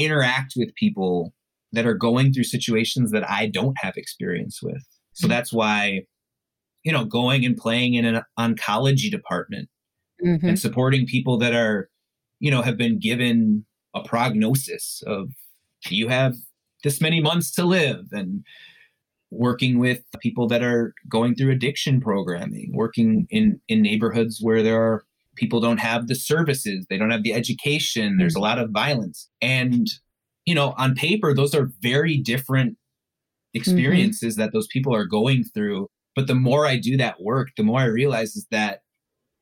interact 0.05 0.53
with 0.55 0.73
people 0.75 1.33
that 1.71 1.85
are 1.85 1.93
going 1.93 2.33
through 2.33 2.43
situations 2.43 3.11
that 3.11 3.29
I 3.29 3.47
don't 3.47 3.77
have 3.81 3.95
experience 3.95 4.61
with. 4.61 4.83
So 5.13 5.25
mm-hmm. 5.25 5.31
that's 5.31 5.53
why, 5.53 6.01
you 6.83 6.91
know, 6.91 7.05
going 7.05 7.45
and 7.45 7.55
playing 7.55 7.93
in 7.93 8.05
an 8.05 8.21
oncology 8.37 9.09
department 9.09 9.69
mm-hmm. 10.23 10.45
and 10.45 10.59
supporting 10.59 11.05
people 11.05 11.37
that 11.39 11.53
are, 11.53 11.89
you 12.39 12.51
know, 12.51 12.61
have 12.61 12.77
been 12.77 12.99
given 12.99 13.65
a 13.93 14.03
prognosis 14.03 15.03
of 15.05 15.29
you 15.89 16.07
have 16.07 16.35
this 16.83 17.01
many 17.01 17.21
months 17.21 17.51
to 17.51 17.63
live 17.63 18.05
and 18.11 18.43
working 19.29 19.79
with 19.79 20.03
people 20.19 20.47
that 20.47 20.61
are 20.61 20.93
going 21.09 21.35
through 21.35 21.51
addiction 21.51 22.01
programming, 22.01 22.71
working 22.73 23.27
in 23.29 23.59
in 23.67 23.81
neighborhoods 23.81 24.39
where 24.41 24.61
there 24.61 24.81
are 24.81 25.05
people 25.41 25.59
don't 25.59 25.79
have 25.79 26.07
the 26.07 26.15
services, 26.15 26.85
they 26.89 26.97
don't 26.97 27.09
have 27.09 27.23
the 27.23 27.33
education, 27.33 28.17
there's 28.17 28.35
a 28.35 28.37
mm-hmm. 28.37 28.43
lot 28.43 28.59
of 28.59 28.69
violence. 28.69 29.27
And, 29.41 29.87
you 30.45 30.53
know, 30.53 30.75
on 30.77 30.93
paper, 30.93 31.33
those 31.33 31.55
are 31.55 31.71
very 31.81 32.17
different 32.17 32.77
experiences 33.55 34.35
mm-hmm. 34.35 34.43
that 34.43 34.53
those 34.53 34.67
people 34.67 34.95
are 34.95 35.05
going 35.05 35.43
through. 35.43 35.87
But 36.15 36.27
the 36.27 36.35
more 36.35 36.67
I 36.67 36.77
do 36.77 36.95
that 36.97 37.21
work, 37.21 37.49
the 37.57 37.63
more 37.63 37.79
I 37.79 37.85
realize 37.85 38.35
is 38.35 38.45
that 38.51 38.81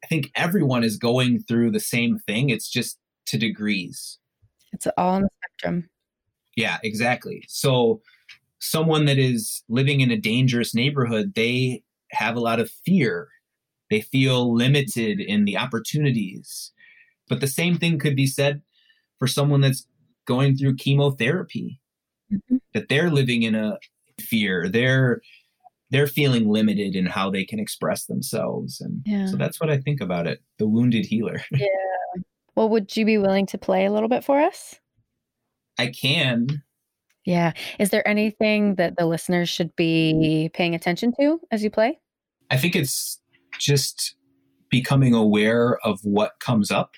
I 0.02 0.08
think 0.08 0.32
everyone 0.36 0.86
is 0.86 0.96
going 0.96 1.44
through 1.44 1.72
the 1.72 1.82
same 1.82 2.18
thing. 2.20 2.50
It's 2.50 2.70
just 2.70 2.98
to 3.28 3.38
degrees. 3.38 4.18
It's 4.72 4.88
all 4.98 5.16
on 5.16 5.24
the 5.24 5.30
spectrum. 5.44 5.90
Yeah, 6.56 6.78
exactly. 6.82 7.44
So, 7.50 8.02
someone 8.62 9.06
that 9.06 9.18
is 9.18 9.64
living 9.68 10.02
in 10.02 10.12
a 10.12 10.18
dangerous 10.18 10.74
neighborhood, 10.74 11.34
they 11.36 11.84
have 12.12 12.36
a 12.36 12.42
lot 12.42 12.60
of 12.60 12.72
fear 12.86 13.30
they 13.90 14.02
feel 14.02 14.54
limited 14.54 15.20
in 15.20 15.46
the 15.46 15.58
opportunities. 15.58 16.72
But 17.28 17.42
the 17.42 17.48
same 17.48 17.78
thing 17.78 18.00
could 18.00 18.16
be 18.16 18.28
said 18.28 18.62
for 19.18 19.28
someone 19.28 19.62
that's 19.62 19.86
going 20.26 20.56
through 20.56 20.76
chemotherapy, 20.76 21.80
mm-hmm. 22.32 22.58
that 22.74 22.90
they're 22.90 23.10
living 23.10 23.44
in 23.44 23.56
a 23.56 23.78
fear. 24.20 24.70
They're 24.70 25.22
they're 25.92 26.08
feeling 26.08 26.48
limited 26.50 26.96
in 26.96 27.08
how 27.08 27.32
they 27.32 27.44
can 27.44 27.60
express 27.60 28.06
themselves. 28.06 28.80
And 28.80 29.02
yeah. 29.06 29.26
so 29.28 29.38
that's 29.38 29.60
what 29.60 29.72
I 29.72 29.78
think 29.78 30.02
about 30.02 30.28
it. 30.28 30.40
The 30.60 30.68
wounded 30.68 31.06
healer. 31.06 31.42
yeah. 31.52 31.68
Well, 32.56 32.70
would 32.70 32.96
you 32.96 33.06
be 33.06 33.18
willing 33.18 33.48
to 33.48 33.58
play 33.58 33.86
a 33.86 33.92
little 33.92 34.10
bit 34.10 34.24
for 34.24 34.40
us? 34.40 34.76
I 35.80 35.88
can. 35.88 36.62
Yeah. 37.26 37.54
Is 37.80 37.90
there 37.90 38.08
anything 38.08 38.76
that 38.76 38.98
the 38.98 39.06
listeners 39.06 39.50
should 39.50 39.76
be 39.76 40.52
paying 40.54 40.76
attention 40.76 41.14
to 41.20 41.40
as 41.52 41.64
you 41.64 41.72
play? 41.72 42.00
I 42.52 42.58
think 42.58 42.76
it's 42.76 43.20
just 43.60 44.16
becoming 44.70 45.14
aware 45.14 45.78
of 45.84 46.00
what 46.04 46.40
comes 46.40 46.72
up. 46.72 46.92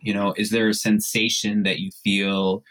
You 0.00 0.12
know, 0.12 0.34
is 0.36 0.50
there 0.50 0.68
a 0.68 0.74
sensation 0.74 1.62
that 1.62 1.78
you 1.78 1.90
feel? 2.04 2.62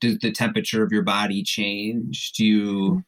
Does 0.00 0.18
the 0.18 0.32
temperature 0.32 0.82
of 0.82 0.92
your 0.92 1.02
body 1.02 1.42
change? 1.42 2.32
Do 2.36 2.44
you 2.44 2.66
mm-hmm. 2.66 2.98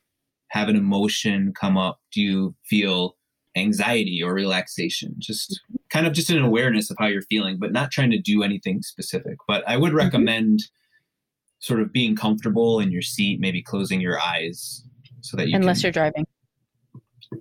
have 0.48 0.68
an 0.68 0.76
emotion 0.76 1.52
come 1.58 1.76
up? 1.76 2.00
Do 2.12 2.20
you 2.20 2.54
feel 2.64 3.16
anxiety 3.56 4.22
or 4.22 4.32
relaxation? 4.32 5.14
Just 5.18 5.50
mm-hmm. 5.52 5.76
kind 5.90 6.06
of 6.06 6.12
just 6.12 6.30
an 6.30 6.42
awareness 6.42 6.90
of 6.90 6.96
how 7.00 7.06
you're 7.06 7.22
feeling, 7.22 7.58
but 7.58 7.72
not 7.72 7.90
trying 7.90 8.10
to 8.10 8.18
do 8.18 8.42
anything 8.42 8.82
specific. 8.82 9.38
But 9.48 9.68
I 9.68 9.76
would 9.76 9.88
mm-hmm. 9.88 9.98
recommend 9.98 10.60
mm-hmm. 10.60 11.58
sort 11.58 11.80
of 11.80 11.92
being 11.92 12.14
comfortable 12.14 12.78
in 12.78 12.92
your 12.92 13.02
seat, 13.02 13.40
maybe 13.40 13.62
closing 13.62 14.00
your 14.00 14.20
eyes 14.20 14.84
so 15.20 15.36
that 15.36 15.48
you 15.48 15.56
unless 15.56 15.78
can, 15.78 15.86
you're 15.86 15.92
driving. 15.92 16.26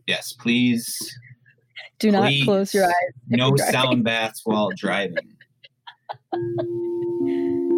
Yes, 0.08 0.34
please 0.34 0.98
do 2.00 2.12
not 2.12 2.28
Please, 2.28 2.44
close 2.44 2.74
your 2.74 2.86
eyes. 2.86 3.14
No 3.28 3.56
sound 3.56 4.04
baths 4.04 4.42
while 4.44 4.70
driving. 4.76 5.36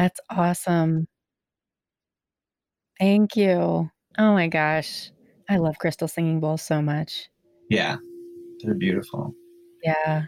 That's 0.00 0.18
awesome. 0.30 1.06
Thank 2.98 3.36
you. 3.36 3.90
Oh 4.16 4.32
my 4.32 4.48
gosh. 4.48 5.10
I 5.50 5.58
love 5.58 5.76
crystal 5.78 6.08
singing 6.08 6.40
bowls 6.40 6.62
so 6.62 6.80
much. 6.80 7.28
Yeah. 7.68 7.98
They're 8.62 8.72
beautiful. 8.72 9.34
Yeah. 9.84 10.22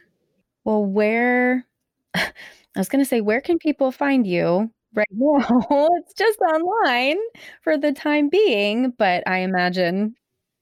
Well, 0.64 0.85
where 0.85 1.66
I 2.14 2.33
was 2.77 2.91
going 2.91 3.03
to 3.03 3.09
say 3.09 3.23
where 3.23 3.41
can 3.41 3.59
people 3.59 3.93
find 3.93 4.27
you 4.27 4.70
right 4.93 5.09
now? 5.11 5.64
it's 5.70 6.12
just 6.18 6.39
online 6.41 7.16
for 7.62 7.79
the 7.79 7.93
time 7.93 8.29
being, 8.29 8.93
but 8.99 9.27
I 9.27 9.39
imagine 9.39 10.16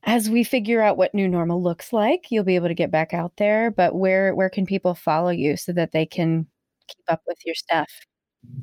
as 0.05 0.31
we 0.31 0.45
figure 0.45 0.81
out 0.83 0.97
what 0.97 1.17
new 1.17 1.27
normal 1.27 1.61
looks 1.61 1.93
like, 1.93 2.27
you'll 2.31 2.45
be 2.45 2.55
able 2.55 2.69
to 2.69 2.75
get 2.75 2.93
back 2.93 3.13
out 3.13 3.33
there, 3.39 3.73
but 3.73 3.97
where 3.97 4.37
where 4.37 4.51
can 4.51 4.67
people 4.67 4.95
follow 4.95 5.31
you 5.31 5.57
so 5.57 5.73
that 5.73 5.91
they 5.91 6.07
can 6.07 6.47
keep 6.87 7.05
up 7.09 7.23
with 7.27 7.39
your 7.45 7.57
stuff? 7.57 7.89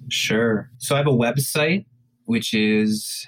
Sure. 0.10 0.70
So 0.78 0.96
I 0.96 1.00
have 1.00 1.08
a 1.08 1.12
website, 1.12 1.86
which 2.26 2.54
is 2.54 3.28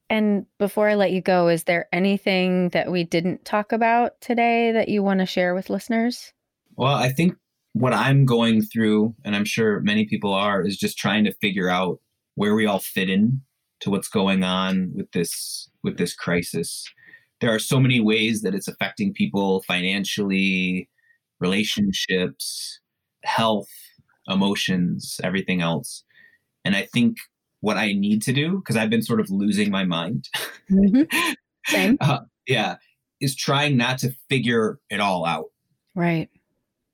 And 0.08 0.46
before 0.58 0.88
I 0.88 0.94
let 0.94 1.12
you 1.12 1.20
go, 1.20 1.48
is 1.48 1.64
there 1.64 1.86
anything 1.92 2.70
that 2.70 2.90
we 2.90 3.04
didn't 3.04 3.44
talk 3.44 3.72
about 3.72 4.18
today 4.20 4.72
that 4.72 4.88
you 4.88 5.02
want 5.02 5.20
to 5.20 5.26
share 5.26 5.54
with 5.54 5.68
listeners? 5.70 6.32
Well, 6.76 6.94
I 6.94 7.10
think 7.10 7.34
what 7.72 7.92
I'm 7.92 8.24
going 8.24 8.62
through, 8.62 9.14
and 9.24 9.34
I'm 9.34 9.44
sure 9.44 9.80
many 9.80 10.04
people 10.06 10.32
are, 10.32 10.62
is 10.62 10.76
just 10.76 10.98
trying 10.98 11.24
to 11.24 11.34
figure 11.34 11.68
out 11.68 12.00
where 12.34 12.54
we 12.54 12.66
all 12.66 12.78
fit 12.78 13.08
in 13.08 13.40
to 13.80 13.90
what's 13.90 14.08
going 14.08 14.44
on 14.44 14.92
with 14.94 15.10
this 15.12 15.68
with 15.82 15.98
this 15.98 16.14
crisis. 16.14 16.84
There 17.40 17.52
are 17.52 17.58
so 17.58 17.80
many 17.80 17.98
ways 17.98 18.42
that 18.42 18.54
it's 18.54 18.68
affecting 18.68 19.12
people 19.12 19.62
financially, 19.62 20.88
relationships, 21.40 22.78
health, 23.24 23.70
emotions, 24.28 25.20
everything 25.24 25.60
else. 25.60 26.04
And 26.64 26.76
I 26.76 26.82
think 26.92 27.16
what 27.60 27.76
I 27.76 27.92
need 27.92 28.22
to 28.22 28.32
do, 28.32 28.58
because 28.58 28.76
I've 28.76 28.90
been 28.90 29.02
sort 29.02 29.18
of 29.18 29.30
losing 29.30 29.70
my 29.70 29.84
mind, 29.84 30.28
mm-hmm. 30.70 31.32
Same. 31.66 31.96
uh, 32.00 32.20
yeah, 32.46 32.76
is 33.20 33.34
trying 33.34 33.76
not 33.76 33.98
to 33.98 34.14
figure 34.28 34.78
it 34.90 35.00
all 35.00 35.24
out. 35.24 35.46
Right 35.94 36.28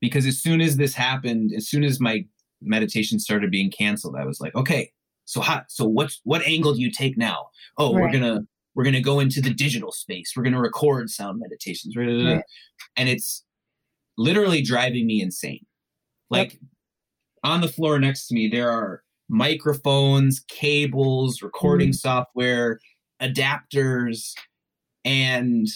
because 0.01 0.27
as 0.27 0.41
soon 0.41 0.61
as 0.61 0.77
this 0.77 0.95
happened, 0.95 1.53
as 1.57 1.69
soon 1.69 1.85
as 1.85 2.01
my 2.01 2.25
meditation 2.61 3.19
started 3.19 3.51
being 3.51 3.71
canceled, 3.71 4.17
I 4.19 4.25
was 4.25 4.41
like, 4.41 4.55
okay, 4.55 4.93
so 5.25 5.41
how, 5.41 5.63
so 5.69 5.85
what's 5.85 6.21
what 6.25 6.43
angle 6.47 6.75
do 6.75 6.81
you 6.81 6.91
take 6.91 7.19
now? 7.19 7.49
Oh, 7.77 7.95
right. 7.95 8.03
we're 8.03 8.13
gonna 8.13 8.41
we're 8.75 8.85
gonna 8.85 9.01
go 9.01 9.21
into 9.21 9.41
the 9.41 9.53
digital 9.53 9.93
space. 9.93 10.33
We're 10.37 10.45
gonna 10.45 10.61
record 10.61 11.11
sound 11.11 11.41
meditations, 11.41 11.95
right. 11.97 12.43
and 12.97 13.09
it's 13.09 13.45
literally 14.17 14.63
driving 14.63 15.07
me 15.07 15.21
insane. 15.21 15.67
Like 16.31 16.55
yep. 16.55 16.63
on 17.45 17.61
the 17.61 17.69
floor 17.69 17.99
next 17.99 18.29
to 18.29 18.35
me, 18.35 18.49
there 18.49 18.71
are 18.71 19.03
microphones, 19.29 20.41
cables, 20.49 21.43
recording 21.43 21.91
mm. 21.91 21.95
software, 21.95 22.81
adapters, 23.21 24.33
and 25.05 25.67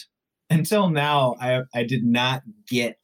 until 0.49 0.89
now, 0.89 1.37
I 1.41 1.63
I 1.75 1.83
did 1.85 2.05
not 2.05 2.43
get 2.69 2.97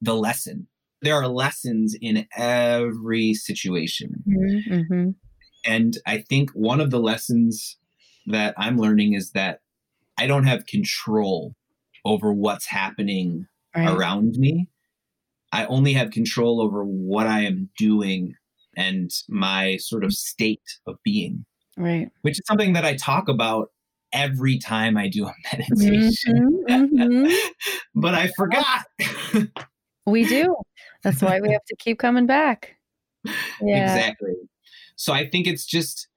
the 0.00 0.14
lesson. 0.14 0.68
There 1.02 1.14
are 1.14 1.28
lessons 1.28 1.96
in 2.00 2.26
every 2.36 3.34
situation. 3.34 4.24
Mm-hmm. 4.28 5.10
And 5.66 5.98
I 6.06 6.18
think 6.18 6.50
one 6.50 6.80
of 6.80 6.90
the 6.90 7.00
lessons 7.00 7.76
that 8.26 8.54
I'm 8.56 8.78
learning 8.78 9.14
is 9.14 9.32
that 9.32 9.60
I 10.18 10.26
don't 10.26 10.44
have 10.44 10.66
control 10.66 11.54
over 12.04 12.32
what's 12.32 12.66
happening 12.66 13.46
right. 13.76 13.88
around 13.88 14.36
me. 14.38 14.68
I 15.52 15.66
only 15.66 15.92
have 15.94 16.10
control 16.10 16.60
over 16.60 16.84
what 16.84 17.26
I 17.26 17.42
am 17.42 17.70
doing 17.78 18.34
and 18.76 19.10
my 19.28 19.76
sort 19.78 20.04
of 20.04 20.12
state 20.12 20.78
of 20.86 20.96
being. 21.02 21.44
Right. 21.76 22.10
Which 22.22 22.38
is 22.38 22.46
something 22.46 22.72
that 22.72 22.84
I 22.84 22.96
talk 22.96 23.28
about 23.28 23.70
every 24.12 24.58
time 24.58 24.96
I 24.96 25.08
do 25.08 25.26
a 25.26 25.34
meditation. 25.52 26.64
Mm-hmm, 26.68 27.02
mm-hmm. 27.02 27.48
but 27.94 28.14
I 28.14 28.28
forgot. 28.28 28.86
we 30.06 30.24
do. 30.24 30.56
That's 31.02 31.22
why 31.22 31.40
we 31.40 31.50
have 31.52 31.64
to 31.64 31.76
keep 31.76 31.98
coming 31.98 32.26
back. 32.26 32.76
Yeah. 33.60 33.94
Exactly. 33.94 34.34
So 34.96 35.12
I 35.12 35.28
think 35.28 35.46
it's 35.46 35.66
just 35.66 36.08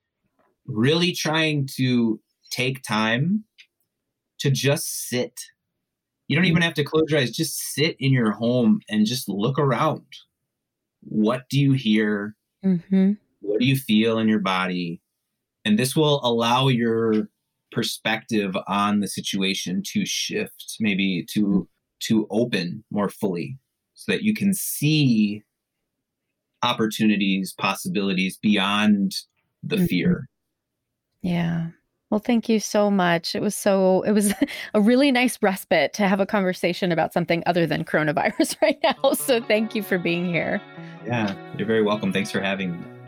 really 0.66 1.12
trying 1.12 1.68
to 1.76 2.20
take 2.52 2.84
time 2.84 3.44
to 4.40 4.50
just 4.50 5.08
sit. 5.10 5.40
You 6.28 6.36
don't 6.36 6.46
even 6.46 6.62
have 6.62 6.76
to 6.76 6.84
close 6.84 7.06
your 7.10 7.20
eyes, 7.20 7.32
just 7.32 7.58
sit 7.58 7.96
in 8.00 8.14
your 8.14 8.32
home 8.32 8.82
and 8.90 9.06
just 9.06 9.28
look 9.28 9.58
around. 9.58 10.06
What 11.02 11.50
do 11.50 11.60
you 11.60 11.74
hear? 11.74 12.36
Mm-hmm. 12.64 13.14
What 13.42 13.60
do 13.60 13.66
you 13.66 13.76
feel 13.76 14.20
in 14.20 14.28
your 14.28 14.40
body? 14.40 15.02
And 15.66 15.78
this 15.78 15.96
will 15.96 16.22
allow 16.24 16.68
your 16.68 17.30
perspective 17.72 18.56
on 18.68 19.00
the 19.00 19.08
situation 19.08 19.82
to 19.88 20.06
shift, 20.06 20.78
maybe 20.80 21.26
to 21.32 21.68
to 22.02 22.28
open 22.30 22.84
more 22.92 23.10
fully 23.10 23.58
so 24.00 24.14
that 24.14 24.24
you 24.24 24.34
can 24.34 24.54
see 24.54 25.44
opportunities, 26.64 27.54
possibilities 27.58 28.38
beyond 28.38 29.14
the 29.62 29.76
mm-hmm. 29.76 29.86
fear. 29.86 30.30
Yeah. 31.22 31.68
Well, 32.10 32.22
thank 32.22 32.48
you 32.48 32.62
so 32.62 32.90
much. 32.90 33.36
It 33.36 33.42
was 33.42 33.56
so, 33.56 34.02
it 34.04 34.14
was 34.14 34.34
a 34.74 34.80
really 34.80 35.12
nice 35.12 35.38
respite 35.42 35.92
to 35.94 36.08
have 36.08 36.22
a 36.22 36.26
conversation 36.26 36.94
about 36.94 37.12
something 37.12 37.44
other 37.46 37.68
than 37.68 37.84
coronavirus 37.84 38.56
right 38.62 38.80
now. 38.84 39.12
So 39.12 39.42
thank 39.42 39.76
you 39.76 39.84
for 39.84 39.98
being 39.98 40.26
here. 40.26 40.62
Yeah, 41.06 41.36
you're 41.58 41.68
very 41.68 41.84
welcome. 41.84 42.14
Thanks 42.14 42.32
for 42.32 42.40
having 42.40 42.72
me. 42.72 42.99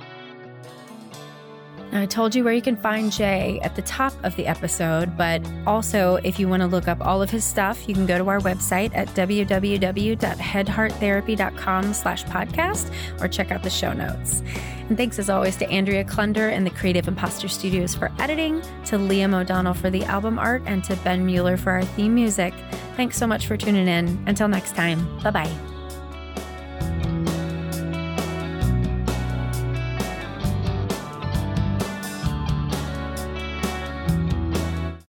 I 1.94 2.06
told 2.06 2.34
you 2.34 2.44
where 2.44 2.54
you 2.54 2.62
can 2.62 2.78
find 2.78 3.12
Jay 3.12 3.60
at 3.64 3.76
the 3.76 3.82
top 3.82 4.14
of 4.24 4.36
the 4.38 4.48
episode, 4.48 5.18
but 5.18 5.46
also 5.68 6.16
if 6.24 6.39
you 6.39 6.48
want 6.48 6.62
to 6.62 6.68
look 6.68 6.88
up 6.88 7.02
all 7.02 7.22
of 7.22 7.30
his 7.30 7.44
stuff, 7.44 7.88
you 7.88 7.94
can 7.94 8.06
go 8.06 8.18
to 8.18 8.30
our 8.30 8.39
website 8.39 8.96
at 8.96 9.10
www.headhearttherapy.com 9.10 11.94
slash 11.94 12.24
podcast 12.26 12.94
or 13.22 13.28
check 13.28 13.52
out 13.52 13.64
the 13.64 13.70
show 13.70 13.92
notes. 13.92 14.42
And 14.88 14.98
thanks 14.98 15.20
as 15.20 15.30
always 15.30 15.58
to 15.58 15.70
Andrea 15.70 16.04
Klunder 16.04 16.52
and 16.52 16.66
the 16.66 16.72
Creative 16.72 17.08
Imposter 17.08 17.48
Studios 17.48 17.96
for 17.96 18.12
editing, 18.20 18.62
to 18.86 18.98
Liam 18.98 19.34
O'Donnell 19.34 19.74
for 19.74 19.89
the 19.89 20.04
album 20.06 20.39
art, 20.39 20.64
and 20.66 20.84
to 20.86 20.96
Ben 20.98 21.26
Mueller 21.26 21.58
for 21.58 21.72
our 21.72 21.84
theme 21.84 22.16
music. 22.16 22.54
Thanks 22.96 23.18
so 23.18 23.28
much 23.28 23.48
for 23.48 23.58
tuning 23.58 23.88
in. 23.88 24.24
Until 24.28 24.48
next 24.48 24.76
time, 24.76 25.20
bye 25.20 25.32
bye. 25.32 25.70